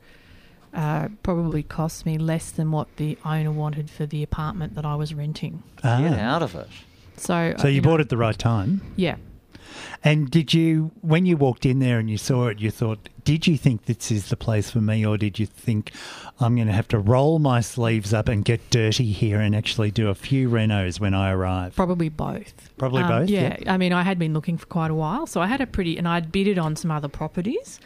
uh, 0.73 1.07
probably 1.23 1.63
cost 1.63 2.05
me 2.05 2.17
less 2.17 2.51
than 2.51 2.71
what 2.71 2.87
the 2.97 3.17
owner 3.25 3.51
wanted 3.51 3.89
for 3.89 4.05
the 4.05 4.21
apartment 4.21 4.75
that 4.75 4.85
I 4.85 4.95
was 4.95 5.13
renting. 5.13 5.63
Ah. 5.83 5.99
Get 6.01 6.19
out 6.19 6.43
of 6.43 6.53
it. 6.55 6.67
So, 7.17 7.53
So 7.57 7.67
you 7.67 7.81
know, 7.81 7.89
bought 7.89 7.99
it 8.01 8.09
the 8.09 8.17
right 8.17 8.37
time. 8.37 8.81
Yeah. 8.95 9.15
And 10.03 10.29
did 10.29 10.53
you, 10.53 10.91
when 11.01 11.25
you 11.25 11.35
walked 11.37 11.65
in 11.65 11.79
there 11.79 11.99
and 11.99 12.09
you 12.09 12.17
saw 12.17 12.47
it, 12.47 12.59
you 12.59 12.71
thought, 12.71 13.09
did 13.23 13.47
you 13.47 13.57
think 13.57 13.85
this 13.85 14.11
is 14.11 14.29
the 14.29 14.37
place 14.37 14.69
for 14.69 14.79
me, 14.79 15.05
or 15.05 15.17
did 15.17 15.37
you 15.39 15.45
think 15.45 15.91
I'm 16.39 16.55
going 16.55 16.67
to 16.67 16.73
have 16.73 16.87
to 16.89 16.99
roll 16.99 17.39
my 17.39 17.61
sleeves 17.61 18.13
up 18.13 18.27
and 18.29 18.45
get 18.45 18.69
dirty 18.69 19.11
here 19.11 19.39
and 19.41 19.55
actually 19.55 19.91
do 19.91 20.07
a 20.09 20.15
few 20.15 20.49
renos 20.49 20.99
when 20.99 21.13
I 21.13 21.31
arrive? 21.31 21.75
Probably 21.75 22.09
both. 22.09 22.69
Probably 22.77 23.03
Um, 23.03 23.09
both, 23.09 23.29
Yeah. 23.29 23.57
yeah. 23.61 23.73
I 23.73 23.77
mean, 23.77 23.91
I 23.91 24.03
had 24.03 24.17
been 24.17 24.33
looking 24.33 24.57
for 24.57 24.67
quite 24.67 24.91
a 24.91 24.95
while, 24.95 25.25
so 25.27 25.41
I 25.41 25.47
had 25.47 25.59
a 25.61 25.67
pretty, 25.67 25.97
and 25.97 26.07
I'd 26.07 26.31
bidded 26.31 26.57
on 26.57 26.75
some 26.75 26.91
other 26.91 27.09
properties, 27.09 27.79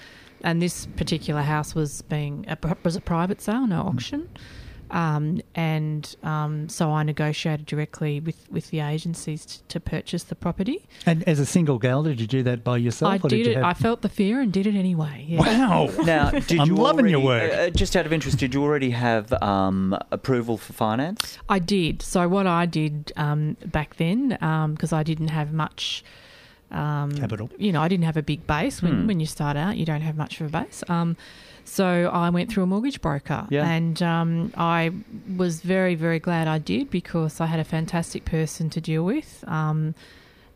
and 0.43 0.61
this 0.61 0.85
particular 0.97 1.41
house 1.41 1.73
was 1.73 2.01
being 2.03 2.45
a, 2.47 2.57
was 2.83 2.95
a 2.95 3.01
private 3.01 3.41
sale, 3.41 3.65
no 3.65 3.81
auction. 3.81 4.29
Um, 4.91 5.41
and 5.56 6.15
um, 6.21 6.67
so 6.69 6.91
I 6.91 7.04
negotiated 7.04 7.65
directly 7.65 8.19
with, 8.19 8.51
with 8.51 8.69
the 8.71 8.82
agencies 8.82 9.45
t- 9.45 9.62
to 9.69 9.80
purchase 9.80 10.23
the 10.23 10.36
property. 10.36 10.86
And 11.06 11.23
as 11.27 11.39
a 11.39 11.45
single 11.45 11.80
gal, 11.80 12.04
did 12.04 12.19
you 12.19 12.27
do 12.27 12.43
that 12.43 12.63
by 12.63 12.77
yourself? 12.77 13.13
I 13.13 13.15
or 13.23 13.30
did 13.30 13.45
you 13.45 13.51
it. 13.51 13.56
have- 13.56 13.65
I 13.65 13.73
felt 13.73 14.01
the 14.01 14.10
fear 14.10 14.41
and 14.41 14.51
did 14.51 14.67
it 14.67 14.75
anyway. 14.75 15.25
Yeah. 15.27 15.39
Wow. 15.39 15.89
Now, 16.04 16.30
did 16.32 16.60
I'm 16.60 16.67
you 16.67 16.75
loving 16.75 17.08
your 17.08 17.21
work. 17.21 17.54
Uh, 17.54 17.69
just 17.69 17.95
out 17.95 18.06
of 18.06 18.12
interest, 18.12 18.38
did 18.38 18.54
you 18.54 18.62
already 18.63 18.89
have 18.91 19.32
um, 19.41 19.97
approval 20.12 20.58
for 20.58 20.73
finance? 20.73 21.38
I 21.47 21.60
did. 21.60 22.01
So 22.01 22.27
what 22.27 22.45
I 22.47 22.65
did 22.65 23.13
um, 23.15 23.56
back 23.65 23.95
then, 23.95 24.30
because 24.73 24.91
I 24.91 25.04
didn't 25.04 25.30
have 25.30 25.54
much 25.54 26.04
um, 26.71 27.12
Capital. 27.12 27.49
You 27.58 27.71
know, 27.71 27.82
I 27.82 27.88
didn't 27.88 28.06
have 28.06 28.17
a 28.17 28.23
big 28.23 28.47
base. 28.47 28.82
When, 28.82 29.06
when 29.08 29.19
you 29.19 29.25
start 29.25 29.58
out, 29.58 29.77
you 29.77 29.86
don't 29.86 30.01
have 30.01 30.15
much 30.17 30.39
of 30.41 30.47
a 30.47 30.63
base. 30.63 30.84
So 31.65 32.10
I 32.12 32.30
went 32.30 32.52
through 32.52 32.63
a 32.63 32.67
mortgage 32.67 33.02
broker, 33.02 33.47
Yeah. 33.50 33.67
and 33.67 34.02
um, 34.02 34.54
I 34.58 34.91
was 35.38 35.62
very, 35.62 35.95
very 35.95 36.19
glad 36.19 36.47
I 36.47 36.58
did 36.58 36.89
because 36.89 37.39
I 37.39 37.45
had 37.45 37.60
a 37.60 37.63
fantastic 37.63 38.26
person 38.26 38.69
to 38.71 38.82
deal 38.82 39.04
with. 39.04 39.43
Um, 39.47 39.95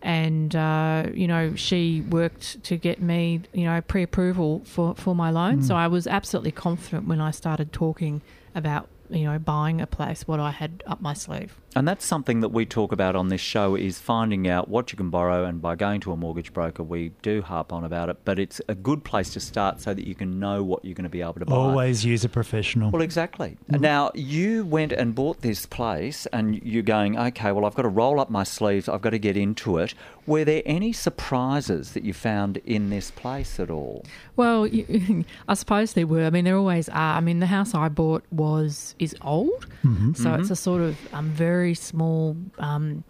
and 0.02 0.56
uh, 0.56 1.08
you 1.14 1.28
know, 1.28 1.56
she 1.56 2.02
worked 2.02 2.64
to 2.66 2.78
get 2.78 3.02
me, 3.02 3.42
you 3.54 3.64
know, 3.66 3.82
pre-approval 3.82 4.62
for 4.66 4.94
for 4.96 5.16
my 5.16 5.32
loan. 5.32 5.64
So 5.64 5.76
I 5.76 5.88
was 5.88 6.06
absolutely 6.06 6.52
confident 6.52 7.08
when 7.08 7.20
I 7.22 7.32
started 7.32 7.72
talking 7.74 8.22
about, 8.54 8.88
you 9.10 9.24
know, 9.24 9.40
buying 9.40 9.82
a 9.82 9.88
place, 9.88 10.28
what 10.28 10.40
I 10.40 10.52
had 10.52 10.84
up 10.86 11.02
my 11.02 11.14
sleeve. 11.14 11.56
And 11.76 11.88
that's 11.88 12.06
something 12.06 12.40
that 12.40 12.50
we 12.50 12.66
talk 12.66 12.94
about 12.94 13.16
on 13.16 13.28
this 13.28 13.42
show 13.42 13.76
is 13.76 14.00
finding 14.00 14.48
out 14.48 14.70
what 14.70 14.92
you 14.94 14.98
can 14.98 15.10
borrow 15.10 15.44
and 15.44 15.62
by 15.62 15.76
going 15.76 16.00
to 16.02 16.14
a 16.14 16.18
mortgage 16.18 16.54
broker 16.54 16.84
we 16.84 17.10
do 17.22 17.42
harp 17.42 17.74
on 17.74 17.84
about 17.84 18.10
it, 18.10 18.18
but 18.24 18.40
it's 18.40 18.62
a 18.68 18.76
good 18.76 19.04
place 19.04 19.32
to 19.32 19.40
start 19.40 19.82
so 19.82 19.94
that 19.94 20.08
you 20.08 20.16
can 20.16 20.40
know 20.40 20.64
what 20.64 20.86
you're 20.86 20.96
going 20.96 21.04
to 21.04 21.10
be 21.10 21.22
able 21.22 21.34
to 21.34 21.46
buy. 21.46 21.56
Always 21.56 22.06
use 22.06 22.24
a 22.24 22.30
professional. 22.30 22.92
Well, 22.92 23.02
exactly. 23.02 23.58
Mm-hmm. 23.70 23.82
Now, 23.82 24.12
you 24.14 24.66
went 24.66 24.92
and 24.92 25.14
bought 25.14 25.42
this 25.42 25.66
place, 25.66 26.26
and 26.28 26.62
you're 26.64 26.84
going, 26.84 27.18
okay, 27.18 27.52
well, 27.52 27.66
I've 27.66 27.76
got 27.76 27.84
to 27.84 27.90
roll 27.90 28.20
up 28.20 28.30
my 28.30 28.44
sleeves, 28.44 28.88
I've 28.88 29.02
got 29.02 29.12
to 29.12 29.20
get 29.20 29.36
into 29.36 29.78
it. 29.78 29.94
Were 30.28 30.44
there 30.44 30.64
any 30.66 30.92
surprises 30.92 31.92
that 31.92 32.04
you 32.04 32.14
found 32.14 32.58
in 32.58 32.90
this 32.90 33.12
place 33.12 33.60
at 33.60 33.70
all? 33.70 34.06
Well, 34.36 34.66
you, 34.66 35.26
I 35.48 35.54
suppose 35.54 35.94
there 35.94 36.08
were. 36.08 36.26
I 36.26 36.30
mean, 36.30 36.46
there 36.46 36.58
always 36.58 36.90
are. 36.90 37.18
I 37.18 37.20
mean, 37.20 37.40
the 37.40 37.46
house 37.46 37.76
I 37.76 37.90
bought 37.90 38.24
was 38.32 38.96
is 38.98 39.16
old, 39.22 39.68
mm-hmm. 39.84 40.14
so 40.14 40.34
it's 40.34 40.50
a 40.50 40.54
mm-hmm. 40.54 40.54
sort 40.54 40.82
of 40.82 40.98
um, 41.14 41.30
very 41.30 41.65
small 41.74 42.38
um, 42.60 43.04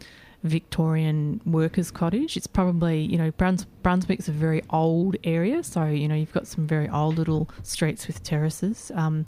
Victorian 0.43 1.41
workers' 1.45 1.91
cottage. 1.91 2.37
It's 2.37 2.47
probably 2.47 3.01
you 3.01 3.17
know 3.17 3.31
Bruns, 3.31 3.65
Brunswick's 3.83 4.27
a 4.27 4.31
very 4.31 4.61
old 4.69 5.17
area, 5.23 5.63
so 5.63 5.85
you 5.85 6.07
know 6.07 6.15
you've 6.15 6.33
got 6.33 6.47
some 6.47 6.67
very 6.67 6.87
old 6.87 7.17
little 7.17 7.49
streets 7.63 8.07
with 8.07 8.23
terraces. 8.23 8.91
Um, 8.95 9.25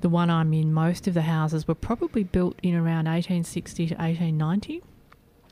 the 0.00 0.08
one 0.08 0.30
I'm 0.30 0.52
in, 0.52 0.72
most 0.72 1.08
of 1.08 1.14
the 1.14 1.22
houses 1.22 1.66
were 1.66 1.74
probably 1.74 2.22
built 2.22 2.58
in 2.62 2.74
around 2.74 3.06
1860 3.06 3.88
to 3.88 3.94
1890. 3.94 4.82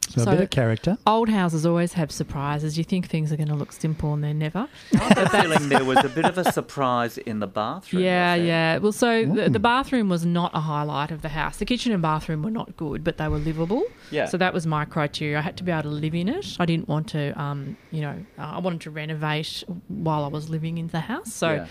So, 0.08 0.24
so- 0.24 0.30
a 0.30 0.34
bit 0.34 0.42
of 0.44 0.50
character. 0.50 0.98
Old 1.06 1.28
houses 1.28 1.64
always 1.66 1.92
have 1.94 2.10
surprises. 2.10 2.76
You 2.78 2.84
think 2.84 3.08
things 3.08 3.32
are 3.32 3.36
going 3.36 3.48
to 3.48 3.54
look 3.54 3.72
simple, 3.72 4.14
and 4.14 4.22
they're 4.24 4.34
never. 4.34 4.68
I 4.94 4.98
have 4.98 5.18
a 5.18 5.28
feeling 5.28 5.68
there 5.68 5.84
was 5.84 6.04
a 6.04 6.08
bit 6.08 6.24
of 6.24 6.38
a 6.38 6.50
surprise 6.52 7.18
in 7.18 7.40
the 7.40 7.46
bathroom. 7.46 8.02
Yeah, 8.02 8.34
yeah. 8.34 8.78
Well, 8.78 8.92
so 8.92 9.24
the, 9.24 9.48
the 9.48 9.58
bathroom 9.58 10.08
was 10.08 10.24
not 10.24 10.50
a 10.54 10.60
highlight 10.60 11.10
of 11.10 11.22
the 11.22 11.28
house. 11.30 11.56
The 11.58 11.64
kitchen 11.64 11.92
and 11.92 12.02
bathroom 12.02 12.42
were 12.42 12.50
not 12.50 12.76
good, 12.76 13.04
but 13.04 13.16
they 13.18 13.28
were 13.28 13.38
livable. 13.38 13.82
Yeah. 14.10 14.26
So 14.26 14.36
that 14.38 14.52
was 14.54 14.66
my 14.66 14.84
criteria. 14.84 15.38
I 15.38 15.42
had 15.42 15.56
to 15.58 15.64
be 15.64 15.72
able 15.72 15.82
to 15.84 15.88
live 15.88 16.14
in 16.14 16.28
it. 16.28 16.56
I 16.58 16.66
didn't 16.66 16.88
want 16.88 17.08
to, 17.08 17.38
um, 17.40 17.76
you 17.90 18.00
know, 18.02 18.16
uh, 18.38 18.42
I 18.42 18.58
wanted 18.58 18.80
to 18.82 18.90
renovate 18.90 19.64
while 19.88 20.24
I 20.24 20.28
was 20.28 20.48
living 20.48 20.78
in 20.78 20.88
the 20.88 21.00
house. 21.00 21.32
So. 21.32 21.52
Yeah. 21.52 21.66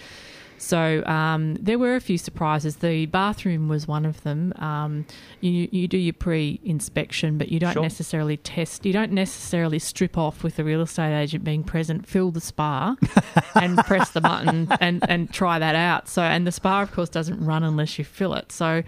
So 0.58 1.04
um, 1.06 1.56
there 1.56 1.78
were 1.78 1.96
a 1.96 2.00
few 2.02 2.18
surprises. 2.18 2.78
The 2.78 3.06
bathroom 3.08 3.68
was 3.68 3.88
one 3.88 4.06
of 4.06 4.24
them. 4.24 4.54
Um, 4.58 5.06
you 5.42 5.68
you 5.72 5.88
do 5.88 5.98
your 5.98 6.14
pre-inspection, 6.14 7.38
but 7.38 7.50
you 7.50 7.60
don't 7.60 7.74
Sure. 7.74 7.84
necessarily 7.84 8.38
test. 8.38 8.86
You 8.86 8.94
don't 8.94 9.12
necessarily 9.12 9.80
strip 9.80 10.18
off 10.18 10.44
with 10.44 10.56
the 10.56 10.64
real 10.64 10.82
estate 10.82 11.16
agent 11.16 11.44
being 11.44 11.64
present, 11.64 12.08
fill 12.08 12.32
the 12.32 12.42
spa, 12.42 12.96
and 13.56 13.78
press 13.80 14.12
the 14.12 14.22
button 14.22 14.68
and 14.80 15.08
and 15.10 15.32
try 15.34 15.60
that 15.60 15.76
out. 15.76 16.08
So 16.08 16.22
and 16.22 16.48
the 16.48 16.52
spa, 16.52 16.82
of 16.82 16.92
course, 16.92 17.10
doesn't 17.10 17.44
run 17.44 17.64
unless 17.64 17.98
you 18.00 18.06
fill 18.06 18.34
it. 18.34 18.52
So. 18.52 18.84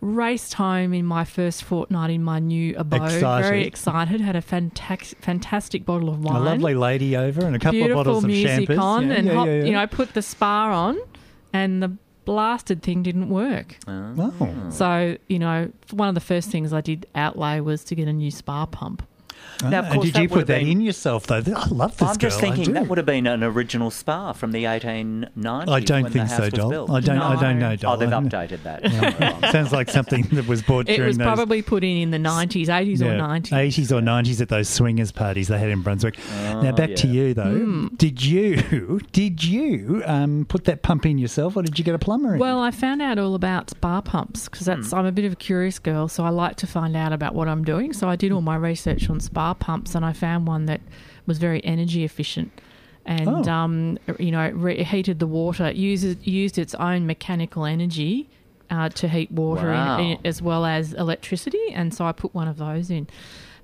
Raced 0.00 0.54
home 0.54 0.94
in 0.94 1.04
my 1.04 1.24
first 1.24 1.64
fortnight 1.64 2.10
in 2.10 2.22
my 2.22 2.38
new 2.38 2.74
abode. 2.76 3.02
Excited. 3.12 3.46
Very 3.48 3.64
excited. 3.66 4.20
Had 4.20 4.36
a 4.36 4.40
fantastic, 4.40 5.18
fantastic 5.20 5.84
bottle 5.84 6.08
of 6.08 6.22
wine 6.22 6.36
A 6.36 6.40
lovely 6.44 6.74
lady 6.74 7.16
over 7.16 7.44
and 7.44 7.56
a 7.56 7.58
couple 7.58 7.80
beautiful 7.80 8.00
of 8.00 8.04
bottles 8.06 8.24
of 8.24 8.30
music 8.30 8.50
champers. 8.68 8.78
on 8.78 9.08
Yeah, 9.08 9.14
and 9.16 9.26
yeah, 9.26 9.34
hop, 9.34 9.46
yeah, 9.48 9.52
yeah. 9.54 9.64
you 9.64 9.72
know 9.72 9.86
put 9.88 10.14
the 10.14 10.22
spa 10.22 10.72
on 10.72 10.98
and 11.52 11.82
the 11.82 11.96
blasted 12.24 12.82
thing 12.82 13.02
didn't 13.02 13.30
work 13.30 13.78
Oh. 13.88 14.66
so 14.70 15.16
you 15.28 15.38
know 15.38 15.72
one 15.92 16.08
of 16.08 16.14
the 16.14 16.20
first 16.20 16.50
things 16.50 16.74
i 16.74 16.82
did 16.82 17.06
outlay 17.14 17.58
was 17.58 17.82
to 17.84 17.94
get 17.94 18.06
a 18.06 18.12
new 18.12 18.30
spa 18.30 18.66
pump 18.66 19.02
Now, 19.64 19.80
of 19.80 19.90
course, 19.92 20.06
did 20.12 20.18
you 20.18 20.28
put 20.28 20.46
that 20.46 20.60
been- 20.60 20.68
in 20.68 20.80
yourself 20.80 21.26
though? 21.26 21.42
I 21.54 21.66
love 21.68 21.96
this 21.96 22.08
I'm 22.08 22.16
just 22.18 22.40
girl, 22.40 22.50
I 22.50 22.54
thinking 22.54 22.74
that 22.74 22.86
would 22.88 22.98
have 22.98 23.06
been 23.06 23.26
an 23.26 23.42
original 23.42 23.90
spa 23.90 24.32
from 24.32 24.52
the 24.52 24.64
1890s. 24.64 25.68
I 25.68 25.80
don't 25.80 26.02
when 26.04 26.12
think 26.12 26.24
the 26.28 26.28
so, 26.28 26.34
house 26.34 26.40
was 26.52 26.52
Doll. 26.52 26.70
built. 26.70 26.90
I 26.90 27.00
don't. 27.00 27.18
I 27.18 27.40
don't 27.40 27.58
know, 27.58 27.76
Doll. 27.76 27.94
Oh, 27.94 27.96
they've 27.96 28.08
updated 28.08 28.62
that. 28.62 29.50
Sounds 29.52 29.72
like 29.72 29.88
something 29.90 30.22
that 30.32 30.46
was 30.46 30.62
bought 30.62 30.88
it 30.88 30.96
during 30.96 31.08
was 31.08 31.18
those 31.18 31.24
probably 31.26 31.62
put 31.62 31.82
in 31.84 31.96
in 31.98 32.10
the 32.10 32.18
90s 32.18 32.66
80s 32.66 33.00
or 33.00 33.06
90s 33.18 33.48
80s 33.50 33.90
or 33.92 34.00
90s 34.00 34.40
at 34.40 34.48
those 34.48 34.68
swingers 34.68 35.10
parties 35.12 35.48
they 35.48 35.58
had 35.58 35.70
in 35.70 35.82
Brunswick. 35.82 36.18
now 36.40 36.72
back 36.72 36.94
to 36.96 37.08
Oh, 37.08 37.12
you 37.12 37.34
though. 37.34 37.44
Hmm. 37.58 37.86
Did 37.96 38.22
you 38.22 39.00
did 39.12 39.42
you 39.44 40.02
um, 40.06 40.44
put 40.48 40.64
that 40.64 40.82
pump 40.82 41.06
in 41.06 41.18
yourself 41.18 41.56
or 41.56 41.62
did 41.62 41.78
you 41.78 41.84
get 41.84 41.94
a 41.94 41.98
plumber 41.98 42.34
in? 42.34 42.38
well, 42.40 42.60
I 42.60 42.70
found 42.70 43.00
out 43.02 43.18
all 43.18 43.34
about 43.34 43.70
spa 43.70 44.00
pumps 44.00 44.48
because 44.48 44.66
that's 44.66 44.92
I'm 44.92 45.06
a 45.06 45.12
bit 45.12 45.24
of 45.24 45.32
a 45.32 45.36
curious 45.36 45.78
girl, 45.78 46.08
so 46.08 46.24
I 46.24 46.28
like 46.30 46.56
to 46.56 46.66
find 46.66 46.96
out 46.96 47.12
about 47.12 47.34
what 47.34 47.48
I'm 47.48 47.64
doing. 47.64 47.92
So 47.92 48.08
I 48.08 48.16
did 48.16 48.30
all 48.32 48.40
my 48.42 48.56
research 48.56 49.08
on 49.10 49.20
spa 49.20 49.47
pumps, 49.54 49.94
and 49.94 50.04
I 50.04 50.12
found 50.12 50.46
one 50.46 50.66
that 50.66 50.80
was 51.26 51.38
very 51.38 51.64
energy 51.64 52.04
efficient, 52.04 52.50
and 53.06 53.28
Oh. 53.48 53.52
um, 53.52 53.98
you 54.18 54.30
know, 54.30 54.48
re- 54.50 54.82
heated 54.82 55.18
the 55.18 55.26
water. 55.26 55.66
It 55.66 55.76
uses 55.76 56.16
used 56.26 56.58
its 56.58 56.74
own 56.76 57.06
mechanical 57.06 57.64
energy 57.64 58.28
uh, 58.70 58.88
to 58.90 59.08
heat 59.08 59.30
water 59.32 59.70
Wow. 59.72 59.98
in, 59.98 60.04
in, 60.12 60.18
as 60.24 60.42
well 60.42 60.64
as 60.66 60.92
electricity, 60.94 61.72
and 61.72 61.92
so 61.94 62.04
I 62.06 62.12
put 62.12 62.34
one 62.34 62.48
of 62.48 62.56
those 62.58 62.90
in. 62.90 63.06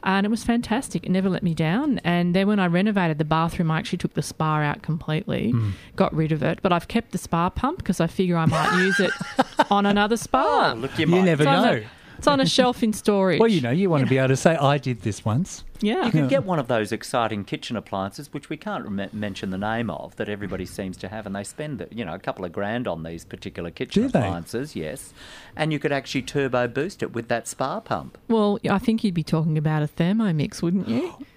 And 0.06 0.26
it 0.26 0.28
was 0.28 0.44
fantastic. 0.44 1.04
It 1.06 1.08
never 1.10 1.30
let 1.30 1.42
me 1.42 1.54
down. 1.54 1.98
And 2.04 2.34
then 2.36 2.46
when 2.46 2.60
I 2.60 2.66
renovated 2.66 3.16
the 3.16 3.24
bathroom, 3.24 3.70
I 3.70 3.78
actually 3.78 3.96
took 3.96 4.12
the 4.12 4.20
spa 4.20 4.58
out 4.60 4.82
completely, 4.82 5.50
Hmm. 5.52 5.70
got 5.96 6.14
rid 6.14 6.30
of 6.30 6.42
it. 6.42 6.58
But 6.60 6.72
I've 6.74 6.88
kept 6.88 7.12
the 7.12 7.16
spa 7.18 7.48
pump 7.48 7.78
because 7.78 8.00
I 8.00 8.06
figure 8.06 8.36
I 8.36 8.44
might 8.44 8.76
use 8.84 9.00
it 9.00 9.12
on 9.70 9.86
another 9.86 10.18
spa. 10.18 10.72
Oh, 10.74 10.78
look, 10.78 10.98
you, 10.98 11.06
you 11.06 11.10
might. 11.12 11.22
never 11.24 11.42
it's, 11.44 11.48
on 11.48 11.62
know. 11.64 11.82
A, 12.26 12.30
it's 12.30 12.32
on 12.32 12.40
a 12.40 12.46
shelf 12.46 12.82
in 12.82 12.92
storage. 12.92 13.40
well, 13.40 13.50
you 13.50 13.60
know, 13.60 13.70
you 13.70 13.90
want 13.90 14.02
to 14.02 14.08
be 14.08 14.18
able 14.18 14.28
to 14.28 14.36
say, 14.36 14.56
"I 14.56 14.78
did 14.78 15.02
this 15.02 15.24
once." 15.24 15.64
yeah. 15.80 16.06
You 16.06 16.12
can 16.12 16.28
get 16.28 16.44
one 16.44 16.58
of 16.58 16.68
those 16.68 16.92
exciting 16.92 17.44
kitchen 17.44 17.76
appliances, 17.76 18.32
which 18.32 18.48
we 18.48 18.56
can't 18.56 18.84
rem- 18.88 19.10
mention 19.12 19.50
the 19.50 19.58
name 19.58 19.90
of, 19.90 20.16
that 20.16 20.28
everybody 20.28 20.64
seems 20.64 20.96
to 20.98 21.08
have, 21.08 21.26
and 21.26 21.36
they 21.36 21.44
spend 21.44 21.86
you 21.90 22.04
know 22.04 22.14
a 22.14 22.18
couple 22.18 22.44
of 22.44 22.52
grand 22.52 22.88
on 22.88 23.02
these 23.02 23.24
particular 23.24 23.70
kitchen 23.70 24.04
Do 24.04 24.08
they? 24.08 24.18
appliances. 24.20 24.74
Yes, 24.74 25.12
and 25.56 25.72
you 25.72 25.78
could 25.78 25.92
actually 25.92 26.22
turbo 26.22 26.66
boost 26.68 27.02
it 27.02 27.12
with 27.12 27.28
that 27.28 27.46
spa 27.46 27.80
pump. 27.80 28.18
Well, 28.28 28.58
I 28.68 28.78
think 28.78 29.04
you'd 29.04 29.14
be 29.14 29.22
talking 29.24 29.58
about 29.58 29.82
a 29.82 29.86
Thermomix, 29.86 30.62
wouldn't 30.62 30.88
you? 30.88 31.14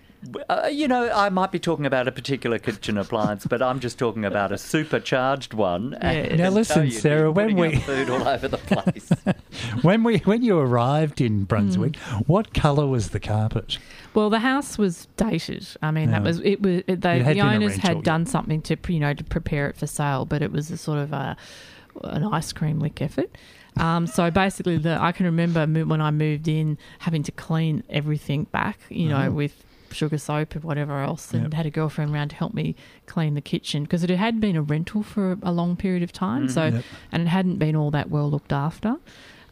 Uh, 0.49 0.67
you 0.71 0.87
know, 0.87 1.11
I 1.11 1.29
might 1.29 1.51
be 1.51 1.59
talking 1.59 1.85
about 1.85 2.07
a 2.07 2.11
particular 2.11 2.57
kitchen 2.57 2.97
appliance, 2.97 3.45
but 3.45 3.61
I'm 3.61 3.79
just 3.79 3.99
talking 3.99 4.25
about 4.25 4.51
a 4.51 4.57
supercharged 4.57 5.53
one. 5.53 5.93
and 6.01 6.39
Now 6.39 6.49
listen, 6.49 6.85
you, 6.85 6.91
Sarah, 6.91 7.31
when 7.31 7.55
we- 7.55 7.75
out 7.75 7.83
food 7.83 8.09
all 8.09 8.27
over 8.27 8.47
the 8.47 8.57
place. 8.57 9.09
When 9.83 10.03
we 10.03 10.17
when 10.19 10.43
you 10.43 10.57
arrived 10.59 11.21
in 11.21 11.43
Brunswick, 11.43 11.95
Hmm. 11.97 12.19
what 12.27 12.53
colour 12.53 12.87
was 12.87 13.09
the 13.09 13.19
carpet? 13.19 13.77
Well, 14.13 14.29
the 14.29 14.39
house 14.39 14.77
was 14.77 15.07
dated. 15.17 15.67
I 15.81 15.91
mean, 15.91 16.11
that 16.11 16.23
was 16.23 16.39
it 16.41 16.61
was 16.61 16.83
it, 16.87 17.01
they, 17.01 17.19
It 17.21 17.33
the 17.35 17.41
owners 17.41 17.71
rental, 17.73 17.87
had 17.87 17.97
yeah. 17.97 18.03
done 18.03 18.25
something 18.25 18.61
to 18.63 18.77
you 18.87 18.99
know 18.99 19.13
to 19.13 19.23
prepare 19.23 19.67
it 19.69 19.77
for 19.77 19.87
sale, 19.87 20.25
but 20.25 20.41
it 20.41 20.51
was 20.51 20.69
a 20.71 20.77
sort 20.77 20.99
of 20.99 21.13
a 21.13 21.37
an 22.03 22.23
ice 22.23 22.51
cream 22.53 22.79
lick 22.79 23.01
effort. 23.01 23.29
Um, 23.77 24.07
so 24.07 24.31
basically, 24.31 24.77
the 24.77 24.99
I 25.01 25.11
can 25.11 25.25
remember 25.25 25.65
when 25.65 26.01
I 26.01 26.11
moved 26.11 26.47
in 26.47 26.77
having 26.99 27.23
to 27.23 27.31
clean 27.31 27.83
everything 27.89 28.45
back, 28.45 28.79
you 28.89 29.09
know, 29.09 29.29
Mhm. 29.29 29.33
with 29.33 29.63
sugar 29.93 30.17
soap 30.17 30.55
and 30.55 30.63
whatever 30.63 31.01
else, 31.01 31.33
and 31.33 31.43
Yep. 31.43 31.53
had 31.53 31.65
a 31.65 31.69
girlfriend 31.69 32.13
around 32.13 32.29
to 32.29 32.35
help 32.35 32.53
me 32.53 32.75
clean 33.05 33.33
the 33.33 33.41
kitchen 33.41 33.83
because 33.83 34.03
it 34.03 34.09
had 34.09 34.39
been 34.39 34.55
a 34.55 34.61
rental 34.61 35.03
for 35.03 35.37
a 35.41 35.51
long 35.51 35.75
period 35.75 36.03
of 36.03 36.11
time. 36.11 36.43
Mm-hmm. 36.43 36.51
So 36.53 36.65
Yep. 36.67 36.83
and 37.11 37.21
it 37.23 37.27
hadn't 37.27 37.57
been 37.57 37.75
all 37.75 37.91
that 37.91 38.09
well 38.09 38.29
looked 38.29 38.53
after. 38.53 38.97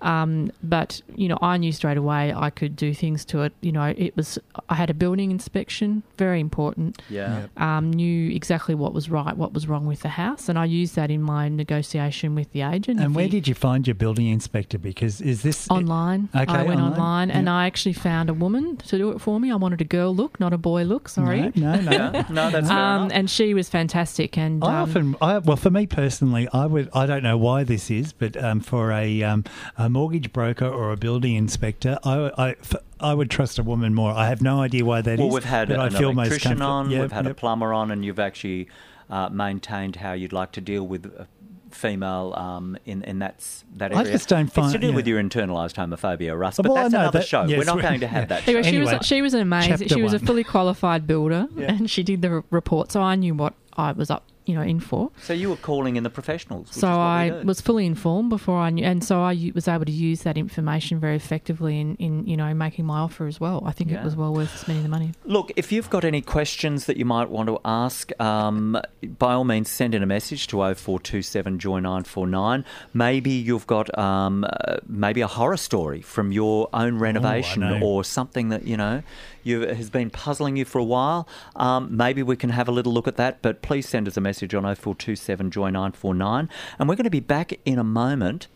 Um, 0.01 0.51
but 0.63 1.01
you 1.15 1.27
know, 1.27 1.37
I 1.41 1.57
knew 1.57 1.71
straight 1.71 1.97
away 1.97 2.33
I 2.33 2.49
could 2.49 2.75
do 2.75 2.93
things 2.93 3.25
to 3.25 3.41
it. 3.43 3.53
You 3.61 3.71
know, 3.71 3.93
it 3.97 4.15
was 4.15 4.37
I 4.69 4.75
had 4.75 4.89
a 4.89 4.93
building 4.93 5.31
inspection, 5.31 6.03
very 6.17 6.39
important. 6.39 7.01
Yeah. 7.09 7.41
Yep. 7.41 7.59
Um, 7.59 7.91
knew 7.91 8.31
exactly 8.35 8.75
what 8.75 8.93
was 8.93 9.09
right, 9.09 9.35
what 9.35 9.53
was 9.53 9.67
wrong 9.67 9.85
with 9.85 10.01
the 10.01 10.09
house, 10.09 10.49
and 10.49 10.59
I 10.59 10.65
used 10.65 10.95
that 10.95 11.09
in 11.11 11.21
my 11.21 11.49
negotiation 11.49 12.35
with 12.35 12.51
the 12.51 12.61
agent. 12.61 12.99
And 12.99 13.11
If 13.11 13.15
where 13.15 13.25
he- 13.25 13.31
did 13.31 13.47
you 13.47 13.55
find 13.55 13.87
your 13.87 13.95
building 13.95 14.27
inspector? 14.27 14.77
Because 14.77 15.21
is 15.21 15.41
this 15.41 15.67
online? 15.69 16.29
Okay, 16.35 16.51
I 16.51 16.63
went 16.63 16.79
online, 16.81 16.91
online, 16.93 17.31
and 17.31 17.45
yeah. 17.47 17.55
I 17.55 17.65
actually 17.67 17.93
found 17.93 18.29
a 18.29 18.33
woman 18.33 18.77
to 18.77 18.97
do 18.97 19.11
it 19.11 19.19
for 19.21 19.39
me. 19.39 19.51
I 19.51 19.55
wanted 19.55 19.81
a 19.81 19.85
girl 19.85 20.13
look, 20.15 20.39
not 20.39 20.53
a 20.53 20.57
boy 20.57 20.83
look. 20.83 21.09
Sorry. 21.09 21.51
No, 21.55 21.75
no, 21.79 21.91
no. 22.11 22.25
No, 22.29 22.49
that's 22.51 22.67
fair 22.67 22.77
Um, 22.77 23.09
and 23.13 23.29
she 23.29 23.53
was 23.53 23.69
fantastic. 23.69 24.37
And 24.37 24.63
I 24.63 24.81
um, 24.81 24.89
often, 24.89 25.15
I, 25.21 25.37
well, 25.39 25.57
for 25.57 25.69
me 25.69 25.87
personally, 25.87 26.47
I 26.53 26.65
would, 26.65 26.89
I 26.93 27.05
don't 27.05 27.23
know 27.23 27.37
why 27.37 27.63
this 27.63 27.89
is, 27.89 28.13
but 28.13 28.35
um, 28.41 28.59
for 28.59 28.91
a, 28.91 29.23
um, 29.23 29.43
a 29.85 29.89
mortgage 29.89 30.33
broker 30.33 30.65
or 30.67 30.91
a 30.91 30.97
building 30.97 31.35
inspector, 31.35 31.97
I 32.03 32.55
I 32.99 33.13
would 33.13 33.29
trust 33.29 33.59
a 33.59 33.63
woman 33.63 33.93
more. 33.93 34.11
I 34.11 34.27
have 34.27 34.41
no 34.41 34.61
idea 34.61 34.83
why 34.85 35.01
that 35.01 35.13
is. 35.13 35.19
Well, 35.19 35.29
we've 35.29 35.43
had 35.43 35.67
but 35.69 35.79
I 35.79 35.89
feel 35.89 36.09
electrician 36.09 36.61
on, 36.61 36.89
yep, 36.89 37.01
we've 37.01 37.11
had 37.11 37.27
a 37.27 37.33
plumber 37.33 37.71
on, 37.73 37.91
and 37.91 38.03
you've 38.03 38.19
actually 38.19 38.67
uh, 39.09 39.29
maintained 39.29 39.97
how 39.97 40.13
you'd 40.13 40.33
like 40.33 40.51
to 40.53 40.61
deal 40.61 40.85
with 40.87 41.05
a 41.05 41.27
female 41.71 42.33
um, 42.37 42.77
in 42.85 43.03
in 43.03 43.19
that 43.19 43.35
s- 43.37 43.65
that 43.75 43.93
I 43.95 44.03
just 44.05 44.29
don't 44.29 44.47
find 44.51 44.67
It's 44.73 44.81
to 44.81 44.87
do 44.87 44.93
with 44.93 45.05
your 45.07 45.21
internalised 45.21 45.75
homophobia, 45.75 46.37
Russ. 46.39 46.55
But 46.57 46.67
Well, 46.67 46.75
that's 46.75 46.93
another 46.93 47.19
that- 47.19 47.27
show. 47.27 47.43
yes, 47.43 47.59
We're 47.59 47.65
not 47.65 47.75
we- 47.77 47.81
going 47.81 47.99
to 47.99 48.07
have 48.07 48.23
yeah. 48.23 48.25
that 48.27 48.43
show. 48.43 48.51
Anyway, 48.51 48.63
she 48.63 48.77
Anyway, 48.77 48.97
was 48.97 49.05
she 49.07 49.21
was 49.21 49.33
an 49.33 49.41
amazing. 49.41 49.87
She 49.89 50.01
was 50.01 50.13
a 50.13 50.19
fully 50.19 50.43
qualified 50.45 51.05
builder, 51.05 51.47
Yeah. 51.55 51.71
and 51.73 51.89
she 51.89 52.01
did 52.01 52.21
the 52.21 52.29
r- 52.29 52.43
report, 52.49 52.91
so 52.91 53.01
I 53.01 53.15
knew 53.15 53.33
what 53.35 53.53
I 53.75 53.91
was 53.91 54.09
up, 54.09 54.23
you 54.45 54.55
know, 54.55 54.61
in 54.61 54.79
for. 54.79 55.11
So 55.21 55.33
you 55.33 55.49
were 55.49 55.55
calling 55.55 55.95
in 55.95 56.03
the 56.03 56.09
professionals. 56.09 56.67
Which 56.67 56.75
so 56.75 56.87
is 56.87 56.91
what 56.91 56.99
I 56.99 57.29
do. 57.29 57.47
was 57.47 57.61
fully 57.61 57.85
informed 57.85 58.29
before 58.29 58.59
I 58.59 58.69
knew, 58.69 58.83
and 58.85 59.03
so 59.03 59.21
I 59.21 59.51
was 59.53 59.67
able 59.67 59.85
to 59.85 59.91
use 59.91 60.21
that 60.23 60.37
information 60.37 60.99
very 60.99 61.15
effectively 61.15 61.79
in, 61.79 61.95
in 61.95 62.25
you 62.27 62.37
know 62.37 62.53
making 62.53 62.85
my 62.85 62.99
offer 62.99 63.27
as 63.27 63.39
well. 63.39 63.63
I 63.65 63.71
think 63.71 63.91
Yeah. 63.91 64.01
it 64.01 64.03
was 64.03 64.15
well 64.15 64.33
worth 64.33 64.57
spending 64.57 64.83
the 64.83 64.89
money. 64.89 65.11
Look, 65.25 65.51
if 65.55 65.71
you've 65.71 65.89
got 65.89 66.03
any 66.05 66.21
questions 66.21 66.85
that 66.85 66.97
you 66.97 67.05
might 67.05 67.29
want 67.29 67.47
to 67.49 67.59
ask, 67.65 68.11
um, 68.21 68.79
by 69.17 69.33
all 69.33 69.43
means 69.43 69.69
send 69.69 69.95
in 69.95 70.03
a 70.03 70.05
message 70.05 70.47
to 70.47 70.57
0427 70.57 71.59
Joy 71.59 71.79
949. 71.79 72.65
Maybe 72.93 73.31
you've 73.31 73.67
got 73.67 73.95
um, 73.97 74.45
uh, 74.45 74.77
maybe 74.87 75.21
a 75.21 75.27
horror 75.27 75.57
story 75.57 76.01
from 76.01 76.31
your 76.31 76.69
own 76.73 76.97
renovation 76.99 77.61
know. 77.61 77.79
or 77.81 78.03
something 78.03 78.49
that 78.49 78.65
you 78.65 78.77
know 78.77 79.03
you 79.45 79.61
has 79.61 79.89
been 79.89 80.09
puzzling 80.09 80.57
you 80.57 80.65
for 80.65 80.79
a 80.79 80.83
while. 80.83 81.27
Um, 81.55 81.95
maybe 81.95 82.23
we 82.23 82.35
can 82.35 82.49
have 82.49 82.67
a 82.67 82.71
little 82.71 82.93
look 82.93 83.07
at 83.07 83.17
that. 83.17 83.41
But 83.41 83.61
please 83.61 83.87
send 83.87 84.07
us 84.07 84.17
a 84.17 84.21
message 84.21 84.53
on 84.53 84.63
0427 84.63 85.51
Joy 85.51 85.69
949, 85.69 86.49
and 86.79 86.89
we're 86.89 86.95
going 86.95 87.05
to 87.05 87.09
be 87.09 87.19
back 87.19 87.59
in 87.65 87.79
a 87.79 87.83
moment. 87.83 88.47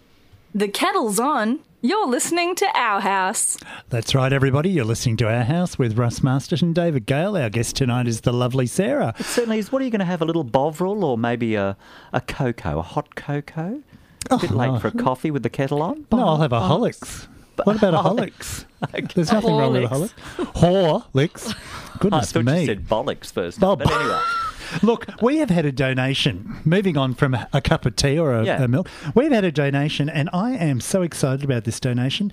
The 0.53 0.67
kettle's 0.67 1.19
on. 1.19 1.59
You're 1.81 2.07
listening 2.07 2.55
to 2.55 2.65
Our 2.75 2.99
House. 2.99 3.57
That's 3.87 4.13
right, 4.13 4.33
everybody. 4.33 4.69
You're 4.69 4.83
listening 4.83 5.15
to 5.17 5.29
Our 5.29 5.43
House 5.43 5.79
with 5.79 5.97
Russ 5.97 6.21
Masterton, 6.21 6.73
David 6.73 7.05
Gale. 7.05 7.37
Our 7.37 7.49
guest 7.49 7.77
tonight 7.77 8.05
is 8.05 8.21
the 8.21 8.33
lovely 8.33 8.65
Sarah. 8.65 9.13
It 9.17 9.25
certainly 9.25 9.59
is. 9.59 9.71
What 9.71 9.81
are 9.81 9.85
you 9.85 9.91
going 9.91 9.99
to 9.99 10.05
have? 10.05 10.21
A 10.21 10.25
little 10.25 10.43
bovril 10.43 11.05
or 11.05 11.17
maybe 11.17 11.55
a 11.55 11.77
a 12.11 12.19
cocoa, 12.19 12.79
a 12.79 12.81
hot 12.81 13.15
cocoa? 13.15 13.81
A 14.29 14.37
bit 14.37 14.51
late 14.51 14.71
no. 14.71 14.79
for 14.79 14.89
a 14.89 14.91
coffee 14.91 15.31
with 15.31 15.43
the 15.43 15.49
kettle 15.49 15.81
on. 15.81 16.05
No, 16.11 16.19
I'll 16.27 16.37
have 16.37 16.51
a 16.51 16.59
Horlicks. 16.59 17.27
What 17.65 17.75
about 17.77 17.93
a 17.93 17.97
Horlicks? 17.97 18.65
There's 19.13 19.31
nothing 19.31 19.55
wrong 19.55 19.73
with 19.73 19.83
a 19.83 19.87
Horlicks. 19.87 20.13
Horlicks. 20.53 21.55
I 21.95 21.97
Goodness 21.99 22.31
thought 22.31 22.45
me. 22.45 22.61
you 22.61 22.65
said 22.65 22.87
bollocks 22.87 23.31
first. 23.31 23.61
Oh, 23.63 23.75
but 23.75 23.91
anyway, 23.91 24.19
Look, 24.83 25.07
we 25.21 25.37
have 25.37 25.49
had 25.49 25.65
a 25.65 25.71
donation. 25.71 26.57
Moving 26.63 26.95
on 26.95 27.13
from 27.15 27.33
a, 27.33 27.49
a 27.51 27.59
cup 27.59 27.85
of 27.85 27.95
tea 27.95 28.17
or 28.19 28.33
a, 28.33 28.45
Yeah. 28.45 28.61
a 28.63 28.67
milk, 28.67 28.87
we've 29.15 29.31
had 29.31 29.43
a 29.43 29.51
donation, 29.51 30.09
and 30.09 30.29
I 30.31 30.51
am 30.51 30.79
so 30.79 31.01
excited 31.01 31.43
about 31.43 31.63
this 31.63 31.79
donation. 31.79 32.31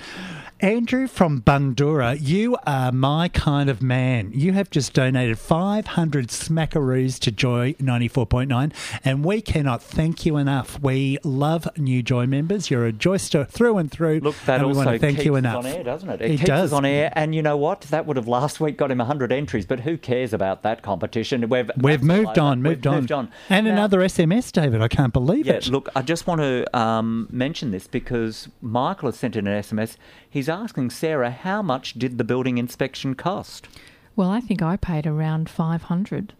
Andrew 0.61 1.07
from 1.07 1.43
Bundoora, 1.43 2.17
you 2.19 2.57
are 2.67 2.91
my 2.91 3.29
kind 3.29 3.69
of 3.69 3.83
man. 3.83 4.31
You 4.33 4.55
have 4.55 4.71
just 4.71 4.95
donated 4.95 5.39
500 5.39 6.29
smackaroos 6.29 7.19
to 7.21 7.31
Joy 7.31 7.75
94.9, 7.75 8.73
and 9.05 9.23
we 9.23 9.43
cannot 9.43 9.83
thank 9.83 10.25
you 10.25 10.39
enough. 10.39 10.81
We 10.81 11.19
love 11.23 11.69
new 11.77 12.03
Joy 12.03 12.27
members. 12.27 12.71
You're 12.71 12.87
a 12.87 12.93
Joyster 12.93 13.47
through 13.47 13.77
and 13.77 13.91
through. 13.91 14.21
Look, 14.21 14.35
that 14.47 14.61
and 14.61 14.69
we 14.69 14.73
also 14.73 14.87
want 14.87 14.95
to 14.95 14.99
thank 14.99 15.19
keeps 15.19 15.27
you 15.27 15.37
enough. 15.37 15.57
on 15.57 15.67
air, 15.67 15.85
doesn't 15.85 16.09
it? 16.09 16.23
It 16.23 16.29
keeps 16.39 16.45
does. 16.45 16.73
us 16.73 16.77
on 16.77 16.87
air, 16.87 17.13
and 17.15 17.35
you 17.35 17.43
know 17.43 17.59
what? 17.59 17.83
That 17.83 18.07
would 18.07 18.17
have 18.17 18.27
last 18.27 18.59
week 18.59 18.79
got 18.79 18.91
him 18.91 18.97
100 18.99 19.31
entries, 19.33 19.67
but 19.67 19.81
who 19.81 19.99
cares 19.99 20.33
about 20.33 20.63
that 20.63 20.81
competition? 20.81 21.47
We've 21.51 21.71
We've 21.77 22.03
moved 22.03 22.39
on, 22.39 22.63
moved 22.63 22.87
We've 22.87 22.93
on. 22.95 23.01
moved 23.01 23.13
on. 23.13 23.31
And 23.51 23.67
Now- 23.67 23.73
another 23.75 23.99
SMS, 24.01 24.51
David. 24.53 24.81
I 24.81 24.89
can't 24.89 25.13
believe 25.13 25.45
Yeah, 25.47 25.55
it. 25.57 25.69
look, 25.69 25.91
I 25.95 26.01
just 26.01 26.27
want 26.27 26.41
to 26.41 26.65
um, 26.79 27.29
mention 27.31 27.73
this 27.73 27.87
because 27.87 28.49
Michael 28.63 29.09
has 29.11 29.19
sent 29.19 29.37
in 29.37 29.47
an 29.47 29.63
SMS. 29.63 29.99
He's 30.29 30.46
asking 30.49 30.91
Sarah, 30.91 31.31
how 31.31 31.63
much 31.63 31.95
did 31.95 32.19
the 32.19 32.25
building 32.25 32.59
inspection 32.59 33.15
cost? 33.15 33.69
Well, 34.15 34.31
I 34.31 34.41
think 34.41 34.63
I 34.63 34.77
paid 34.77 35.07
around 35.07 35.49
500 35.51 36.33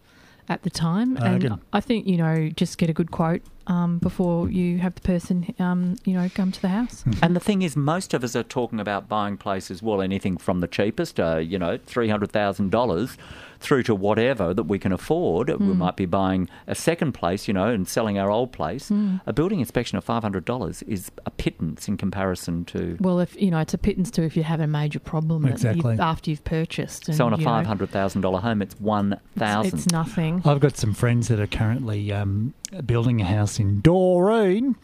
at 0.49 0.63
the 0.63 0.69
time. 0.69 1.17
And. 1.17 1.59
I 1.73 1.79
think, 1.79 2.07
you 2.07 2.17
know, 2.17 2.49
just 2.49 2.77
get 2.77 2.89
a 2.89 2.93
good 2.93 3.11
quote 3.11 3.41
um, 3.67 3.99
before 3.99 4.49
you 4.49 4.79
have 4.79 4.95
the 4.95 5.01
person, 5.01 5.53
um, 5.59 5.95
you 6.05 6.13
know, 6.13 6.29
come 6.33 6.51
to 6.51 6.61
the 6.61 6.69
house. 6.69 7.03
And 7.21 7.35
the 7.35 7.39
thing 7.39 7.61
is, 7.61 7.75
most 7.75 8.13
of 8.13 8.23
us 8.23 8.35
are 8.35 8.43
talking 8.43 8.79
about 8.79 9.09
buying 9.09 9.37
places, 9.37 9.83
well, 9.83 10.01
anything 10.01 10.37
from 10.37 10.61
the 10.61 10.67
cheapest, 10.67 11.19
uh, 11.19 11.37
you 11.37 11.59
know, 11.59 11.77
$300,000 11.77 13.17
through 13.59 13.83
to 13.83 13.95
whatever 13.95 14.53
that 14.53 14.63
we 14.63 14.79
can 14.79 14.91
afford. 14.91 15.49
We 15.49 15.73
might 15.73 15.95
be 15.95 16.05
buying 16.05 16.49
a 16.67 16.75
second 16.75 17.13
place, 17.13 17.47
you 17.47 17.53
know, 17.53 17.69
and 17.69 17.87
selling 17.87 18.17
our 18.17 18.29
old 18.29 18.51
place. 18.51 18.91
A 19.25 19.33
building 19.33 19.59
inspection 19.59 19.97
of 19.97 20.05
$500 20.05 20.83
is 20.87 21.11
a 21.25 21.31
pittance 21.31 21.87
in 21.87 21.97
comparison 21.97 22.65
to. 22.65 22.97
Well, 22.99 23.19
if, 23.19 23.39
you 23.41 23.51
know, 23.51 23.59
it's 23.59 23.73
a 23.73 23.77
pittance 23.77 24.11
to 24.11 24.23
if 24.23 24.35
you 24.37 24.43
have 24.43 24.59
a 24.59 24.67
major 24.67 24.99
problem 24.99 25.45
Exactly. 25.45 25.91
you've, 25.91 25.99
after 25.99 26.29
you've 26.29 26.43
purchased. 26.43 27.07
And, 27.07 27.17
So 27.17 27.25
on 27.25 27.33
a 27.33 27.37
$500,000 27.37 28.41
home, 28.41 28.61
it's 28.61 28.75
1000 28.79 29.65
It's, 29.65 29.73
it's 29.85 29.91
nothing. 29.91 30.41
I've 30.45 30.59
got 30.59 30.77
some 30.77 30.93
friends 30.93 31.27
that 31.29 31.39
are 31.39 31.47
currently 31.47 32.11
um, 32.11 32.53
building 32.85 33.21
a 33.21 33.25
house 33.25 33.59
in 33.59 33.81
Doreen. 33.81 34.75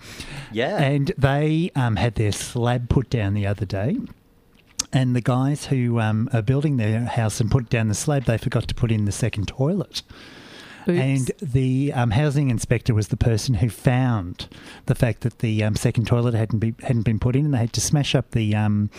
Yeah. 0.52 0.82
And 0.82 1.12
they 1.18 1.72
um, 1.76 1.96
had 1.96 2.16
their 2.16 2.32
slab 2.32 2.90
put 2.90 3.10
down 3.10 3.34
the 3.34 3.48
other 3.48 3.66
day. 3.66 3.98
And 4.94 5.16
the 5.16 5.22
guys 5.22 5.66
who 5.66 6.00
um, 6.00 6.30
are 6.34 6.42
building 6.44 6.78
their 6.78 7.02
house 7.06 7.40
and 7.42 7.50
put 7.50 7.68
down 7.70 7.88
the 7.88 7.96
slab, 7.96 8.26
they 8.26 8.38
forgot 8.38 8.68
to 8.68 8.76
put 8.76 8.92
in 8.92 9.06
the 9.06 9.12
second 9.12 9.48
toilet. 9.48 10.04
Oops. 10.88 11.00
And 11.00 11.32
the 11.42 11.94
um, 11.94 12.12
housing 12.12 12.50
inspector 12.50 12.94
was 12.94 13.08
the 13.08 13.16
person 13.18 13.56
who 13.56 13.70
found 13.70 14.50
the 14.86 14.96
fact 14.96 15.22
that 15.22 15.40
the 15.40 15.64
um, 15.64 15.76
second 15.78 16.08
toilet 16.08 16.34
hadn't 16.34 16.60
been 16.60 16.76
hadn't 16.84 17.04
been 17.04 17.20
put 17.20 17.36
in, 17.38 17.46
and 17.46 17.54
they 17.54 17.60
had 17.60 17.72
to 17.74 17.82
smash 17.82 18.14
up 18.16 18.32
the 18.32 18.54
um, 18.54 18.90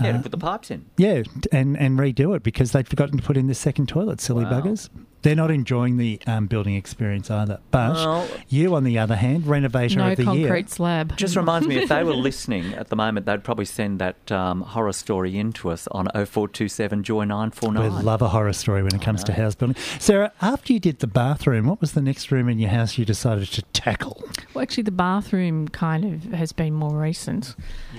yeah, 0.00 0.12
to 0.12 0.18
uh, 0.18 0.22
put 0.22 0.30
the 0.30 0.36
pipes 0.38 0.70
in. 0.70 0.84
yeah, 0.98 1.22
and 1.50 1.76
and 1.78 1.98
redo 1.98 2.36
it 2.36 2.42
because 2.42 2.72
they'd 2.72 2.86
forgotten 2.86 3.16
to 3.16 3.22
put 3.22 3.38
in 3.38 3.46
the 3.46 3.54
second 3.54 3.88
toilet. 3.88 4.20
Silly 4.20 4.44
Wow. 4.44 4.60
buggers. 4.60 4.90
They're 5.26 5.34
not 5.34 5.50
enjoying 5.50 5.96
the 5.96 6.20
um, 6.28 6.46
building 6.46 6.76
experience 6.76 7.32
either. 7.32 7.58
But 7.72 7.94
Well- 7.94 8.28
you, 8.48 8.76
on 8.76 8.84
the 8.84 8.96
other 9.00 9.16
hand, 9.16 9.44
renovator 9.44 9.98
no 9.98 10.10
of 10.12 10.16
the 10.16 10.22
concrete 10.22 10.42
year. 10.42 10.66
slab. 10.68 11.16
Just 11.16 11.34
reminds 11.34 11.66
me, 11.66 11.78
if 11.78 11.88
they 11.88 12.04
were 12.04 12.14
listening 12.30 12.74
at 12.74 12.90
the 12.90 12.94
moment, 12.94 13.26
they'd 13.26 13.42
probably 13.42 13.64
send 13.64 13.98
that 13.98 14.30
um, 14.30 14.60
horror 14.60 14.92
story 14.92 15.36
in 15.36 15.52
to 15.54 15.70
us 15.70 15.88
on 15.88 16.06
0427 16.14 17.02
Joy 17.02 17.24
949. 17.24 17.74
We 17.74 17.88
949. 17.88 18.04
love 18.04 18.22
a 18.22 18.28
horror 18.28 18.52
story 18.52 18.84
when 18.84 18.94
it 18.94 19.02
comes 19.02 19.24
to 19.24 19.32
house 19.32 19.56
building. 19.56 19.74
Sarah, 19.98 20.30
after 20.40 20.72
you 20.72 20.78
did 20.78 21.00
the 21.00 21.08
bathroom, 21.08 21.66
what 21.66 21.80
was 21.80 21.90
the 21.92 22.02
next 22.02 22.30
room 22.30 22.48
in 22.48 22.60
your 22.60 22.70
house 22.70 22.96
you 22.96 23.04
decided 23.04 23.48
to 23.48 23.62
tackle? 23.72 24.22
Well, 24.54 24.62
actually, 24.62 24.84
the 24.84 24.92
bathroom 24.92 25.66
kind 25.66 26.04
of 26.04 26.32
has 26.34 26.52
been 26.52 26.72
more 26.72 26.96
recent. 27.00 27.56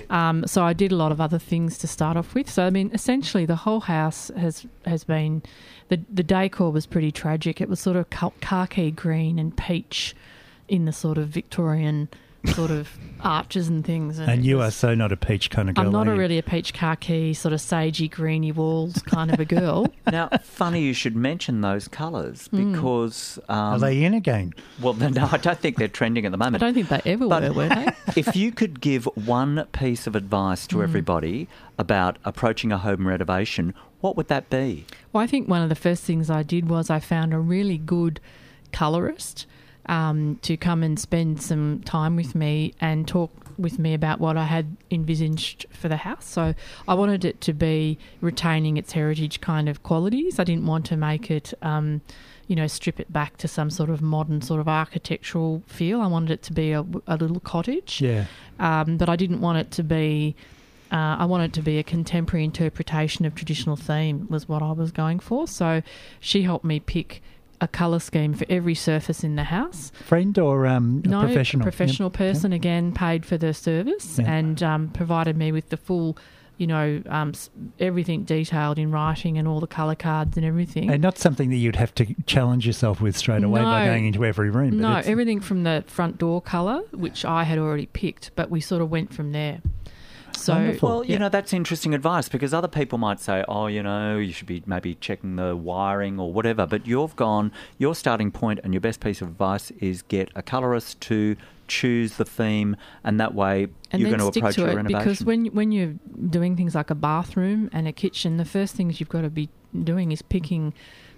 Um, 0.08 0.46
so 0.46 0.64
I 0.64 0.72
did 0.72 0.92
a 0.92 0.96
lot 0.96 1.12
of 1.12 1.20
other 1.20 1.38
things 1.38 1.76
to 1.78 1.86
start 1.86 2.16
off 2.16 2.34
with. 2.34 2.48
So 2.48 2.64
I 2.64 2.70
mean, 2.70 2.90
essentially, 2.94 3.44
the 3.44 3.56
whole 3.56 3.80
house 3.80 4.30
has 4.34 4.66
has 4.86 5.04
been 5.04 5.42
the 5.88 6.00
the 6.12 6.22
decor 6.22 6.70
was 6.70 6.86
pretty 6.86 7.10
tragic. 7.12 7.60
It 7.60 7.68
was 7.68 7.80
sort 7.80 7.96
of 7.96 8.08
khaki 8.10 8.90
green 8.90 9.38
and 9.38 9.56
peach 9.56 10.14
in 10.68 10.84
the 10.84 10.92
sort 10.92 11.16
of 11.18 11.28
Victorian 11.28 12.08
sort 12.54 12.70
of 12.70 12.96
arches 13.20 13.68
and 13.68 13.84
things. 13.84 14.18
And 14.18 14.30
it 14.30 14.44
you 14.46 14.58
was- 14.58 14.68
are 14.68 14.70
so 14.70 14.94
not 14.94 15.10
a 15.12 15.16
peach 15.16 15.50
kind 15.50 15.68
of 15.68 15.74
girl. 15.74 15.86
I'm 15.86 15.92
not 15.92 16.06
a 16.08 16.12
really 16.14 16.38
a 16.38 16.42
peach 16.42 16.72
khaki 16.72 17.34
sort 17.34 17.52
of 17.52 17.60
sagey 17.60 18.08
greeny 18.10 18.52
walls 18.52 19.02
kind 19.02 19.32
of 19.32 19.40
a 19.40 19.44
girl. 19.44 19.86
Now, 20.10 20.28
funny 20.42 20.80
you 20.82 20.94
should 20.94 21.16
mention 21.16 21.60
those 21.60 21.86
colours 21.88 22.46
Hmm. 22.48 22.72
because, 22.72 23.38
Are 23.48 23.74
um, 23.74 23.80
they 23.80 24.04
in 24.04 24.14
again? 24.14 24.54
well, 24.80 24.94
no, 24.94 25.28
I 25.30 25.36
don't 25.36 25.58
think 25.58 25.76
they're 25.76 25.88
trending 25.88 26.24
at 26.24 26.32
the 26.32 26.38
moment. 26.38 26.62
I 26.62 26.66
don't 26.66 26.74
think 26.74 26.88
they 26.88 27.02
ever 27.12 27.26
But- 27.28 27.42
were, 27.42 27.52
were 27.52 27.68
they? 27.68 27.88
if 28.16 28.34
you 28.36 28.52
could 28.52 28.80
give 28.80 29.04
one 29.16 29.66
piece 29.72 30.06
of 30.06 30.14
advice 30.16 30.66
to 30.68 30.82
everybody 30.82 31.48
about 31.76 32.16
approaching 32.24 32.72
a 32.72 32.78
home 32.78 33.06
renovation, 33.06 33.74
what 34.00 34.16
would 34.16 34.28
that 34.28 34.48
be? 34.50 34.86
Well, 35.12 35.22
I 35.22 35.26
think 35.26 35.48
one 35.48 35.62
of 35.62 35.68
the 35.68 35.74
first 35.74 36.04
things 36.04 36.30
I 36.30 36.42
did 36.42 36.68
was 36.68 36.90
I 36.90 37.00
found 37.00 37.34
a 37.34 37.38
really 37.38 37.78
good 37.78 38.20
colorist 38.72 39.46
um, 39.86 40.38
to 40.42 40.56
come 40.56 40.82
and 40.82 40.98
spend 41.00 41.42
some 41.42 41.80
time 41.84 42.14
with 42.16 42.34
me 42.34 42.74
and 42.80 43.08
talk 43.08 43.30
with 43.56 43.78
me 43.78 43.94
about 43.94 44.20
what 44.20 44.36
I 44.36 44.44
had 44.44 44.76
envisaged 44.90 45.66
for 45.70 45.88
the 45.88 45.96
house. 45.96 46.26
So 46.26 46.54
I 46.86 46.94
wanted 46.94 47.24
it 47.24 47.40
to 47.42 47.52
be 47.52 47.98
retaining 48.20 48.76
its 48.76 48.92
heritage 48.92 49.40
kind 49.40 49.68
of 49.68 49.82
qualities. 49.82 50.38
I 50.38 50.44
didn't 50.44 50.66
want 50.66 50.86
to 50.86 50.96
make 50.96 51.30
it. 51.30 51.54
Um, 51.62 52.02
you 52.46 52.56
know, 52.56 52.66
strip 52.66 52.98
it 52.98 53.12
back 53.12 53.36
to 53.36 53.46
some 53.46 53.68
sort 53.68 53.90
of 53.90 54.00
modern 54.00 54.40
sort 54.40 54.58
of 54.58 54.68
architectural 54.68 55.62
feel. 55.66 56.00
I 56.00 56.06
wanted 56.06 56.30
it 56.30 56.42
to 56.44 56.54
be 56.54 56.72
a, 56.72 56.80
a 57.06 57.16
little 57.18 57.40
cottage 57.40 58.00
Yeah. 58.00 58.24
um, 58.58 58.96
but 58.96 59.10
I 59.10 59.16
didn't 59.16 59.42
want 59.42 59.58
it 59.58 59.70
to 59.72 59.82
be. 59.82 60.34
Uh, 60.90 61.16
I 61.18 61.24
wanted 61.26 61.52
to 61.54 61.62
be 61.62 61.78
a 61.78 61.82
contemporary 61.82 62.44
interpretation 62.44 63.24
of 63.26 63.34
traditional 63.34 63.76
theme 63.76 64.26
was 64.30 64.48
what 64.48 64.62
I 64.62 64.72
was 64.72 64.90
going 64.92 65.18
for. 65.20 65.46
So 65.46 65.82
she 66.20 66.42
helped 66.42 66.64
me 66.64 66.80
pick 66.80 67.22
a 67.60 67.68
color 67.68 67.98
scheme 67.98 68.34
for 68.34 68.46
every 68.48 68.74
surface 68.74 69.24
in 69.24 69.34
the 69.36 69.44
house. 69.44 69.90
Friend 70.04 70.38
or 70.38 70.66
um, 70.66 71.02
a 71.04 71.08
no 71.08 71.20
professional? 71.22 71.64
professional 71.64 72.06
Yep. 72.10 72.12
person 72.18 72.52
again 72.52 72.92
paid 72.92 73.26
for 73.26 73.36
the 73.36 73.52
service 73.52 74.18
Yeah. 74.18 74.32
and 74.32 74.62
um, 74.62 74.88
provided 74.90 75.36
me 75.36 75.50
with 75.50 75.68
the 75.70 75.76
full, 75.76 76.16
you 76.56 76.68
know, 76.68 77.02
um, 77.08 77.32
everything 77.80 78.22
detailed 78.22 78.78
in 78.78 78.92
writing 78.92 79.38
and 79.38 79.48
all 79.48 79.58
the 79.58 79.66
color 79.66 79.96
cards 79.96 80.36
and 80.36 80.46
everything. 80.46 80.88
And 80.88 81.02
not 81.02 81.18
something 81.18 81.50
that 81.50 81.56
you'd 81.56 81.76
have 81.76 81.92
to 81.96 82.14
challenge 82.26 82.64
yourself 82.64 83.00
with 83.00 83.16
straight 83.16 83.42
away 83.42 83.60
by 83.62 83.84
going 83.86 84.06
into 84.06 84.24
every 84.24 84.50
room. 84.50 84.70
but 84.70 84.76
no, 84.78 84.96
everything 85.04 85.40
from 85.40 85.64
the 85.64 85.82
front 85.88 86.16
door 86.16 86.40
color, 86.40 86.82
which 86.92 87.24
I 87.24 87.42
had 87.42 87.58
already 87.58 87.86
picked, 87.86 88.30
but 88.36 88.50
we 88.50 88.60
sort 88.60 88.82
of 88.82 88.88
went 88.88 89.12
from 89.12 89.32
there. 89.32 89.60
So 90.36 90.54
Wonderful. 90.54 90.88
Well, 90.88 91.04
you 91.04 91.12
yeah. 91.12 91.18
know, 91.18 91.28
that's 91.28 91.52
interesting 91.52 91.94
advice 91.94 92.28
because 92.28 92.54
other 92.54 92.68
people 92.68 92.96
might 92.98 93.20
say, 93.20 93.44
oh, 93.48 93.66
you 93.66 93.82
know, 93.82 94.18
you 94.18 94.32
should 94.32 94.46
be 94.46 94.62
maybe 94.66 94.94
checking 94.94 95.36
the 95.36 95.54
wiring 95.56 96.18
or 96.20 96.32
whatever. 96.32 96.66
But 96.66 96.86
you've 96.86 97.16
gone, 97.16 97.52
your 97.78 97.94
starting 97.94 98.30
point 98.30 98.60
and 98.64 98.72
your 98.72 98.80
best 98.80 99.00
piece 99.00 99.20
of 99.20 99.28
advice 99.28 99.70
is 99.80 100.02
get 100.02 100.30
a 100.34 100.42
colorist 100.42 101.00
to 101.02 101.36
choose 101.66 102.16
the 102.16 102.24
theme, 102.24 102.76
and 103.04 103.20
that 103.20 103.34
way 103.34 103.66
and 103.90 104.00
you're 104.00 104.08
going 104.08 104.20
to 104.20 104.26
stick 104.32 104.42
approach 104.42 104.54
to 104.54 104.60
your 104.62 104.70
it 104.70 104.76
renovation. 104.76 104.98
because 105.00 105.22
when 105.24 105.46
when 105.46 105.70
you're 105.70 105.94
doing 106.30 106.56
things 106.56 106.74
like 106.74 106.88
a 106.88 106.94
bathroom 106.94 107.68
and 107.74 107.86
a 107.86 107.92
kitchen, 107.92 108.38
the 108.38 108.44
first 108.46 108.74
things 108.74 109.00
you've 109.00 109.08
got 109.10 109.20
to 109.22 109.28
be 109.30 109.50
doing 109.84 110.10
is 110.10 110.22
picking 110.22 110.72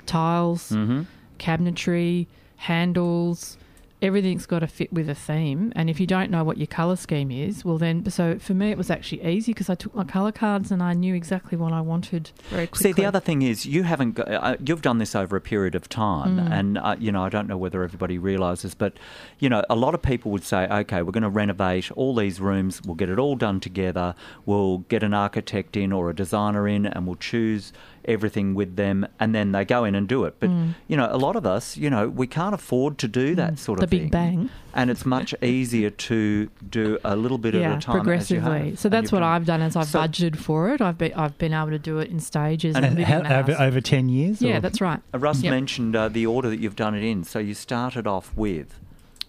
tiles, 0.06 0.70
Mhm. 0.70 1.06
cabinetry, 1.38 2.26
handles. 2.56 3.58
Everything's 4.02 4.46
got 4.46 4.60
to 4.60 4.66
fit 4.66 4.92
with 4.92 5.08
a 5.10 5.14
theme, 5.14 5.72
and 5.76 5.90
if 5.90 6.00
you 6.00 6.06
don't 6.06 6.30
know 6.30 6.42
what 6.42 6.56
your 6.56 6.66
color 6.66 6.96
scheme 6.96 7.30
is, 7.30 7.64
well, 7.64 7.76
then 7.76 8.08
so 8.10 8.38
for 8.38 8.54
me 8.54 8.70
it 8.70 8.78
was 8.78 8.90
actually 8.90 9.22
easy 9.22 9.52
because 9.52 9.68
I 9.68 9.74
took 9.74 9.94
my 9.94 10.04
color 10.04 10.32
cards 10.32 10.70
and 10.70 10.82
I 10.82 10.94
knew 10.94 11.14
exactly 11.14 11.58
what 11.58 11.72
I 11.72 11.80
wanted 11.82 12.30
very 12.48 12.66
quickly. 12.66 12.90
See, 12.90 12.92
the 12.94 13.04
other 13.04 13.20
thing 13.20 13.42
is 13.42 13.66
you 13.66 13.82
haven't. 13.82 14.12
Got, 14.12 14.28
uh, 14.32 14.56
you've 14.64 14.80
done 14.82 14.98
this 14.98 15.14
over 15.14 15.36
a 15.36 15.40
period 15.40 15.74
of 15.74 15.88
time, 15.88 16.38
Mm. 16.38 16.50
and 16.50 16.78
uh, 16.78 16.96
you 16.98 17.12
know 17.12 17.22
I 17.22 17.28
don't 17.28 17.46
know 17.46 17.58
whether 17.58 17.82
everybody 17.82 18.16
realises, 18.16 18.74
but 18.74 18.94
you 19.38 19.48
know 19.48 19.62
a 19.68 19.76
lot 19.76 19.94
of 19.94 20.00
people 20.02 20.30
would 20.32 20.44
say, 20.44 20.66
okay, 20.66 21.02
we're 21.02 21.12
going 21.12 21.22
to 21.22 21.28
renovate 21.28 21.90
all 21.92 22.14
these 22.14 22.40
rooms. 22.40 22.80
We'll 22.82 22.94
get 22.96 23.10
it 23.10 23.18
all 23.18 23.36
done 23.36 23.60
together. 23.60 24.14
We'll 24.46 24.78
get 24.88 25.02
an 25.02 25.12
architect 25.14 25.76
in 25.76 25.92
or 25.92 26.08
a 26.08 26.14
designer 26.14 26.66
in, 26.66 26.86
and 26.86 27.06
we'll 27.06 27.16
choose 27.16 27.72
everything 28.12 28.54
with 28.54 28.76
them, 28.76 29.06
and 29.18 29.34
then 29.34 29.52
they 29.52 29.64
go 29.64 29.84
in 29.84 29.94
and 29.94 30.08
do 30.08 30.24
it. 30.24 30.34
But 30.40 30.50
you 30.88 30.96
know, 30.96 31.08
a 31.10 31.16
lot 31.16 31.36
of 31.36 31.46
us, 31.46 31.76
you 31.76 31.88
know, 31.90 32.08
we 32.08 32.26
can't 32.26 32.54
afford 32.54 32.98
to 32.98 33.08
do 33.08 33.34
that 33.36 33.58
sort 33.58 33.78
Mm. 33.78 33.80
the 33.80 33.84
of 33.84 33.90
big 33.90 34.00
thing. 34.02 34.10
bang. 34.10 34.50
and 34.74 34.88
it's 34.90 35.04
much 35.04 35.34
easier 35.42 35.90
to 35.90 36.48
do 36.68 36.98
a 37.04 37.16
little 37.16 37.38
bit 37.38 37.54
yeah, 37.54 37.72
at 37.72 37.78
a 37.78 37.80
time. 37.80 37.94
progressively. 37.96 38.76
So 38.76 38.88
that's 38.88 39.10
what 39.10 39.20
done- 39.20 39.28
I've 39.32 39.46
done. 39.46 39.62
As 39.62 39.74
I've 39.76 39.86
So- 39.88 40.00
budgeted 40.00 40.36
for 40.36 40.70
it, 40.70 40.80
I've 40.80 40.96
been 40.98 41.12
I've 41.14 41.36
been 41.38 41.52
able 41.52 41.70
to 41.70 41.78
do 41.78 41.98
it 41.98 42.10
in 42.10 42.20
stages. 42.20 42.76
and 42.76 42.84
And, 42.84 42.96
live 42.98 43.06
how, 43.06 43.20
in 43.20 43.26
over, 43.26 43.56
over 43.58 43.80
10 43.80 44.08
years? 44.08 44.40
yeah, 44.42 44.56
or- 44.56 44.60
that's 44.60 44.80
right. 44.80 45.00
Uh, 45.14 45.18
Russ 45.18 45.42
Yep. 45.42 45.50
mentioned 45.50 45.96
uh, 45.96 46.08
the 46.08 46.26
order 46.26 46.48
that 46.50 46.60
you've 46.60 46.76
done 46.76 46.94
it 46.94 47.02
in. 47.02 47.24
So 47.24 47.38
you 47.38 47.54
started 47.54 48.06
off 48.06 48.32
with. 48.36 48.78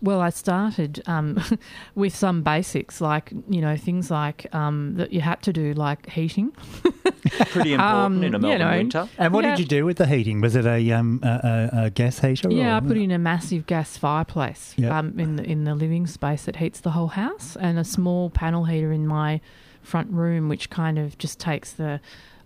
Well, 0.04 0.20
I 0.20 0.30
started 0.32 1.02
um, 1.06 1.40
with 1.96 2.16
some 2.16 2.42
basics, 2.42 3.02
like 3.02 3.32
you 3.50 3.62
know 3.62 3.78
things 3.78 4.10
like 4.10 4.54
um, 4.54 4.96
that 4.96 5.14
you 5.14 5.22
had 5.22 5.42
to 5.44 5.54
do, 5.54 5.74
like 5.74 6.10
heating. 6.10 6.52
Pretty 7.52 7.74
important 7.74 7.82
Um, 7.82 8.24
in 8.24 8.34
a 8.36 8.38
you 8.38 8.42
Melbourne 8.42 8.60
know, 8.60 8.78
winter. 8.78 9.10
And 9.18 9.34
what 9.34 9.44
Yeah. 9.46 9.52
did 9.52 9.60
you 9.60 9.66
do 9.66 9.86
with 9.86 9.98
the 9.98 10.08
heating? 10.08 10.42
Was 10.42 10.56
it 10.56 10.66
a, 10.66 10.92
um, 10.92 11.20
a, 11.24 11.70
a, 11.74 11.84
a 11.86 11.90
gas 11.92 12.20
heater? 12.20 12.50
Yeah, 12.52 12.74
or- 12.74 12.78
I 12.78 12.80
put 12.88 12.98
in 12.98 13.12
a 13.12 13.20
massive 13.20 13.68
gas 13.68 13.96
fireplace 13.98 14.74
Yeah. 14.78 14.98
um, 14.98 15.20
in 15.20 15.36
the 15.36 15.44
in 15.44 15.64
the 15.66 15.76
living 15.76 16.08
space 16.08 16.46
that 16.46 16.56
heats 16.58 16.80
the 16.82 16.92
whole 16.92 17.10
house, 17.10 17.56
and 17.60 17.78
a 17.78 17.84
small 17.84 18.30
panel 18.32 18.66
heater 18.66 18.92
in 18.92 19.06
my 19.06 19.40
front 19.84 20.12
room, 20.12 20.50
which 20.50 20.70
kind 20.70 20.98
of 20.98 21.18
just 21.20 21.40
takes 21.40 21.72
the. 21.74 22.00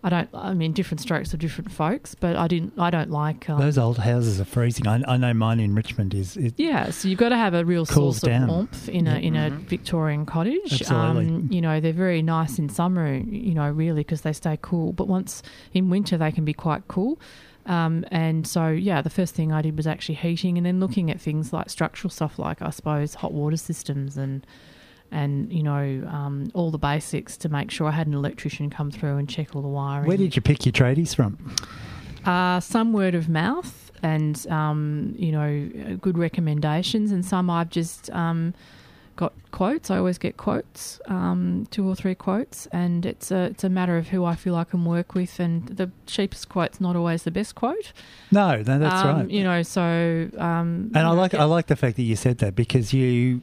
I 0.06 0.10
don't. 0.10 0.30
I 0.36 0.54
mean, 0.54 0.72
different 0.72 1.02
strokes 1.02 1.32
for 1.32 1.38
different 1.38 1.72
folks, 1.72 2.14
but 2.14 2.36
I 2.36 2.48
didn't. 2.48 2.74
I 2.78 2.92
don't 2.92 3.10
like. 3.10 3.50
Um, 3.50 3.60
Those 3.60 3.80
old 3.80 3.98
houses 3.98 4.40
are 4.40 4.46
freezing. 4.46 4.86
I, 4.86 5.02
I 5.08 5.18
know 5.18 5.34
mine 5.34 5.60
in 5.60 5.74
Richmond 5.74 6.14
is. 6.14 6.38
is 6.38 6.54
yeah, 6.58 6.92
so 6.92 7.08
you've 7.08 7.18
got 7.18 7.30
to 7.30 7.38
have 7.38 7.56
a 7.56 7.66
real 7.66 7.88
source 7.88 8.22
down. 8.22 8.44
of 8.44 8.50
warmth 8.50 8.88
in 8.88 9.08
a 9.08 9.16
in 9.16 9.36
a 9.36 9.50
Victorian 9.50 10.28
cottage. 10.28 10.74
Absolutely. 10.74 11.26
Um, 11.26 11.50
you 11.52 11.60
know, 11.60 11.80
they're 11.80 11.92
very 11.92 12.22
nice 12.22 12.60
in 12.60 12.70
summer. 12.70 13.16
You 13.16 13.56
know, 13.56 13.68
really 13.68 14.02
because 14.02 14.22
they 14.22 14.34
stay 14.34 14.60
cool. 14.62 14.94
But 14.94 15.08
once 15.08 15.42
in 15.74 15.90
winter, 15.90 16.20
they 16.20 16.32
can 16.32 16.46
be 16.46 16.54
quite 16.54 16.88
cool. 16.88 17.20
Um, 17.66 18.06
and 18.12 18.46
so, 18.46 18.68
yeah, 18.68 19.02
the 19.02 19.10
first 19.10 19.34
thing 19.34 19.52
I 19.52 19.64
did 19.64 19.76
was 19.76 19.88
actually 19.88 20.16
heating, 20.16 20.56
and 20.58 20.68
then 20.68 20.80
looking 20.80 21.10
at 21.10 21.20
things 21.20 21.52
like 21.52 21.72
structural 21.72 22.12
stuff, 22.12 22.38
like 22.38 22.62
I 22.62 22.70
suppose 22.70 23.16
hot 23.16 23.34
water 23.34 23.58
systems 23.58 24.18
and 24.18 24.46
and 25.22 25.52
you 25.58 25.64
know 25.64 25.84
um, 26.18 26.36
all 26.54 26.70
the 26.72 26.78
basics 26.92 27.38
to 27.38 27.48
make 27.50 27.72
sure 27.72 27.88
I 27.88 27.92
had 28.02 28.08
an 28.08 28.14
electrician 28.14 28.70
come 28.70 28.90
through 28.92 29.16
and 29.18 29.28
check 29.36 29.56
all 29.56 29.62
the 29.62 29.68
wiring. 29.80 30.08
where 30.08 30.18
did 30.18 30.36
you 30.36 30.42
pick 30.42 30.66
your 30.66 30.74
tradies 30.74 31.16
from? 31.16 31.32
Uh, 32.26 32.60
some 32.60 32.92
word 32.92 33.14
of 33.16 33.30
mouth 33.30 33.92
and, 34.02 34.36
um, 34.48 35.14
you 35.18 35.32
know, 35.32 35.98
good 36.02 36.18
recommendations, 36.18 37.12
and 37.12 37.24
some 37.24 37.50
I've 37.50 37.70
just 37.70 38.10
um, 38.12 38.54
got 39.16 39.32
quotes. 39.52 39.90
I 39.90 39.98
always 39.98 40.18
get 40.18 40.36
quotes, 40.38 41.00
um, 41.08 41.68
two 41.72 41.88
or 41.88 41.96
three 41.96 42.16
quotes, 42.16 42.66
and 42.72 43.06
it's 43.06 43.32
a, 43.32 43.44
it's 43.52 43.64
a 43.64 43.70
matter 43.70 43.96
of 43.98 44.10
who 44.10 44.26
I 44.26 44.36
feel 44.36 44.56
I 44.56 44.64
can 44.64 44.86
work 44.86 45.14
with, 45.16 45.40
and 45.40 45.68
the 45.68 45.92
cheapest 46.08 46.50
quote's 46.50 46.82
not 46.82 46.96
always 46.96 47.24
the 47.24 47.32
best 47.32 47.54
quote. 47.56 47.94
No, 48.32 48.58
no, 48.58 48.80
that's 48.80 49.04
Um, 49.06 49.18
right. 49.18 49.30
You 49.30 49.44
know, 49.44 49.62
so. 49.64 49.82
Um, 50.38 50.92
And 50.94 51.06
I 51.08 51.12
like 51.12 51.32
get- 51.32 51.42
I 51.42 51.46
like 51.46 51.68
the 51.68 51.76
fact 51.76 51.96
that 51.98 52.04
you 52.04 52.16
said 52.16 52.40
that 52.40 52.56
because 52.56 52.92
you 52.94 53.42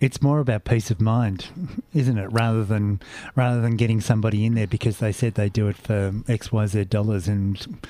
it's 0.00 0.22
more 0.22 0.40
about 0.40 0.64
peace 0.64 0.90
of 0.90 1.00
mind, 1.00 1.48
isn't 1.94 2.18
it? 2.18 2.32
Rather 2.32 2.64
than 2.64 3.00
rather 3.36 3.60
than 3.60 3.76
getting 3.76 4.00
somebody 4.00 4.46
in 4.46 4.54
there 4.54 4.66
because 4.66 4.98
they 4.98 5.12
said 5.12 5.34
they 5.34 5.48
do 5.48 5.68
it 5.68 5.76
for 5.76 6.12
X 6.26 6.50
Y 6.50 6.66
Z 6.66 6.84
dollars 6.84 7.28
and 7.28 7.86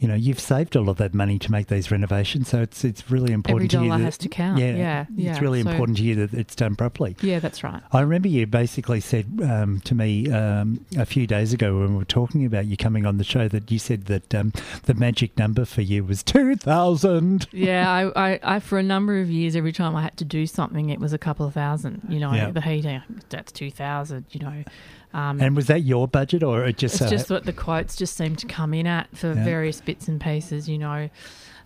you 0.00 0.08
know 0.08 0.14
you've 0.14 0.40
saved 0.40 0.76
all 0.76 0.88
of 0.88 0.96
that 0.96 1.14
money 1.14 1.38
to 1.38 1.52
make 1.52 1.68
these 1.68 1.90
renovations, 1.90 2.48
so 2.48 2.62
it's 2.62 2.84
it's 2.84 3.10
really 3.10 3.32
important 3.32 3.70
to 3.70 3.76
you 3.82 3.84
dollar 3.88 3.98
that, 3.98 4.04
has 4.04 4.18
to 4.18 4.28
count. 4.28 4.58
Yeah, 4.58 5.06
yeah. 5.14 5.30
it's 5.32 5.40
really 5.40 5.62
So- 5.62 5.70
important 5.70 5.98
to 5.98 6.02
you 6.04 6.14
that 6.26 6.34
it's 6.34 6.54
done 6.56 6.74
properly. 6.74 7.16
Yeah, 7.20 7.38
that's 7.38 7.62
right. 7.62 7.82
I 7.92 8.00
remember 8.00 8.28
you 8.28 8.46
basically 8.46 9.00
said 9.00 9.26
um, 9.44 9.80
to 9.82 9.94
me 9.94 10.30
um, 10.32 10.84
a 10.96 11.06
few 11.06 11.26
days 11.26 11.52
ago 11.52 11.78
when 11.80 11.90
we 11.92 11.98
were 11.98 12.04
talking 12.04 12.44
about 12.46 12.66
you 12.66 12.76
coming 12.76 13.04
on 13.06 13.18
the 13.18 13.24
show 13.24 13.46
that 13.48 13.70
you 13.70 13.78
said 13.78 14.06
that 14.06 14.34
um, 14.34 14.52
the 14.84 14.94
magic 14.94 15.36
number 15.38 15.64
for 15.64 15.82
you 15.82 16.02
was 16.04 16.22
two 16.22 16.56
thousand. 16.56 17.46
Yeah, 17.52 17.90
I, 17.90 18.32
I, 18.32 18.40
I, 18.42 18.60
for 18.60 18.78
a 18.78 18.82
number 18.82 19.20
of 19.20 19.30
years, 19.30 19.54
every 19.54 19.72
time 19.72 19.94
I 19.94 20.02
had 20.02 20.16
to 20.16 20.24
do 20.24 20.46
something, 20.46 20.90
it 20.90 20.98
was 20.98 21.12
a 21.12 21.18
couple 21.18 21.46
of 21.46 21.54
thousand. 21.54 22.02
You 22.08 22.20
know, 22.20 22.32
Yeah. 22.32 22.50
the 22.50 22.60
heating, 22.62 23.02
that's 23.28 23.52
two 23.52 23.70
thousand. 23.70 24.24
You 24.30 24.40
know, 24.40 24.64
um, 25.12 25.40
And 25.40 25.56
was 25.56 25.66
that 25.66 25.82
your 25.82 26.06
budget 26.08 26.42
or 26.42 26.64
it 26.64 26.78
just? 26.78 26.94
it's 26.96 27.02
uh, 27.02 27.10
just 27.10 27.30
what 27.30 27.44
the 27.44 27.52
quotes 27.52 27.96
just 27.96 28.16
seem 28.16 28.36
to 28.36 28.46
come 28.46 28.72
in 28.74 28.86
at 28.86 29.08
for 29.16 29.28
Yeah. 29.34 29.44
various 29.44 29.80
bits 29.80 30.08
and 30.08 30.20
pieces. 30.20 30.68
You 30.68 30.78
know, 30.78 31.10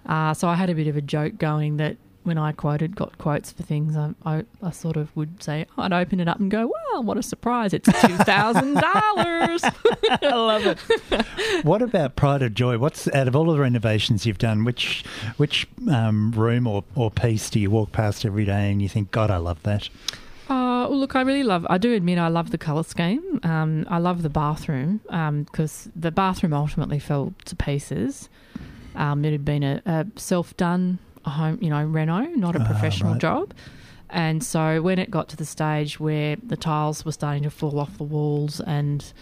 uh, 0.06 0.34
so 0.34 0.48
I 0.48 0.54
had 0.54 0.70
a 0.70 0.74
bit 0.74 0.86
of 0.86 0.96
a 0.96 1.02
joke 1.02 1.38
going 1.38 1.76
that 1.78 1.96
when 2.24 2.38
I 2.38 2.52
quoted, 2.52 2.96
got 2.96 3.18
quotes 3.18 3.52
for 3.52 3.64
things, 3.64 3.98
I, 3.98 4.14
I, 4.24 4.44
I 4.62 4.70
sort 4.70 4.96
of 4.96 5.14
would 5.14 5.42
say, 5.42 5.66
I'd 5.76 5.92
open 5.92 6.20
it 6.20 6.26
up 6.28 6.40
and 6.40 6.50
go, 6.50 6.68
"Wow, 6.94 7.02
what 7.02 7.18
a 7.18 7.22
surprise! 7.22 7.74
It's 7.74 7.86
two 8.00 8.16
thousand 8.16 8.74
dollars." 8.80 9.62
I 10.10 10.18
love 10.34 10.64
it. 10.64 10.78
What 11.66 11.82
about 11.82 12.16
Pride 12.16 12.40
of 12.40 12.54
Joy? 12.54 12.78
What's 12.78 13.08
out 13.08 13.28
of 13.28 13.36
all 13.36 13.50
of 13.50 13.56
the 13.56 13.62
renovations 13.62 14.24
you've 14.24 14.38
done? 14.38 14.64
Which 14.64 15.04
which 15.36 15.66
um, 15.90 16.30
room 16.32 16.66
or, 16.66 16.82
or 16.94 17.10
piece 17.10 17.50
do 17.50 17.60
you 17.60 17.68
walk 17.70 17.92
past 17.92 18.24
every 18.24 18.46
day 18.46 18.72
and 18.72 18.80
you 18.80 18.88
think, 18.88 19.10
God, 19.10 19.30
I 19.30 19.36
love 19.36 19.62
that? 19.64 19.90
Uh, 20.84 20.88
well, 20.88 20.98
look, 20.98 21.16
I 21.16 21.22
really 21.22 21.42
love. 21.42 21.66
I 21.70 21.78
do 21.78 21.92
admit 21.94 22.18
I 22.18 22.28
love 22.28 22.50
the 22.50 22.58
colour 22.58 22.82
scheme. 22.82 23.40
Um, 23.42 23.86
I 23.88 23.98
love 23.98 24.22
the 24.22 24.28
bathroom 24.30 25.00
because 25.44 25.88
the 25.96 26.10
bathroom 26.10 26.52
ultimately 26.52 26.98
fell 26.98 27.32
to 27.46 27.56
pieces. 27.56 28.28
Um, 28.94 29.24
it 29.24 29.32
had 29.32 29.44
been 29.44 29.62
a, 29.62 29.82
a 29.86 30.06
self-done 30.16 30.98
home, 31.24 31.58
you 31.60 31.70
know, 31.70 31.84
reno, 31.84 32.20
not 32.36 32.54
a 32.54 32.60
Ah, 32.60 32.66
professional 32.66 33.12
right. 33.12 33.20
job. 33.20 33.54
And 34.10 34.44
so 34.44 34.80
when 34.82 34.98
it 34.98 35.10
got 35.10 35.28
to 35.30 35.36
the 35.36 35.44
stage 35.44 35.98
where 35.98 36.36
the 36.36 36.56
tiles 36.56 37.04
were 37.04 37.12
starting 37.12 37.42
to 37.44 37.50
fall 37.50 37.80
off 37.80 37.96
the 37.98 38.04
walls 38.04 38.60
and 38.60 39.12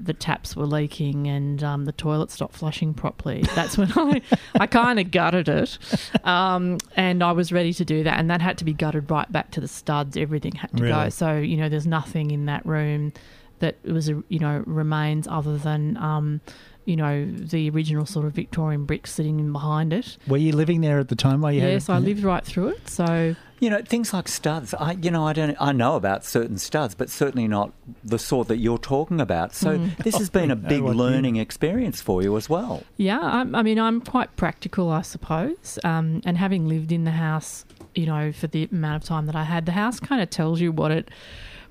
the 0.00 0.14
taps 0.14 0.56
were 0.56 0.66
leaking 0.66 1.26
and 1.26 1.62
um, 1.62 1.84
the 1.84 1.92
toilet 1.92 2.30
stopped 2.30 2.54
flushing 2.54 2.94
properly. 2.94 3.42
That's 3.54 3.76
when 3.76 3.92
I, 3.96 4.22
I 4.58 4.66
kind 4.66 4.98
of 4.98 5.10
gutted 5.10 5.48
it, 5.48 5.78
um, 6.24 6.78
and 6.96 7.22
I 7.22 7.32
was 7.32 7.52
ready 7.52 7.72
to 7.74 7.84
do 7.84 8.04
that. 8.04 8.18
And 8.18 8.30
that 8.30 8.40
had 8.40 8.58
to 8.58 8.64
be 8.64 8.72
gutted 8.72 9.10
right 9.10 9.30
back 9.30 9.50
to 9.52 9.60
the 9.60 9.68
studs. 9.68 10.16
Everything 10.16 10.52
had 10.52 10.76
to 10.76 10.82
go. 10.88 11.08
So 11.08 11.36
you 11.36 11.56
know, 11.56 11.68
there's 11.68 11.86
nothing 11.86 12.30
in 12.30 12.46
that 12.46 12.64
room 12.64 13.12
that 13.60 13.76
was 13.84 14.08
a 14.08 14.22
you 14.28 14.38
know 14.38 14.62
remains 14.66 15.26
other 15.28 15.58
than 15.58 15.96
um, 15.96 16.40
you 16.84 16.96
know 16.96 17.30
the 17.30 17.68
original 17.70 18.06
sort 18.06 18.26
of 18.26 18.32
Victorian 18.32 18.84
bricks 18.84 19.12
sitting 19.12 19.52
behind 19.52 19.92
it. 19.92 20.16
Were 20.26 20.36
you 20.36 20.52
living 20.52 20.80
there 20.80 20.98
at 20.98 21.08
the 21.08 21.16
time 21.16 21.40
while 21.40 21.52
you 21.52 21.60
had 21.60 21.72
yes, 21.72 21.88
I 21.88 21.98
lived 21.98 22.22
right 22.22 22.44
through 22.44 22.68
it. 22.68 22.88
So 22.88 23.36
You 23.60 23.70
know, 23.70 23.82
things 23.82 24.12
like 24.12 24.28
studs. 24.28 24.72
I, 24.74 24.92
you 24.92 25.10
know, 25.10 25.26
I 25.26 25.32
don't. 25.32 25.56
I 25.60 25.72
know 25.72 25.96
about 25.96 26.24
certain 26.24 26.58
studs, 26.58 26.94
but 26.94 27.10
certainly 27.10 27.48
not 27.48 27.72
the 28.04 28.18
sort 28.18 28.48
that 28.48 28.58
you're 28.58 28.78
talking 28.78 29.20
about. 29.20 29.54
So 29.54 29.78
Mm. 29.78 29.96
this 30.04 30.16
has 30.16 30.30
been 30.30 30.50
a 30.50 30.56
big 30.74 30.82
learning 30.82 31.36
experience 31.36 32.00
for 32.00 32.22
you 32.22 32.36
as 32.36 32.48
well. 32.48 32.84
Yeah, 32.96 33.18
I, 33.20 33.40
I 33.40 33.62
mean, 33.62 33.78
I'm 33.78 34.00
quite 34.00 34.34
practical, 34.36 34.90
I 34.90 35.02
suppose. 35.02 35.78
Um, 35.84 36.20
and 36.24 36.38
having 36.38 36.68
lived 36.68 36.92
in 36.92 37.04
the 37.04 37.10
house, 37.12 37.64
you 37.94 38.06
know, 38.06 38.32
for 38.32 38.46
the 38.46 38.68
amount 38.70 39.02
of 39.02 39.08
time 39.08 39.26
that 39.26 39.34
I 39.36 39.44
had, 39.44 39.66
the 39.66 39.72
house 39.72 39.98
kind 40.00 40.22
of 40.22 40.30
tells 40.30 40.60
you 40.60 40.70
what 40.72 40.90
it, 40.92 41.10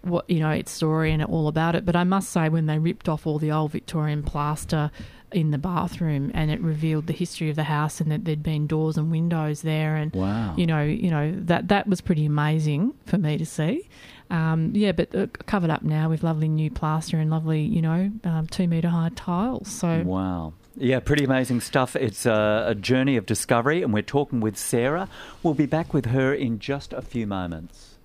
what 0.04 0.30
you 0.30 0.40
know, 0.40 0.52
its 0.52 0.72
story 0.72 1.12
and 1.12 1.24
all 1.24 1.48
about 1.48 1.76
it. 1.76 1.86
But 1.86 1.96
I 1.96 2.04
must 2.04 2.30
say, 2.30 2.50
when 2.50 2.66
they 2.66 2.80
ripped 2.80 3.08
off 3.10 3.26
all 3.28 3.40
the 3.40 3.52
old 3.52 3.72
Victorian 3.72 4.24
plaster 4.24 4.92
in 5.32 5.52
the 5.52 5.58
bathroom, 5.58 6.32
and 6.34 6.50
it 6.50 6.62
revealed 6.62 7.08
the 7.08 7.14
history 7.14 7.50
of 7.50 7.56
the 7.58 7.66
house, 7.66 8.00
and 8.00 8.10
that 8.12 8.24
there'd 8.26 8.44
been 8.44 8.66
doors 8.68 8.98
and 8.98 9.12
windows 9.12 9.62
there, 9.62 9.96
and 9.96 10.14
Wow. 10.14 10.54
you 10.58 10.66
know, 10.66 10.82
you 10.84 11.10
know 11.12 11.34
that 11.46 11.68
that 11.68 11.88
was 11.88 12.00
pretty 12.02 12.26
amazing 12.26 12.94
for 13.06 13.18
me 13.18 13.38
to 13.38 13.46
see. 13.46 13.90
Um, 14.30 14.72
yeah, 14.74 14.92
but 14.92 15.14
uh, 15.16 15.28
covered 15.46 15.70
up 15.70 15.84
now 15.84 16.10
with 16.10 16.24
lovely 16.24 16.48
new 16.50 16.70
plaster 16.70 17.18
and 17.18 17.30
lovely, 17.30 17.62
you 17.62 17.82
know, 17.82 18.12
um, 18.24 18.48
two 18.48 18.68
meter 18.68 18.90
high 18.90 19.12
tiles. 19.16 19.70
So 19.70 20.04
Wow. 20.06 20.54
Yeah, 20.80 21.00
pretty 21.00 21.24
amazing 21.24 21.62
stuff. 21.62 21.96
It's 21.96 22.26
a, 22.28 22.66
a 22.68 22.76
journey 22.76 23.18
of 23.18 23.26
discovery, 23.26 23.82
and 23.82 23.92
we're 23.94 24.04
talking 24.04 24.40
with 24.42 24.58
Sarah. 24.58 25.10
We'll 25.42 25.56
be 25.56 25.66
back 25.66 25.92
with 25.94 26.06
her 26.08 26.34
in 26.34 26.60
just 26.60 26.94
a 26.94 27.02
few 27.02 27.26
moments. 27.26 27.97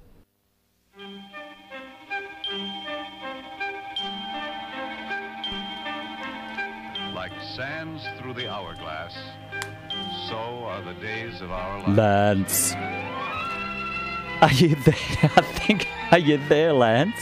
Sands 7.56 8.02
through 8.18 8.34
the 8.34 8.48
hourglass, 8.48 9.14
so 10.28 10.36
are 10.36 10.82
the 10.82 10.94
days 10.94 11.40
of 11.40 11.50
our 11.50 11.80
lives. 11.88 12.74
Lance. 12.74 12.74
Are 14.40 14.52
you 14.52 14.74
there? 14.76 14.94
I 15.36 15.42
think. 15.42 15.86
Are 16.10 16.18
you 16.18 16.38
there, 16.48 16.72
Lance? 16.72 17.14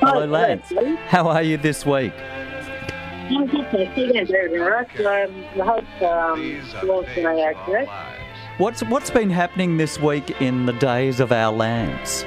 Hello, 0.00 0.26
Lance. 0.26 0.72
How 1.08 1.28
are 1.28 1.42
you 1.42 1.56
this 1.56 1.86
week? 1.86 2.12
I'm 2.18 3.46
good, 3.46 3.70
thank 3.70 3.96
you. 3.96 4.12
Thank 4.12 4.14
you 4.14 4.26
very 4.26 4.58
much. 4.58 5.00
Um, 5.00 5.44
I 5.60 5.64
hope 5.64 6.02
um, 6.02 6.40
These 6.40 6.74
are 6.74 6.84
yours 6.84 7.06
the 7.06 7.14
can 7.14 7.36
days 7.36 7.54
of 7.54 7.56
accurate. 7.56 7.88
our 7.88 8.10
lives. 8.10 8.18
What's 8.58 8.82
what's 8.84 9.10
been 9.10 9.30
happening 9.30 9.76
this 9.76 9.98
week 10.00 10.40
in 10.42 10.66
the 10.66 10.72
days 10.74 11.20
of 11.20 11.32
our 11.32 11.52
lands? 11.52 12.24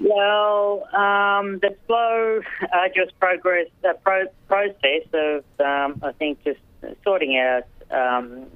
Well, 0.00 0.88
um, 0.94 1.58
the 1.58 1.76
slow, 1.86 2.40
uh, 2.62 2.88
just 2.94 3.18
progress, 3.20 3.66
the 3.82 3.94
pro- 4.02 4.28
process 4.48 5.06
of, 5.12 5.44
um, 5.60 6.00
I 6.02 6.12
think, 6.18 6.42
just 6.42 6.60
sorting 7.04 7.36
out 7.36 7.64
um, 7.90 8.46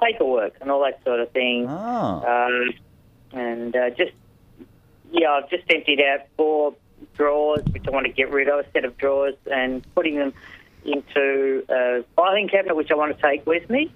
paperwork 0.00 0.54
and 0.60 0.70
all 0.70 0.82
that 0.84 1.02
sort 1.04 1.20
of 1.20 1.30
thing. 1.30 1.66
Oh, 1.68 2.22
Um, 2.26 2.74
and 3.32 3.74
uh, 3.74 3.90
just, 3.90 4.12
yeah, 5.10 5.30
I've 5.30 5.48
just 5.48 5.64
emptied 5.70 6.00
out 6.02 6.26
four 6.36 6.74
drawers, 7.16 7.64
which 7.72 7.86
I 7.86 7.90
want 7.90 8.06
to 8.06 8.12
get 8.12 8.30
rid 8.30 8.48
of, 8.48 8.58
a 8.60 8.70
set 8.72 8.84
of 8.84 8.98
drawers, 8.98 9.36
and 9.50 9.82
putting 9.94 10.16
them 10.16 10.34
into 10.84 11.64
a 11.70 12.04
filing 12.14 12.48
cabinet, 12.48 12.76
which 12.76 12.90
I 12.90 12.94
want 12.94 13.16
to 13.16 13.22
take 13.22 13.46
with 13.46 13.70
me. 13.70 13.90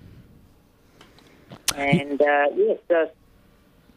And 1.76 2.20
uh, 2.22 2.46
yes, 2.54 2.78
uh, 2.88 3.06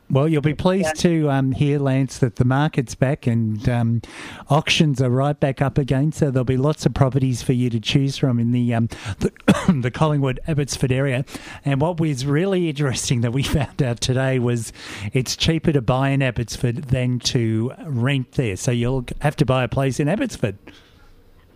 Well, 0.10 0.30
you'll 0.30 0.41
be 0.41 0.54
pleased 0.54 0.96
to 1.02 1.30
um, 1.30 1.52
hear, 1.52 1.80
Lance, 1.80 2.20
that 2.20 2.38
the 2.38 2.46
market's 2.46 2.96
back 2.96 3.28
and 3.28 3.67
um, 3.67 4.02
auctions 4.50 5.02
are 5.02 5.10
right 5.10 5.38
back 5.38 5.62
up 5.62 5.78
again. 5.78 6.13
So 6.13 6.32
there'll 6.32 6.46
be 6.46 6.56
lots 6.56 6.86
of 6.86 6.93
properties 6.93 7.41
for 7.41 7.52
you 7.52 7.70
to 7.70 7.80
choose 7.82 8.15
from 8.17 8.39
in 8.39 8.54
the 8.54 8.74
um, 8.74 8.88
the, 9.20 9.34
the 9.82 9.91
Collingwood 9.91 10.39
Abbotsford 10.48 10.93
area. 10.93 11.26
And 11.65 11.82
what 11.82 12.00
was 12.00 12.26
really 12.26 12.70
interesting 12.70 13.20
that 13.22 13.32
we 13.32 13.43
found 13.58 13.84
out 13.84 14.00
today 14.00 14.39
was 14.39 14.72
it's 15.12 15.36
cheaper 15.36 15.74
to 15.74 15.82
buy 15.82 16.10
in 16.10 16.22
Abbotsford 16.22 16.86
than 16.86 17.20
to 17.20 17.74
rent 17.86 18.34
there. 18.34 18.56
So 18.56 18.72
you'll 18.72 19.06
have 19.20 19.36
to 19.38 19.46
buy 19.46 19.65
a 19.65 19.67
place 19.67 20.00
in 20.00 20.08
Abbotsford. 20.08 20.58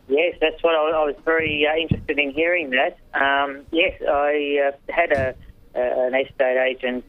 Yes, 0.10 0.36
that's 0.42 0.62
what 0.62 0.76
I, 0.76 0.90
I 0.90 1.06
was 1.06 1.16
very 1.24 1.66
uh, 1.66 1.74
interested 1.78 2.20
in 2.20 2.32
hearing. 2.32 2.72
That 2.72 2.98
um, 3.14 3.62
yes, 3.72 3.94
I 4.02 4.74
uh, 4.74 4.94
had 4.94 5.14
a, 5.14 5.36
a 5.74 6.08
an 6.08 6.16
estate 6.16 6.58
agent 6.58 7.06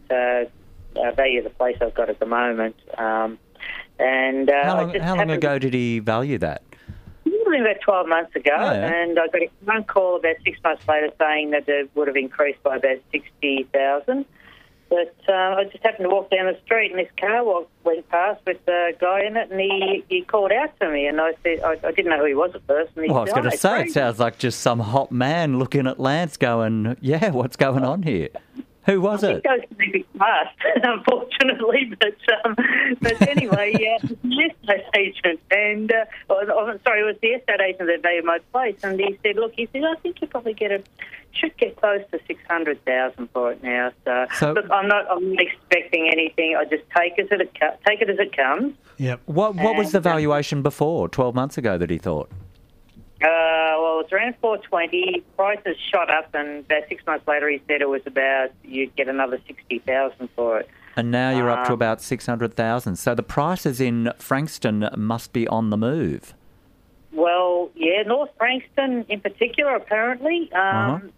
uh, 0.97 1.11
value 1.13 1.43
the 1.43 1.51
place 1.51 1.77
I've 1.81 1.95
got 1.95 2.09
at 2.11 2.19
the 2.19 2.27
moment. 2.27 2.77
Um, 2.99 3.39
And 3.99 4.51
uh, 4.51 4.65
How 4.65 4.77
long, 4.83 4.95
how 4.95 5.17
long 5.17 5.31
ago 5.31 5.59
did 5.59 5.75
he 5.75 5.99
value 6.01 6.39
that? 6.39 6.63
Probably 7.25 7.61
about 7.61 7.81
12 7.83 8.09
months 8.09 8.35
ago, 8.37 8.51
Oh, 8.57 8.73
yeah. 8.73 9.03
and 9.03 9.19
I 9.19 9.27
got 9.29 9.43
a 9.43 9.51
phone 9.67 9.85
call 9.85 10.17
about 10.17 10.37
six 10.45 10.59
months 10.65 10.87
later 10.89 11.11
saying 11.21 11.51
that 11.51 11.69
it 11.69 11.91
would 11.95 12.09
have 12.09 12.17
increased 12.17 12.63
by 12.63 12.77
about 12.77 12.99
60,000. 13.13 14.25
But 14.89 15.15
uh, 15.29 15.33
I 15.33 15.65
just 15.73 15.83
happened 15.85 16.05
to 16.05 16.11
walk 16.11 16.31
down 16.31 16.47
the 16.47 16.59
street, 16.65 16.91
and 16.91 16.99
this 17.01 17.09
car 17.19 17.43
walk, 17.45 17.69
went 17.85 18.07
past 18.11 18.41
with 18.47 18.59
a 18.69 18.93
guy 19.01 19.23
in 19.25 19.37
it, 19.37 19.51
and 19.51 19.59
he, 19.61 20.05
he 20.09 20.23
called 20.23 20.53
out 20.53 20.79
to 20.81 20.91
me, 20.91 21.07
and 21.07 21.19
I 21.21 21.33
said 21.43 21.61
I, 21.61 21.73
I 21.87 21.93
didn't 21.93 22.11
know 22.11 22.19
who 22.19 22.27
he 22.27 22.35
was 22.35 22.51
at 22.55 22.67
first. 22.67 22.91
Well, 22.97 23.17
I 23.17 23.21
was 23.21 23.31
going 23.33 23.47
"Oh, 23.47 23.49
to 23.51 23.55
it's 23.55 23.63
say, 23.63 23.83
it 23.85 23.93
sounds 23.93 24.19
like 24.21 24.39
just 24.39 24.61
some 24.61 24.81
hot 24.81 25.11
man 25.11 25.59
looking 25.59 25.87
at 25.87 25.99
Lance 25.99 26.37
going, 26.37 26.97
yeah, 27.01 27.31
what's 27.31 27.57
going 27.57 27.85
on 27.85 28.03
here? 28.03 28.29
Who 28.87 29.01
was 29.01 29.23
I 29.23 29.31
it? 29.31 29.43
think 29.43 29.47
I 29.47 29.57
was 29.59 29.65
maybe 29.79 30.07
fast, 30.19 30.59
unfortunately. 30.83 31.93
But 31.99 32.17
um, 32.45 32.57
but 33.01 33.29
anyway, 33.29 33.77
yeah, 33.81 33.99
the 34.01 34.51
estate 34.51 34.85
agent, 34.97 35.41
and 35.51 35.93
uh, 35.93 36.05
oh, 36.31 36.79
sorry, 36.85 37.03
it 37.03 37.05
was 37.05 37.17
the 37.23 37.29
estate 37.29 37.61
agent 37.61 37.89
that 37.89 38.03
valued 38.03 38.25
my 38.25 38.39
place, 38.53 38.77
and 38.83 38.99
he 38.99 39.19
said, 39.23 39.37
look, 39.37 39.53
he 39.57 39.69
said, 39.73 39.85
I 39.85 39.95
think 39.97 40.21
you 40.21 40.27
probably 40.27 40.55
get 40.55 40.73
a 40.73 40.83
should 41.35 41.57
get 41.57 41.77
close 41.77 42.03
to 42.11 42.19
six 42.27 42.43
hundred 42.49 42.85
thousand 42.85 43.29
for 43.33 43.53
it 43.53 43.63
now. 43.63 43.93
So, 44.05 44.27
So- 44.39 44.53
look, 44.53 44.71
I'm 44.71 44.89
not 44.89 45.09
I'm 45.11 45.33
not 45.35 45.43
expecting 45.43 46.09
anything. 46.13 46.57
I 46.59 46.65
just 46.65 46.85
take 46.97 47.15
it 47.19 47.33
as 47.33 47.41
it 47.41 47.55
take 47.87 48.01
it 48.03 48.11
as 48.11 48.19
it 48.19 48.37
comes. 48.37 48.75
Yep. 48.99 49.21
What, 49.27 49.55
what 49.57 49.77
was 49.77 49.91
the 49.93 49.99
uh, 49.99 50.03
valuation 50.03 50.63
before, 50.63 51.09
12 51.09 51.35
months 51.35 51.59
ago, 51.59 51.77
that 51.79 51.91
he 51.91 51.99
thought? 51.99 52.31
Uh, 53.21 53.27
it's 54.03 54.13
around 54.13 54.37
420. 54.41 55.25
Prices 55.37 55.77
shot 55.91 56.11
up, 56.11 56.35
and 56.35 56.65
about 56.65 56.89
six 56.89 57.05
months 57.07 57.27
later, 57.27 57.49
he 57.49 57.61
said 57.67 57.81
it 57.81 57.89
was 57.89 58.03
about 58.07 58.51
you'd 58.63 58.95
get 58.95 59.09
another 59.09 59.41
sixty 59.47 59.79
thousand 59.81 60.29
for 60.37 60.61
it. 60.61 60.69
And 60.95 61.11
now 61.11 61.31
you're 61.31 61.49
up 61.49 61.65
to 61.65 61.73
Um, 61.73 61.75
about 61.75 62.03
600,000. 62.03 62.97
So 62.97 63.15
the 63.15 63.23
prices 63.23 63.81
in 63.81 64.13
Frankston 64.19 64.91
must 64.95 65.33
be 65.33 65.49
on 65.49 65.71
the 65.71 65.79
move. 65.79 66.35
Well, 67.13 67.71
yeah, 67.75 68.03
North 68.03 68.31
Frankston 68.37 69.07
in 69.09 69.21
particular, 69.21 69.75
apparently. 69.75 70.51
Uh-huh. 70.53 70.95
Um, 70.97 71.13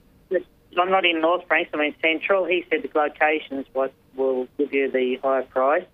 I'm 0.78 0.90
not 0.90 1.04
in 1.04 1.20
North 1.20 1.46
Frankston, 1.46 1.80
I'm 1.80 1.86
in 1.86 1.94
Central. 2.02 2.44
He 2.44 2.64
said 2.70 2.82
the 2.82 2.98
location 2.98 3.58
is 3.58 3.66
what 3.72 3.92
will 4.16 4.48
give 4.58 4.72
you 4.72 4.90
the 4.90 5.16
higher 5.22 5.42
price. 5.42 5.84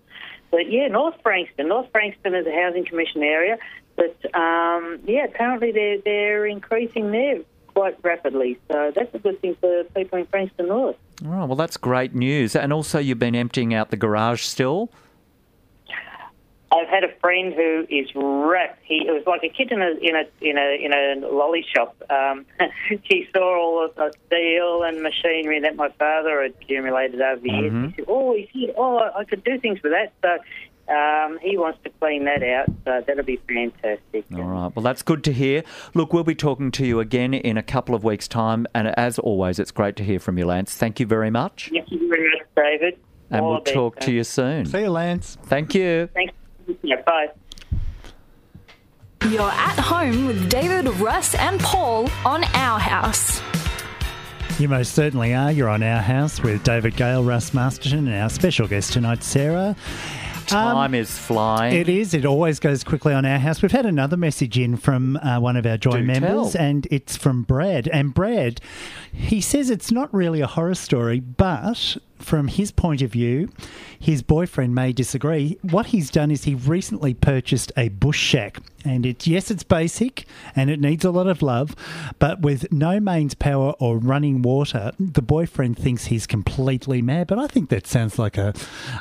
But 0.51 0.70
yeah, 0.70 0.88
North 0.88 1.16
Frankston. 1.22 1.68
North 1.68 1.91
Frankston 1.93 2.34
is 2.34 2.47
a 2.47 2.53
housing 2.53 2.84
commission 2.84 3.22
area. 3.22 3.59
But 4.01 4.34
um, 4.34 4.98
yeah, 5.05 5.24
apparently 5.24 5.72
they're, 5.72 5.98
they're 6.03 6.46
increasing 6.46 7.12
there 7.12 7.40
quite 7.74 7.98
rapidly. 8.03 8.59
So 8.68 8.92
that's 8.94 9.14
a 9.14 9.18
good 9.18 9.38
thing 9.42 9.57
for 9.61 9.84
people 9.94 10.18
in 10.18 10.26
Frankston 10.26 10.68
North. 10.68 10.96
Oh, 11.22 11.44
well, 11.44 11.55
that's 11.55 11.76
great 11.76 12.14
news. 12.14 12.57
And 12.57 12.72
also, 12.72 12.98
you've 12.98 13.18
been 13.18 13.36
emptying 13.36 13.74
out 13.74 13.90
the 13.90 13.98
garage 13.98 14.42
still? 14.42 14.90
I've 16.72 16.88
had 16.88 17.05
a 17.05 17.12
friend 17.20 17.53
who 17.53 17.84
is 17.90 18.09
wrapped. 18.14 18.78
He 18.84 19.05
it 19.07 19.11
was 19.11 19.24
like 19.26 19.42
a 19.42 19.48
kid 19.48 19.72
in 19.72 19.82
a 19.82 19.90
in 20.01 20.14
a 20.14 20.24
in 20.40 20.57
a 20.57 20.84
in 20.84 21.24
a 21.24 21.28
lolly 21.28 21.66
shop. 21.74 22.01
Um, 22.09 22.46
he 23.03 23.28
saw 23.34 23.61
all 23.61 23.84
of 23.84 23.94
the 23.96 24.12
steel 24.26 24.84
and 24.84 25.03
machinery 25.03 25.61
that 25.61 25.74
my 25.76 25.88
father 25.98 26.42
had 26.42 26.53
accumulated 26.62 27.20
over 27.20 27.40
the 27.40 27.51
years. 27.51 27.72
He 27.90 27.96
said, 27.96 28.05
"Oh, 28.09 28.34
he 28.34 28.48
said, 28.66 28.74
oh, 28.78 29.11
I 29.14 29.24
could 29.24 29.44
do 29.44 29.59
things 29.59 29.82
with 29.82 29.92
that." 29.92 30.12
So. 30.22 30.42
Um, 30.89 31.39
he 31.41 31.57
wants 31.57 31.78
to 31.85 31.91
clean 32.01 32.24
that 32.24 32.43
out, 32.43 32.66
so 32.85 33.03
that'll 33.07 33.22
be 33.22 33.41
fantastic. 33.49 34.24
All 34.35 34.43
right. 34.43 34.74
Well, 34.74 34.83
that's 34.83 35.03
good 35.03 35.22
to 35.24 35.33
hear. 35.33 35.62
Look, 35.95 36.12
we'll 36.12 36.24
be 36.24 36.35
talking 36.35 36.72
to 36.72 36.85
you 36.87 36.99
again 36.99 37.33
in 37.33 37.57
a 37.57 37.62
couple 37.62 37.95
of 37.95 38.03
weeks' 38.03 38.26
time. 38.26 38.66
And 38.74 38.89
as 38.99 39.18
always, 39.18 39.59
it's 39.61 39.70
great 39.70 39.95
to 39.97 40.05
hear 40.05 40.18
from 40.18 40.37
you, 40.39 40.47
Lance. 40.47 40.74
Thank 40.74 40.99
you 40.99 41.07
very 41.07 41.31
much. 41.31 41.70
Thank 41.72 41.91
you 41.93 42.09
very 42.09 42.28
much, 42.31 42.49
David. 42.57 42.99
And 43.31 43.41
All 43.41 43.51
we'll 43.51 43.59
the 43.61 43.64
best, 43.64 43.74
talk 43.74 44.01
to 44.01 44.12
you 44.12 44.24
soon. 44.24 44.66
See 44.66 44.81
you, 44.81 44.91
Lance. 44.91 45.39
Thank 45.45 45.74
you. 45.74 46.09
Thanks. 46.12 46.35
Yeah, 46.83 47.03
bye. 47.07 47.28
You're 49.28 49.43
at 49.43 49.78
home 49.78 50.26
with 50.26 50.49
David, 50.49 50.89
Russ, 50.99 51.35
and 51.37 51.61
Paul 51.61 52.09
on 52.24 52.43
Our 52.55 52.81
House. 52.81 53.41
You 54.59 54.68
most 54.68 54.95
certainly 54.95 55.35
are. 55.35 55.53
You're 55.53 55.68
on 55.68 55.83
Our 55.83 56.01
House 56.03 56.43
with 56.43 56.64
David 56.64 56.97
Gale, 56.97 57.22
Russ 57.22 57.55
Masterton, 57.55 58.09
and 58.09 58.16
our 58.16 58.28
special 58.28 58.66
guest 58.66 58.93
tonight, 58.93 59.22
Sarah. 59.22 59.76
Um, 60.43 60.47
Time 60.74 60.95
is 60.95 61.16
flying. 61.16 61.74
It 61.76 61.88
is. 61.88 62.14
It 62.14 62.24
always 62.24 62.59
goes 62.61 62.82
quickly 62.84 63.12
on 63.14 63.24
our 63.24 63.38
house. 63.38 63.62
We've 63.62 63.70
had 63.70 63.86
another 63.86 64.16
message 64.16 64.59
in 64.59 64.76
from 64.76 65.16
uh, 65.18 65.38
one 65.41 65.57
of 65.57 65.64
our 65.66 65.76
Joy 65.76 65.99
Do 65.99 66.05
members, 66.05 66.53
tell. 66.53 66.62
and 66.62 66.86
it's 66.91 67.16
from 67.16 67.43
Brad. 67.43 67.86
And 67.88 68.12
Brad, 68.14 68.61
he 69.12 69.41
says 69.41 69.70
it's 69.70 69.93
not 69.93 70.12
really 70.12 70.41
a 70.41 70.47
horror 70.47 70.74
story, 70.74 71.20
but 71.20 71.97
from 72.20 72.48
his 72.48 72.70
point 72.70 73.02
of 73.02 73.10
view, 73.10 73.50
his 73.98 74.22
boyfriend 74.22 74.74
may 74.74 74.92
disagree. 74.92 75.58
What 75.62 75.86
he's 75.86 76.10
done 76.10 76.30
is 76.30 76.44
he 76.44 76.54
recently 76.54 77.14
purchased 77.14 77.72
a 77.76 77.88
bush 77.88 78.18
shack, 78.18 78.58
and 78.84 79.04
it 79.04 79.26
yes, 79.26 79.50
it's 79.50 79.62
basic 79.62 80.26
and 80.56 80.70
it 80.70 80.80
needs 80.80 81.04
a 81.04 81.10
lot 81.10 81.26
of 81.26 81.42
love, 81.42 81.74
but 82.18 82.40
with 82.40 82.72
no 82.72 83.00
mains 83.00 83.34
power 83.34 83.74
or 83.78 83.98
running 83.98 84.42
water, 84.42 84.92
the 84.98 85.22
boyfriend 85.22 85.78
thinks 85.78 86.06
he's 86.06 86.26
completely 86.26 87.02
mad. 87.02 87.26
But 87.26 87.38
I 87.38 87.46
think 87.46 87.68
that 87.70 87.86
sounds 87.86 88.18
like 88.18 88.38
a 88.38 88.54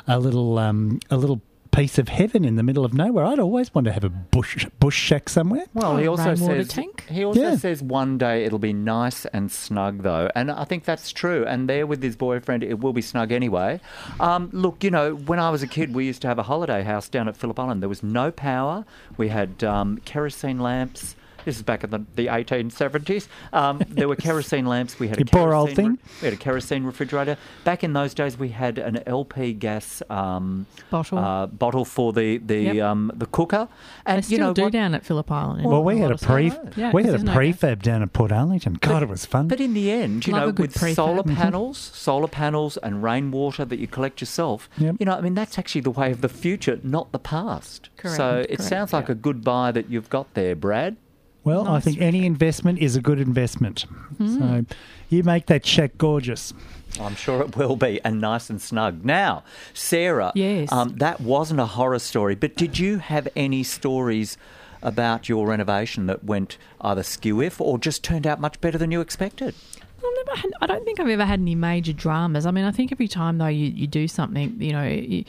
a 0.06 0.18
little 0.18 0.58
um, 0.58 1.00
a 1.10 1.16
little 1.16 1.40
piece 1.72 1.98
of 1.98 2.08
heaven 2.08 2.44
in 2.44 2.56
the 2.56 2.62
middle 2.62 2.84
of 2.84 2.92
nowhere. 2.92 3.24
I'd 3.24 3.38
always 3.38 3.72
want 3.74 3.84
to 3.86 3.92
have 3.92 4.02
a 4.04 4.08
bush 4.08 4.66
bush 4.80 4.98
shack 4.98 5.28
somewhere. 5.28 5.64
Well, 5.72 5.96
he 5.96 6.06
Oh, 6.08 6.12
also 6.12 6.30
rainwater 6.30 6.62
says 6.64 6.68
tank? 6.68 7.04
he 7.08 7.24
also 7.24 7.40
Yeah. 7.40 7.56
says 7.56 7.82
one 7.82 8.18
day 8.18 8.44
it'll 8.44 8.58
be 8.58 8.72
nice 8.72 9.24
and 9.26 9.50
snug 9.52 10.02
though, 10.02 10.28
and 10.34 10.50
I 10.50 10.64
think 10.64 10.84
that's 10.84 11.12
true. 11.12 11.44
And 11.46 11.68
there 11.68 11.86
with 11.86 12.02
his 12.02 12.16
boyfriend, 12.16 12.62
it 12.64 12.80
will 12.80 12.92
be 12.92 13.02
snug 13.02 13.30
anyway. 13.32 13.80
Um, 14.18 14.48
look, 14.52 14.82
you 14.82 14.90
know, 14.90 15.14
when 15.14 15.38
I 15.38 15.50
was 15.50 15.62
a 15.62 15.66
kid, 15.68 15.94
we 15.94 16.04
used 16.06 16.22
to 16.22 16.28
have 16.28 16.38
a 16.38 16.44
holiday 16.44 16.82
house 16.82 17.08
down 17.08 17.28
at 17.28 17.36
Phillip 17.36 17.58
Island. 17.58 17.82
There 17.82 17.88
was 17.88 18.02
no 18.02 18.30
power. 18.30 18.84
We 19.16 19.28
had 19.28 19.62
um, 19.62 19.98
kerosene 20.04 20.58
lamps. 20.58 21.14
This 21.44 21.56
is 21.56 21.62
back 21.62 21.84
in 21.84 21.90
the, 21.90 22.04
the 22.16 22.26
1870s. 22.26 23.28
Um, 23.52 23.82
there 23.88 24.08
were 24.08 24.16
kerosene 24.16 24.66
lamps. 24.66 24.98
We 24.98 25.08
had 25.08 25.16
a 25.16 25.20
You 25.20 25.24
poor 25.24 25.54
old 25.54 25.68
kerosene 25.70 25.96
thing. 25.96 26.08
we 26.20 26.24
had 26.26 26.34
a 26.34 26.36
kerosene 26.36 26.84
refrigerator. 26.84 27.36
Back 27.64 27.82
in 27.84 27.92
those 27.92 28.14
days, 28.14 28.38
we 28.38 28.50
had 28.50 28.78
an 28.78 29.02
LP 29.06 29.52
gas 29.52 30.02
um, 30.10 30.66
Bottle. 30.90 31.18
uh, 31.18 31.46
bottle 31.46 31.84
for 31.84 32.12
the 32.12 32.38
the 32.38 32.60
Yep. 32.60 32.84
um, 32.84 33.12
the 33.14 33.26
cooker. 33.26 33.68
They 34.06 34.12
And 34.12 34.24
still 34.24 34.38
you 34.38 34.44
know 34.44 34.52
do 34.54 34.62
what? 34.64 34.72
down 34.72 34.94
at 34.94 35.04
Phillip 35.04 35.30
Island. 35.30 35.64
Well, 35.64 35.82
we 35.82 35.98
had 35.98 36.10
a 36.10 36.14
of 36.14 36.20
pre 36.20 36.50
spots. 36.50 36.76
Yeah, 36.76 36.92
we 36.92 37.02
'cause 37.02 37.12
had 37.12 37.20
a 37.20 37.24
there's 37.24 37.24
no 37.24 37.32
prefab 37.34 37.82
down 37.82 38.02
at 38.02 38.12
Portarlington. 38.12 38.80
God, 38.80 39.02
it 39.02 39.08
was 39.08 39.24
fun. 39.26 39.48
But 39.48 39.60
in 39.60 39.74
the 39.74 39.90
end, 39.90 40.26
you 40.26 40.32
Love 40.32 40.58
know, 40.58 40.62
with 40.62 40.74
prefab. 40.74 40.94
solar 40.94 41.22
Mhm. 41.22 41.36
panels, 41.36 41.78
solar 41.78 42.28
panels, 42.28 42.76
and 42.78 43.02
rainwater 43.02 43.64
that 43.64 43.78
you 43.78 43.86
collect 43.86 44.20
yourself, 44.20 44.68
Yep. 44.78 44.96
you 45.00 45.06
know, 45.06 45.12
I 45.14 45.20
mean, 45.20 45.34
that's 45.34 45.58
actually 45.58 45.80
the 45.82 45.90
way 45.90 46.10
of 46.10 46.20
the 46.20 46.28
future, 46.28 46.78
not 46.82 47.12
the 47.12 47.18
past. 47.18 47.88
Correct, 47.96 48.16
So 48.16 48.38
it 48.40 48.46
correct, 48.56 48.62
sounds 48.62 48.92
like 48.92 49.08
yeah. 49.08 49.12
a 49.12 49.14
good 49.16 49.42
buy 49.44 49.72
that 49.72 49.90
you've 49.90 50.10
got 50.10 50.32
there, 50.34 50.54
Brad. 50.54 50.96
Well, 51.42 51.66
I 51.68 51.80
think 51.80 52.00
any 52.00 52.26
investment 52.26 52.78
is 52.80 52.96
a 52.96 53.00
good 53.00 53.18
investment. 53.20 53.86
So 54.18 54.64
you 55.08 55.22
make 55.22 55.46
that 55.46 55.62
check 55.64 55.96
gorgeous. 55.96 56.52
I'm 57.00 57.14
sure 57.14 57.40
it 57.42 57.56
will 57.56 57.76
be, 57.76 58.00
and 58.04 58.20
nice 58.20 58.50
and 58.50 58.60
snug. 58.60 59.04
Now, 59.04 59.44
Sarah, 59.72 60.32
Yes. 60.34 60.70
um, 60.70 60.96
that 60.96 61.20
wasn't 61.20 61.60
a 61.60 61.66
horror 61.66 61.98
story, 62.00 62.34
but 62.34 62.56
did 62.56 62.78
you 62.78 62.98
have 62.98 63.26
any 63.36 63.62
stories 63.62 64.36
about 64.82 65.28
your 65.28 65.46
renovation 65.46 66.06
that 66.06 66.24
went 66.24 66.58
either 66.80 67.02
skew 67.02 67.40
if 67.40 67.60
or 67.60 67.78
just 67.78 68.02
turned 68.04 68.26
out 68.26 68.40
much 68.40 68.60
better 68.60 68.76
than 68.76 68.90
you 68.90 69.00
expected? 69.00 69.54
I've 69.98 70.26
never 70.26 70.40
had, 70.40 70.50
I 70.60 70.66
don't 70.66 70.84
think 70.84 70.98
I've 71.00 71.08
ever 71.08 71.24
had 71.24 71.40
any 71.40 71.54
major 71.54 71.92
dramas. 71.92 72.44
I 72.44 72.50
mean, 72.50 72.64
I 72.64 72.70
think 72.72 72.90
every 72.92 73.08
time 73.08 73.38
though 73.38 73.46
you, 73.46 73.66
you 73.66 73.86
do 73.86 74.08
something, 74.08 74.56
you 74.58 74.72
know, 74.72 74.84
you, 74.86 75.24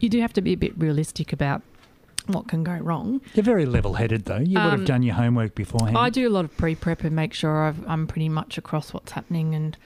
you 0.00 0.08
do 0.08 0.20
have 0.20 0.32
to 0.34 0.40
be 0.42 0.52
a 0.52 0.56
bit 0.56 0.72
realistic 0.78 1.32
about 1.32 1.62
what 2.26 2.48
can 2.48 2.62
go 2.64 2.72
wrong. 2.74 3.20
You're 3.34 3.44
very 3.44 3.64
level-headed, 3.66 4.24
though. 4.26 4.38
You 4.38 4.54
would 4.58 4.70
have 4.70 4.72
Um, 4.80 4.84
done 4.84 5.02
your 5.02 5.14
homework 5.14 5.54
beforehand. 5.54 5.96
I 5.96 6.10
do 6.10 6.28
a 6.28 6.30
lot 6.30 6.44
of 6.44 6.56
pre-prep 6.56 7.04
and 7.04 7.16
make 7.16 7.32
sure 7.32 7.64
I've, 7.64 7.86
I'm 7.88 8.06
pretty 8.06 8.28
much 8.28 8.58
across 8.58 8.92
what's 8.92 9.12
happening 9.12 9.54
and. 9.54 9.76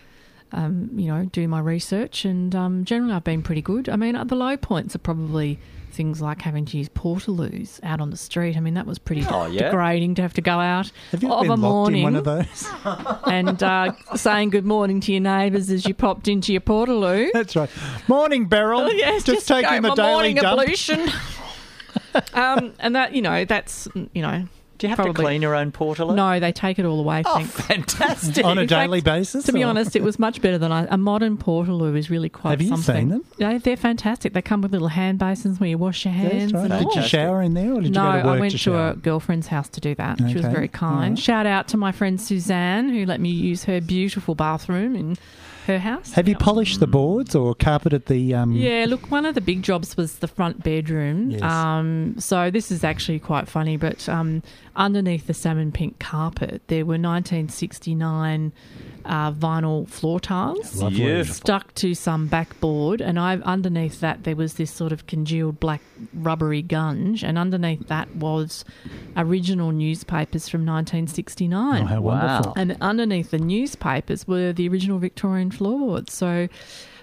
Um, 0.54 0.90
you 0.96 1.06
know, 1.06 1.24
do 1.32 1.48
my 1.48 1.60
research, 1.60 2.26
and 2.26 2.54
um, 2.54 2.84
generally 2.84 3.14
I've 3.14 3.24
been 3.24 3.40
pretty 3.42 3.62
good. 3.62 3.88
I 3.88 3.96
mean, 3.96 4.20
the 4.26 4.34
low 4.34 4.54
points 4.58 4.94
are 4.94 4.98
probably 4.98 5.58
things 5.92 6.20
like 6.20 6.42
having 6.42 6.66
to 6.66 6.76
use 6.76 6.90
portaloos 6.90 7.80
out 7.82 8.02
on 8.02 8.10
the 8.10 8.18
street. 8.18 8.54
I 8.54 8.60
mean, 8.60 8.74
that 8.74 8.84
was 8.84 8.98
pretty 8.98 9.24
Oh, 9.30 9.46
yeah? 9.46 9.70
degrading 9.70 10.16
to 10.16 10.20
have 10.22 10.34
to 10.34 10.42
go 10.42 10.58
out 10.60 10.92
Have 11.12 11.22
you 11.22 11.32
of 11.32 11.40
been 11.40 11.50
a 11.52 11.54
locked 11.54 11.62
morning 11.62 11.98
in 12.00 12.04
one 12.04 12.16
of 12.16 12.24
those? 12.24 12.68
and 13.26 13.62
uh, 13.62 13.92
saying 14.14 14.50
good 14.50 14.66
morning 14.66 15.00
to 15.00 15.12
your 15.12 15.22
neighbours 15.22 15.70
as 15.70 15.86
you 15.86 15.94
popped 15.94 16.28
into 16.28 16.52
your 16.52 16.60
portaloo. 16.60 17.30
That's 17.32 17.56
right. 17.56 17.70
Morning, 18.06 18.44
Beryl. 18.44 18.80
Oh, 18.82 18.88
yes, 18.90 19.24
just, 19.24 19.48
taking 19.48 19.70
go, 19.70 19.76
the 19.76 19.88
my 19.88 19.94
daily 19.94 20.10
morning 20.12 20.36
dump. 20.36 20.60
ablution. 20.60 21.08
um, 22.34 22.72
and 22.78 22.94
that 22.96 23.14
you 23.14 23.22
know, 23.22 23.44
that's 23.44 23.88
you 24.12 24.22
know, 24.22 24.44
Do 24.78 24.86
you 24.88 24.94
have 24.94 25.04
to 25.06 25.12
clean 25.12 25.42
your 25.42 25.54
own 25.54 25.70
portal? 25.72 26.12
no, 26.12 26.40
they 26.40 26.50
take 26.52 26.78
it 26.78 26.84
all 26.84 26.98
away. 26.98 27.22
Oh, 27.24 27.36
thanks. 27.44 27.66
fantastic. 27.66 28.44
on 28.44 28.58
a 28.58 28.62
In 28.62 28.66
daily 28.66 28.98
fact, 29.00 29.04
basis. 29.04 29.44
To 29.44 29.52
be 29.52 29.62
or- 29.62 29.68
honest, 29.68 29.94
it 29.96 30.02
was 30.02 30.18
much 30.18 30.40
better 30.42 30.58
than 30.58 30.72
I. 30.72 30.86
A 30.90 30.98
modern 30.98 31.36
portaloo 31.38 31.96
is 31.96 32.10
really 32.10 32.28
quite 32.28 32.50
Have 32.52 32.62
you 32.62 32.68
something. 32.68 32.94
seen 32.96 33.08
them? 33.08 33.24
They, 33.38 33.58
they're 33.58 33.76
fantastic. 33.76 34.32
They 34.32 34.42
come 34.42 34.60
with 34.62 34.72
little 34.72 34.88
hand 34.88 35.18
basins 35.18 35.60
where 35.60 35.68
you 35.70 35.78
wash 35.78 36.04
your 36.04 36.14
hands. 36.14 36.52
right. 36.52 36.70
and 36.70 36.84
Did 36.88 36.94
you 36.96 37.02
shower 37.02 37.42
in 37.42 37.54
there, 37.54 37.72
or 37.72 37.80
did 37.80 37.92
no, 37.92 38.06
you 38.16 38.16
go 38.16 38.22
to 38.22 38.26
work 38.28 38.36
I 38.36 38.40
went 38.40 38.52
to 38.52 38.58
to, 38.58 38.78
a 38.90 38.94
girlfriend's 38.96 39.46
house 39.46 39.68
to 39.70 39.80
do 39.80 39.94
that. 39.96 40.18
She 40.18 40.34
was 40.34 40.46
very 40.46 40.68
kind. 40.68 40.94
Alright. 41.02 41.18
Shout 41.18 41.46
out 41.46 41.68
to 41.68 41.76
my 41.76 41.92
friend 41.92 42.20
Suzanne 42.20 42.88
who 42.88 43.06
let 43.06 43.20
me 43.20 43.30
use 43.30 43.64
her 43.64 43.80
beautiful 43.80 44.34
bathroom 44.34 44.96
in 44.96 45.16
her 45.66 45.78
house. 45.78 46.12
Have 46.12 46.28
you 46.28 46.36
polished 46.36 46.80
the 46.80 46.86
boards 46.86 47.34
or 47.34 47.54
carpeted 47.54 48.06
the? 48.06 48.34
Um, 48.34 48.52
Yeah, 48.52 48.86
look, 48.88 49.10
one 49.10 49.24
of 49.26 49.34
the 49.34 49.40
big 49.40 49.62
jobs 49.62 49.96
was 49.96 50.18
the 50.18 50.28
front 50.28 50.62
bedroom. 50.62 51.30
Yes. 51.30 51.42
Um, 51.42 52.16
so 52.18 52.50
this 52.50 52.70
is 52.70 52.84
actually 52.84 53.18
quite 53.18 53.48
funny, 53.48 53.76
but 53.76 54.08
um, 54.08 54.42
underneath 54.76 55.26
the 55.26 55.34
salmon 55.34 55.72
pink 55.72 55.98
carpet, 55.98 56.62
there 56.68 56.84
were 56.84 56.98
1969 56.98 58.52
uh, 59.04 59.32
vinyl 59.32 59.88
floor 59.88 60.20
tiles. 60.20 60.76
Lovely. 60.80 61.24
Stuck 61.24 61.74
to 61.74 61.94
some 61.94 62.26
backboard, 62.26 63.00
and 63.00 63.18
I 63.18 63.36
underneath 63.36 64.00
that 64.00 64.24
there 64.24 64.36
was 64.36 64.54
this 64.54 64.70
sort 64.70 64.92
of 64.92 65.06
congealed 65.06 65.60
black 65.60 65.82
rubbery 66.14 66.62
gunge, 66.62 67.22
and 67.22 67.38
underneath 67.38 67.88
that 67.88 68.14
was 68.16 68.64
original 69.16 69.72
newspapers 69.72 70.48
from 70.48 70.60
1969. 70.60 71.82
Oh, 71.82 71.86
how 71.86 72.00
Wow. 72.00 72.52
And 72.56 72.76
underneath 72.80 73.30
the 73.30 73.38
newspapers 73.38 74.26
were 74.26 74.52
the 74.52 74.68
original 74.68 74.98
Victorian 74.98 75.50
floorboards. 75.52 76.12
So 76.12 76.48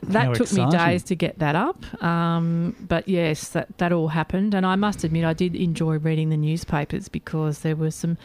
that 0.04 0.26
How 0.28 0.34
took 0.34 0.52
me 0.54 0.70
days 0.70 1.04
to 1.04 1.16
get 1.16 1.40
that 1.40 1.56
up. 1.56 2.04
Um, 2.04 2.76
but 2.88 3.08
yes, 3.08 3.50
that, 3.50 3.78
that 3.80 3.92
all 3.92 4.08
happened. 4.10 4.54
And 4.54 4.66
I 4.66 4.76
must 4.76 5.04
admit, 5.04 5.26
I 5.26 5.34
did 5.34 5.56
enjoy 5.56 5.98
reading 5.98 6.30
the 6.30 6.38
newspapers 6.38 7.10
because 7.10 7.60
there 7.60 7.76
were 7.76 7.92
some. 7.92 8.18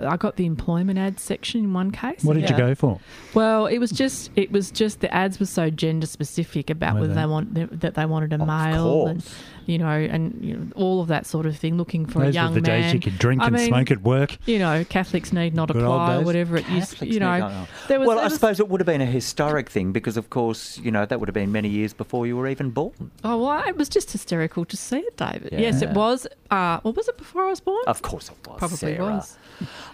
I 0.00 0.16
got 0.16 0.36
the 0.36 0.46
employment 0.46 0.96
ads 0.98 1.22
section 1.22 1.64
in 1.64 1.74
one 1.74 1.90
case. 1.90 2.22
What 2.22 2.34
did 2.34 2.48
you 2.48 2.56
go 2.56 2.74
for? 2.74 3.00
Well, 3.34 3.66
it 3.66 3.78
was 3.78 3.90
just 3.90 4.30
it 4.36 4.52
was 4.52 4.70
just 4.70 5.00
the 5.00 5.12
ads 5.12 5.40
were 5.40 5.46
so 5.46 5.70
gender 5.70 6.06
specific 6.06 6.70
about 6.70 6.94
Were 6.94 7.02
whether 7.02 7.14
they? 7.14 7.20
they 7.22 7.26
want 7.26 7.80
that 7.80 7.94
they 7.94 8.06
wanted 8.06 8.32
a 8.32 8.40
Of 8.40 8.46
male 8.46 9.06
and 9.08 9.22
course. 9.22 9.34
You 9.66 9.78
know 9.78 9.86
and 9.88 10.38
you 10.42 10.56
know, 10.56 10.66
all 10.74 11.00
of 11.00 11.08
that 11.08 11.26
sort 11.26 11.46
of 11.46 11.56
thing. 11.56 11.76
Looking 11.76 12.06
for 12.06 12.22
a 12.22 12.26
Those 12.26 12.34
young 12.34 12.54
were 12.54 12.60
the 12.60 12.68
man. 12.68 12.82
days 12.82 12.94
you 12.94 13.00
could 13.00 13.18
drink 13.18 13.42
I 13.42 13.46
and 13.46 13.56
mean, 13.56 13.68
smoke 13.68 13.90
at 13.90 14.02
work. 14.02 14.36
You 14.46 14.58
know, 14.58 14.84
Catholics 14.84 15.32
need 15.32 15.54
not 15.54 15.68
Good 15.72 15.82
apply 15.82 16.16
or 16.16 16.22
whatever 16.22 16.56
it 16.56 16.68
used. 16.68 16.92
Catholics 16.92 17.14
You 17.14 17.20
know, 17.20 17.66
there 17.88 17.98
was. 17.98 18.06
well, 18.06 18.16
there 18.16 18.26
I 18.26 18.28
suppose 18.28 18.60
it 18.60 18.68
would 18.68 18.80
have 18.80 18.86
been 18.86 19.00
a 19.00 19.06
historic 19.06 19.68
thing 19.70 19.92
because, 19.92 20.16
of 20.16 20.30
course, 20.30 20.78
you 20.78 20.90
know 20.90 21.06
that 21.06 21.18
would 21.20 21.28
have 21.28 21.34
been 21.34 21.52
many 21.52 21.68
years 21.68 21.92
before 21.92 22.26
you 22.26 22.36
were 22.36 22.48
even 22.48 22.70
born. 22.70 23.10
Oh, 23.24 23.44
well, 23.44 23.62
it 23.66 23.76
was 23.76 23.88
just 23.88 24.10
hysterical 24.12 24.64
to 24.64 24.76
see 24.76 24.98
it, 24.98 25.16
David. 25.16 25.52
Yes, 25.52 25.82
it 25.82 25.90
was. 25.90 26.26
Uh, 26.50 26.80
well, 26.82 26.92
was 26.92 27.08
it 27.08 27.16
before 27.16 27.44
I 27.44 27.50
was 27.50 27.60
born? 27.60 27.82
Of 27.86 28.02
course, 28.02 28.28
it 28.28 28.36
was. 28.46 28.58
Probably 28.58 28.76
Sarah. 28.76 29.04
was. 29.04 29.38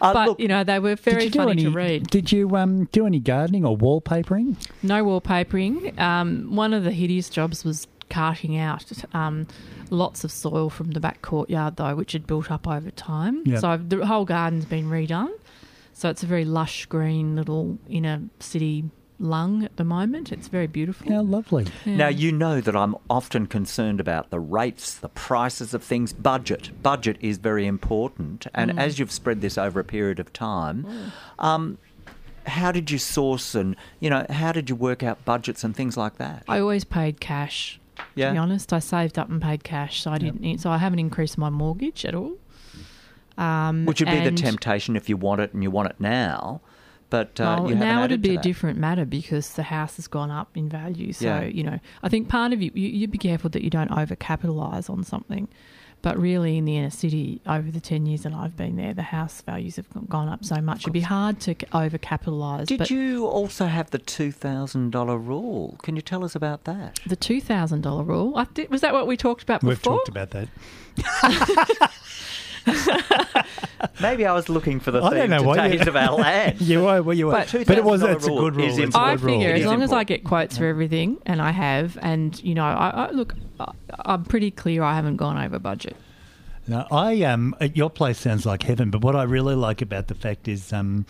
Uh, 0.00 0.12
but 0.12 0.28
look, 0.28 0.40
you 0.40 0.48
know, 0.48 0.64
they 0.64 0.78
were 0.78 0.96
very 0.96 1.28
funny 1.28 1.52
any? 1.52 1.64
to 1.64 1.70
read. 1.70 2.06
Did 2.08 2.32
you 2.32 2.56
um, 2.56 2.86
do 2.86 3.06
any 3.06 3.20
gardening 3.20 3.64
or 3.64 3.76
wallpapering? 3.76 4.56
No 4.82 5.04
wallpapering. 5.04 5.98
Um, 5.98 6.56
one 6.56 6.72
of 6.72 6.84
the 6.84 6.90
hideous 6.92 7.28
jobs 7.28 7.64
was 7.64 7.86
carting 8.10 8.56
out 8.56 8.84
um, 9.14 9.46
lots 9.90 10.24
of 10.24 10.30
soil 10.32 10.70
from 10.70 10.92
the 10.92 11.00
back 11.00 11.22
courtyard, 11.22 11.76
though, 11.76 11.94
which 11.94 12.12
had 12.12 12.26
built 12.26 12.50
up 12.50 12.66
over 12.66 12.90
time. 12.90 13.42
Yep. 13.46 13.60
So 13.60 13.76
the 13.76 14.06
whole 14.06 14.24
garden's 14.24 14.64
been 14.64 14.86
redone. 14.88 15.30
So 15.92 16.08
it's 16.10 16.22
a 16.22 16.26
very 16.26 16.44
lush 16.44 16.86
green 16.86 17.34
little 17.36 17.78
inner 17.88 18.22
city 18.40 18.84
lung 19.20 19.64
at 19.64 19.76
the 19.76 19.82
moment. 19.82 20.30
It's 20.30 20.46
very 20.46 20.68
beautiful. 20.68 21.10
How 21.12 21.22
lovely! 21.22 21.66
Yeah. 21.84 21.96
Now, 21.96 22.08
you 22.08 22.30
know 22.30 22.60
that 22.60 22.76
I'm 22.76 22.94
often 23.10 23.48
concerned 23.48 23.98
about 23.98 24.30
the 24.30 24.38
rates, 24.38 24.94
the 24.94 25.08
prices 25.08 25.74
of 25.74 25.82
things, 25.82 26.12
budget. 26.12 26.70
Budget 26.84 27.16
is 27.20 27.38
very 27.38 27.66
important. 27.66 28.46
And 28.54 28.70
Mm. 28.70 28.78
as 28.78 29.00
you've 29.00 29.10
spread 29.10 29.40
this 29.40 29.58
over 29.58 29.80
a 29.80 29.84
period 29.84 30.20
of 30.20 30.32
time, 30.32 30.86
um, 31.40 31.78
how 32.46 32.70
did 32.70 32.92
you 32.92 32.98
source 32.98 33.56
and, 33.56 33.74
you 33.98 34.08
know, 34.08 34.24
how 34.30 34.52
did 34.52 34.70
you 34.70 34.76
work 34.76 35.02
out 35.02 35.24
budgets 35.24 35.64
and 35.64 35.74
things 35.74 35.96
like 35.96 36.16
that? 36.18 36.44
I 36.48 36.60
always 36.60 36.84
paid 36.84 37.20
cash. 37.20 37.77
Yeah. 38.18 38.28
To 38.28 38.32
be 38.32 38.38
honest, 38.38 38.72
I 38.72 38.78
saved 38.80 39.18
up 39.18 39.28
and 39.30 39.40
paid 39.40 39.64
cash, 39.64 40.02
so 40.02 40.10
I 40.10 40.18
didn't. 40.18 40.58
So 40.58 40.70
I 40.70 40.78
haven't 40.78 40.98
increased 40.98 41.38
my 41.38 41.50
mortgage 41.50 42.04
at 42.04 42.14
all. 42.14 42.34
Um, 43.36 43.86
Which 43.86 44.00
would 44.00 44.10
be 44.10 44.20
the 44.20 44.32
temptation 44.32 44.96
if 44.96 45.08
you 45.08 45.16
want 45.16 45.40
it 45.40 45.54
and 45.54 45.62
you 45.62 45.70
want 45.70 45.90
it 45.90 45.96
now. 46.00 46.60
But 47.10 47.40
uh, 47.40 47.62
Well, 47.64 47.74
now 47.76 48.04
it'd 48.04 48.20
be 48.20 48.34
a 48.34 48.40
different 48.40 48.78
matter 48.78 49.06
because 49.06 49.54
the 49.54 49.62
house 49.62 49.96
has 49.96 50.08
gone 50.08 50.30
up 50.30 50.56
in 50.56 50.68
value. 50.68 51.12
So 51.12 51.24
Yeah. 51.26 51.42
you 51.44 51.62
know, 51.62 51.78
I 52.02 52.08
think 52.08 52.28
part 52.28 52.52
of 52.52 52.60
you, 52.60 52.70
you 52.74 52.88
you'd 52.88 53.10
be 53.10 53.18
careful 53.18 53.48
that 53.50 53.62
you 53.62 53.70
don't 53.70 53.90
overcapitalise 53.90 54.90
on 54.90 55.04
something. 55.04 55.48
But 56.00 56.16
really, 56.18 56.56
in 56.58 56.64
the 56.64 56.76
inner 56.76 56.90
city, 56.90 57.40
over 57.46 57.70
the 57.70 57.80
ten 57.80 58.06
years 58.06 58.22
that 58.22 58.32
I've 58.32 58.56
been 58.56 58.76
there, 58.76 58.94
the 58.94 59.02
house 59.02 59.40
values 59.42 59.76
have 59.76 59.86
gone 60.08 60.28
up 60.28 60.44
so 60.44 60.60
much. 60.60 60.82
It'd 60.82 60.92
be 60.92 61.00
hard 61.00 61.40
to 61.40 61.54
overcapitalise. 61.54 62.66
Did 62.66 62.78
but 62.78 62.90
you 62.90 63.26
also 63.26 63.66
have 63.66 63.90
the 63.90 63.98
$2,000 63.98 65.26
rule? 65.26 65.76
Can 65.82 65.96
you 65.96 66.02
tell 66.02 66.24
us 66.24 66.34
about 66.36 66.64
that? 66.64 67.00
The 67.06 67.16
two 67.16 67.40
thousand 67.40 67.82
dollar 67.82 68.04
rule. 68.04 68.36
I 68.36 68.44
did, 68.44 68.70
was 68.70 68.80
that 68.82 68.92
what 68.92 69.06
we 69.06 69.16
talked 69.16 69.42
about 69.42 69.60
before. 69.60 69.70
We've 69.70 69.82
talked 69.82 70.08
about 70.08 70.30
that. 70.30 70.48
Maybe 74.00 74.26
I 74.26 74.32
was 74.32 74.48
looking 74.48 74.80
for 74.80 74.90
the 74.90 74.98
I 75.02 75.10
don't 75.10 75.20
theme 75.20 75.30
know 75.30 75.42
what 75.42 75.56
today's 75.62 75.80
you- 75.82 75.88
of 75.88 75.96
our 75.96 76.14
land. 76.16 76.60
You 76.68 76.86
are, 76.86 77.02
well, 77.02 77.16
you 77.16 77.28
are. 77.30 77.46
But 77.50 77.64
But, 77.66 77.78
it 77.78 77.84
was. 77.84 78.02
$2,000 78.02 78.16
It's 78.16 78.26
a 78.26 78.30
good 78.30 78.56
rule. 78.56 78.64
is 78.66 78.78
It's 78.78 78.94
a 78.94 78.98
I 78.98 79.12
good 79.14 79.22
rule. 79.22 79.34
figure 79.38 79.50
It 79.50 79.54
as 79.56 79.60
is 79.60 79.66
long 79.66 79.82
as 79.82 79.90
I 79.92 80.00
important. 80.00 80.08
get 80.08 80.24
quotes 80.24 80.58
for 80.58 80.64
everything, 80.66 81.18
and 81.26 81.40
I 81.40 81.50
have, 81.52 81.96
and 82.02 82.40
you 82.42 82.54
know, 82.54 82.64
I, 82.64 82.88
I 82.90 83.10
look, 83.10 83.34
I, 83.60 83.72
I'm 84.04 84.24
pretty 84.24 84.50
clear 84.50 84.82
I 84.82 84.94
haven't 84.94 85.16
gone 85.16 85.38
over 85.38 85.58
budget. 85.58 85.96
No, 86.68 86.86
I 86.90 87.22
um, 87.22 87.56
uh, 87.60 87.68
your 87.74 87.88
place 87.88 88.18
sounds 88.20 88.44
like 88.44 88.62
heaven. 88.62 88.90
But 88.90 89.00
what 89.00 89.16
I 89.16 89.22
really 89.22 89.54
like 89.54 89.80
about 89.80 90.08
the 90.08 90.14
fact 90.14 90.46
is, 90.48 90.70
um, 90.72 91.06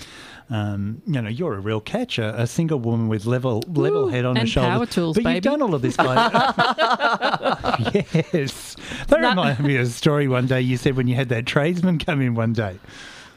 um, 0.51 1.03
you 1.05 1.21
know, 1.21 1.29
you're 1.29 1.55
a 1.55 1.61
real 1.61 1.81
catcher, 1.81 2.33
a 2.37 2.47
single 2.47 2.79
woman 2.79 3.09
with 3.09 3.27
level 3.27 3.65
level 3.67 4.05
Ooh, 4.05 4.09
head 4.09 4.25
on 4.25 4.37
her 4.37 4.41
and 4.43 4.49
shoulders. 4.49 4.71
power 4.71 4.87
tools, 4.87 5.17
but 5.17 5.25
baby. 5.25 5.35
you've 5.35 5.45
done 5.45 5.61
all 5.63 5.75
of 5.75 5.83
this, 5.83 5.97
guys. 5.97 6.31
yes, 8.33 8.77
that 9.09 9.21
No. 9.21 9.31
reminded 9.31 9.65
me 9.67 9.77
of 9.77 9.83
a 9.89 9.91
story. 9.91 10.29
One 10.29 10.47
day 10.47 10.61
you 10.61 10.77
said 10.77 10.97
when 10.97 11.09
you 11.09 11.15
had 11.17 11.29
that 11.31 11.47
tradesman 11.47 11.99
come 11.99 12.21
in 12.21 12.35
one 12.35 12.53
day 12.53 12.79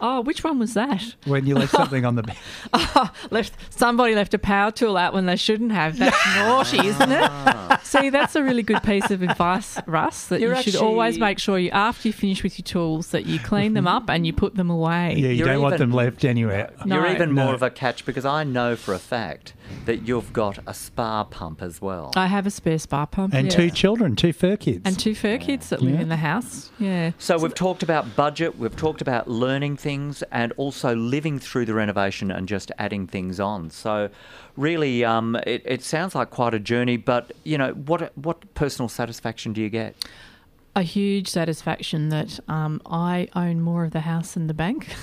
Oh, 0.03 0.22
which 0.22 0.43
one 0.43 0.57
was 0.57 0.74
that? 0.74 1.13
when 1.26 1.45
you 1.45 1.53
left 1.53 1.72
something 1.74 2.05
on 2.05 2.15
the 2.15 2.24
bed. 2.74 3.09
left 3.30 3.53
somebody 3.69 4.15
left 4.15 4.34
a 4.34 4.39
power 4.39 4.72
tool 4.72 4.97
out 4.97 5.13
when 5.13 5.28
they 5.28 5.36
shouldn't 5.36 5.72
have. 5.72 5.97
That's 5.99 6.17
naughty, 6.38 6.88
isn't 6.88 7.11
it? 7.11 7.81
See, 7.92 8.10
that's 8.10 8.38
a 8.38 8.44
really 8.44 8.64
good 8.64 8.82
piece 8.84 9.12
of 9.12 9.22
advice, 9.22 9.78
Russ. 9.86 10.28
That 10.28 10.39
You're 10.39 10.56
you 10.56 10.62
should 10.64 10.76
actually- 10.76 10.88
always 10.88 11.20
make 11.20 11.39
sure 11.39 11.60
you, 11.60 11.72
after 11.72 12.08
you 12.08 12.14
finish 12.14 12.42
with 12.42 12.58
your 12.58 12.64
tools, 12.64 13.10
that 13.10 13.26
you 13.26 13.38
clean 13.38 13.74
them 13.74 13.84
mm-hmm. 13.84 13.96
up 13.96 14.10
and 14.10 14.26
you 14.26 14.32
put 14.32 14.56
them 14.56 14.70
away. 14.70 15.16
Yeah, 15.18 15.28
you 15.28 15.39
You're 15.39 15.48
don't 15.48 15.62
want 15.62 15.78
them 15.78 15.92
left 15.92 16.24
anywhere. 16.24 16.72
No. 16.86 16.96
You're 16.96 17.08
even 17.08 17.36
No. 17.36 17.46
more 17.46 17.54
of 17.54 17.62
a 17.62 17.70
catch 17.70 18.06
because 18.06 18.24
I 18.24 18.46
know 18.46 18.78
for 18.78 18.94
a 18.94 19.00
fact 19.00 19.54
that 19.86 20.08
you've 20.08 20.32
got 20.32 20.60
a 20.66 20.74
spa 20.74 21.24
pump 21.26 21.62
as 21.62 21.82
well. 21.82 22.12
I 22.16 22.28
have 22.28 22.46
a 22.46 22.52
spare 22.52 22.80
spa 22.80 23.06
pump 23.06 23.34
And 23.34 23.48
yeah. 23.48 23.56
two 23.58 23.70
children, 23.70 24.16
two 24.16 24.32
fur 24.34 24.56
kids. 24.56 24.82
and 24.86 24.98
two 24.98 25.14
fur 25.16 25.38
kids 25.38 25.70
that 25.70 25.82
live 25.82 25.96
Yeah. 25.96 26.02
in 26.02 26.10
the 26.10 26.18
house. 26.18 26.72
Yeah. 26.80 27.12
so 27.18 27.38
we've 27.38 27.54
talked 27.54 27.84
about 27.84 28.16
budget, 28.16 28.58
we've 28.58 28.76
talked 28.76 29.02
about 29.02 29.30
learning 29.30 29.78
things, 29.78 30.24
and 30.32 30.52
also 30.58 30.96
living 30.96 31.39
through 31.39 31.66
the 31.66 31.74
renovation 31.74 32.32
and 32.32 32.48
just 32.48 32.72
adding 32.78 33.06
things 33.08 33.39
on. 33.39 33.70
So, 33.70 34.10
really, 34.56 35.04
um, 35.04 35.36
it, 35.47 35.62
it 35.66 35.84
sounds 35.84 36.16
like 36.16 36.30
quite 36.30 36.54
a 36.54 36.60
journey. 36.60 36.97
But 36.97 37.32
you 37.43 37.58
know, 37.58 37.72
what 37.72 38.16
what 38.18 38.54
personal 38.54 38.89
satisfaction 38.89 39.54
do 39.54 39.62
you 39.62 39.70
get? 39.70 39.95
a 40.76 40.84
huge 40.84 41.28
satisfaction 41.28 42.10
that 42.10 42.39
um, 42.47 42.82
I 42.86 43.28
own 43.36 43.62
more 43.62 43.84
of 43.84 43.91
the 43.91 43.99
house 44.02 44.34
than 44.34 44.47
the 44.47 44.54
bank. 44.54 44.88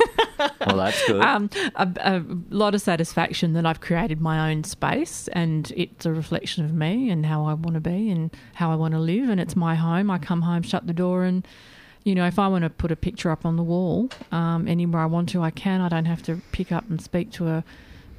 Well, 0.64 0.76
that's 0.76 1.04
good. 1.06 1.20
um, 1.20 1.50
a, 1.74 1.88
a 2.00 2.24
lot 2.50 2.72
of 2.72 2.80
satisfaction 2.80 3.54
that 3.54 3.66
I've 3.66 3.80
created 3.80 4.20
my 4.20 4.50
own 4.50 4.62
space 4.62 5.28
and 5.32 5.72
it's 5.76 6.06
a 6.06 6.12
reflection 6.12 6.64
of 6.64 6.72
me 6.72 7.10
and 7.10 7.26
how 7.26 7.44
I 7.46 7.54
want 7.54 7.74
to 7.74 7.80
be 7.80 8.08
and 8.10 8.30
how 8.54 8.70
I 8.70 8.76
want 8.76 8.92
to 8.92 9.00
live. 9.00 9.28
And 9.28 9.40
it's 9.40 9.56
my 9.56 9.74
home. 9.74 10.12
I 10.12 10.18
come 10.18 10.42
home, 10.42 10.62
shut 10.62 10.86
the 10.86 10.92
door, 10.92 11.24
and 11.24 11.46
you 12.04 12.14
know, 12.14 12.24
if 12.26 12.38
I 12.38 12.46
want 12.46 12.62
to 12.62 12.70
put 12.70 12.92
a 12.92 12.96
picture 12.96 13.30
up 13.30 13.44
on 13.44 13.56
the 13.56 13.64
wall 13.64 14.10
um, 14.30 14.68
anywhere 14.68 15.02
I 15.02 15.06
want 15.06 15.28
to, 15.30 15.42
I 15.42 15.50
can. 15.50 15.80
I 15.80 15.88
don't 15.88 16.04
have 16.04 16.22
to 16.24 16.40
pick 16.52 16.70
up 16.70 16.88
and 16.88 17.00
speak 17.00 17.32
to 17.32 17.48
a 17.48 17.64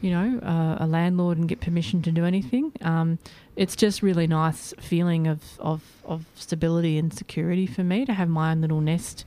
you 0.01 0.11
know, 0.11 0.39
uh, 0.39 0.83
a 0.83 0.87
landlord 0.87 1.37
and 1.37 1.47
get 1.47 1.59
permission 1.59 2.01
to 2.03 2.11
do 2.11 2.25
anything. 2.25 2.71
Um, 2.81 3.19
it's 3.55 3.75
just 3.75 4.01
really 4.01 4.27
nice 4.27 4.73
feeling 4.79 5.27
of, 5.27 5.59
of, 5.59 5.81
of 6.05 6.25
stability 6.35 6.97
and 6.97 7.13
security 7.13 7.67
for 7.67 7.83
me 7.83 8.05
to 8.05 8.13
have 8.13 8.29
my 8.29 8.51
own 8.51 8.61
little 8.61 8.81
nest, 8.81 9.25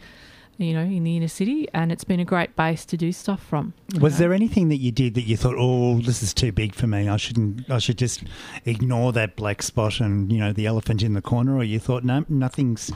you 0.58 0.74
know, 0.74 0.82
in 0.82 1.04
the 1.04 1.16
inner 1.16 1.28
city, 1.28 1.66
and 1.74 1.90
it's 1.90 2.04
been 2.04 2.20
a 2.20 2.24
great 2.24 2.54
base 2.56 2.84
to 2.86 2.96
do 2.96 3.12
stuff 3.12 3.42
from. 3.42 3.72
Was 4.00 4.18
there 4.18 4.32
anything 4.32 4.68
that 4.68 4.76
you 4.76 4.92
did 4.92 5.14
that 5.14 5.22
you 5.22 5.36
thought, 5.36 5.56
oh, 5.58 6.00
this 6.00 6.22
is 6.22 6.32
too 6.34 6.52
big 6.52 6.74
for 6.74 6.86
me? 6.86 7.08
I 7.08 7.16
shouldn't. 7.16 7.68
I 7.70 7.78
should 7.78 7.98
just 7.98 8.24
ignore 8.64 9.12
that 9.12 9.36
black 9.36 9.62
spot 9.62 10.00
and 10.00 10.30
you 10.32 10.38
know 10.38 10.52
the 10.52 10.66
elephant 10.66 11.02
in 11.02 11.14
the 11.14 11.22
corner. 11.22 11.56
Or 11.56 11.64
you 11.64 11.78
thought, 11.78 12.04
no, 12.04 12.24
nothing's 12.28 12.90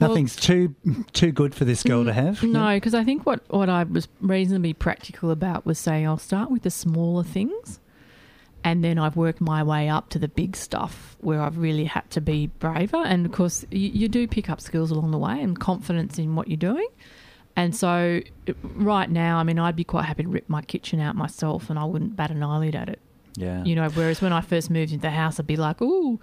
Well- 0.00 0.10
nothing's 0.10 0.36
too 0.36 0.74
too 1.12 1.32
good 1.32 1.54
for 1.54 1.64
this 1.64 1.82
girl 1.82 2.04
to 2.04 2.12
have. 2.12 2.42
No, 2.42 2.74
because 2.74 2.94
I 2.94 3.04
think 3.04 3.24
what, 3.26 3.42
what 3.50 3.68
I 3.68 3.84
was 3.84 4.08
reasonably 4.20 4.72
practical 4.74 5.30
about 5.30 5.64
was 5.66 5.78
saying 5.78 6.06
I'll 6.06 6.18
start 6.18 6.50
with 6.50 6.62
the 6.62 6.70
smaller 6.70 7.24
things 7.24 7.78
and 8.64 8.84
then 8.84 8.98
I've 8.98 9.16
worked 9.16 9.40
my 9.40 9.62
way 9.62 9.88
up 9.88 10.10
to 10.10 10.18
the 10.18 10.28
big 10.28 10.56
stuff 10.56 11.16
where 11.20 11.40
I've 11.40 11.58
really 11.58 11.84
had 11.84 12.08
to 12.10 12.20
be 12.20 12.46
braver. 12.46 13.02
And 13.04 13.26
of 13.26 13.32
course, 13.32 13.64
you, 13.70 13.88
you 13.88 14.08
do 14.08 14.28
pick 14.28 14.48
up 14.48 14.60
skills 14.60 14.90
along 14.90 15.10
the 15.10 15.18
way 15.18 15.42
and 15.42 15.58
confidence 15.58 16.18
in 16.18 16.36
what 16.36 16.48
you're 16.48 16.56
doing. 16.56 16.86
And 17.56 17.76
so, 17.76 18.20
right 18.62 19.10
now, 19.10 19.38
I 19.38 19.42
mean, 19.42 19.58
I'd 19.58 19.76
be 19.76 19.84
quite 19.84 20.04
happy 20.04 20.22
to 20.22 20.28
rip 20.28 20.48
my 20.48 20.62
kitchen 20.62 21.00
out 21.00 21.16
myself 21.16 21.68
and 21.70 21.78
I 21.78 21.84
wouldn't 21.84 22.16
bat 22.16 22.30
an 22.30 22.42
eyelid 22.42 22.74
at 22.74 22.88
it. 22.88 23.00
Yeah. 23.34 23.64
You 23.64 23.74
know, 23.74 23.88
whereas 23.90 24.20
when 24.20 24.32
I 24.32 24.40
first 24.40 24.70
moved 24.70 24.92
into 24.92 25.02
the 25.02 25.10
house, 25.10 25.40
I'd 25.40 25.46
be 25.46 25.56
like, 25.56 25.80
ooh, 25.80 26.20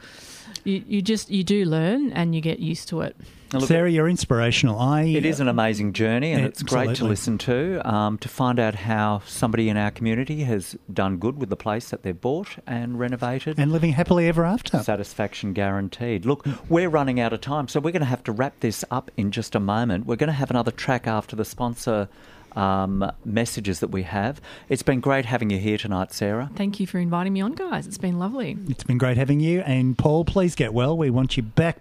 you, 0.64 0.84
you 0.88 1.01
just, 1.01 1.30
you 1.30 1.43
do 1.43 1.66
learn 1.66 2.12
and 2.14 2.36
you 2.36 2.41
get 2.41 2.60
used 2.60 2.88
to 2.89 3.01
it. 3.01 3.16
Now, 3.51 3.60
look, 3.60 3.68
Sarah, 3.68 3.89
you're 3.89 4.07
inspirational. 4.07 4.78
I 4.78 5.05
It 5.05 5.26
is 5.26 5.39
an 5.39 5.47
amazing 5.47 5.93
journey, 5.93 6.34
and 6.34 6.45
it's 6.45 6.62
great 6.62 6.95
to 6.97 7.05
listen 7.05 7.39
to 7.39 7.82
um, 7.84 8.20
to 8.20 8.30
find 8.30 8.60
out 8.60 8.76
how 8.76 9.24
somebody 9.26 9.70
in 9.70 9.78
our 9.78 9.89
community 9.89 10.43
has 10.43 10.78
done 10.93 11.18
good 11.18 11.39
with 11.39 11.49
the 11.49 11.55
place 11.55 11.89
that 11.89 12.03
they've 12.03 12.20
bought 12.20 12.57
and 12.68 12.99
renovated. 12.99 13.57
and 13.57 13.72
living 13.72 13.93
happily 13.93 14.28
ever 14.28 14.45
after. 14.45 14.78
Satisfaction 14.84 15.53
guaranteed. 15.53 16.26
Look, 16.28 16.45
we're 16.70 16.89
running 16.89 17.20
out 17.20 17.34
of 17.34 17.41
time, 17.41 17.68
so 17.68 17.80
we're 17.80 17.89
going 17.91 18.01
to 18.01 18.05
have 18.05 18.24
to 18.26 18.32
wrap 18.32 18.60
this 18.60 18.86
up 18.91 19.10
in 19.18 19.32
just 19.32 19.55
a 19.55 19.60
moment. 19.60 20.05
We're 20.05 20.16
going 20.16 20.28
to 20.28 20.34
have 20.34 20.51
another 20.51 20.72
track 20.72 21.07
after 21.07 21.36
the 21.36 21.45
sponsor 21.45 22.07
um, 22.56 23.12
messages 23.26 23.80
that 23.80 23.89
we 23.89 24.04
have. 24.04 24.41
It's 24.68 24.84
been 24.84 25.00
great 25.00 25.26
having 25.26 25.50
you 25.50 25.58
here 25.58 25.78
tonight, 25.78 26.14
Sarah. 26.14 26.50
Thank 26.56 26.80
you 26.80 26.88
for 26.88 26.97
inviting 27.00 27.34
me 27.34 27.41
on, 27.41 27.54
guys. 27.54 27.88
It's 27.88 27.97
been 27.97 28.20
lovely. 28.20 28.58
It's 28.68 28.84
been 28.84 28.97
great 28.97 29.18
having 29.18 29.39
you. 29.39 29.62
And 29.62 29.97
Paul, 29.97 30.26
please 30.26 30.56
get 30.56 30.74
well. 30.74 30.97
We 30.97 31.10
want 31.10 31.38
you 31.38 31.43
back 31.43 31.78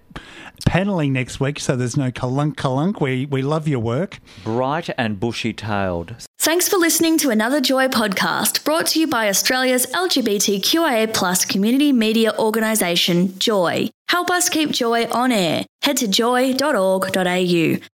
paneling 0.66 1.12
next 1.12 1.40
week 1.40 1.60
so 1.60 1.76
there's 1.76 1.96
no 1.96 2.10
kalunk 2.10 2.54
kalunk. 2.54 3.00
We, 3.00 3.26
we 3.26 3.42
love 3.42 3.68
your 3.68 3.80
work. 3.80 4.18
Bright 4.44 4.90
and 4.98 5.18
bushy 5.20 5.52
tailed. 5.52 6.14
Thanks 6.38 6.68
for 6.68 6.76
listening 6.76 7.18
to 7.18 7.30
another 7.30 7.60
Joy 7.60 7.88
podcast 7.88 8.64
brought 8.64 8.86
to 8.88 9.00
you 9.00 9.06
by 9.06 9.28
Australia's 9.28 9.86
LGBTQIA 9.86 11.12
plus 11.12 11.44
community 11.44 11.92
media 11.92 12.32
organisation, 12.38 13.38
Joy. 13.38 13.90
Help 14.08 14.30
us 14.30 14.48
keep 14.48 14.70
Joy 14.70 15.06
on 15.06 15.32
air. 15.32 15.66
Head 15.82 15.98
to 15.98 16.08
joy.org.au. 16.08 17.97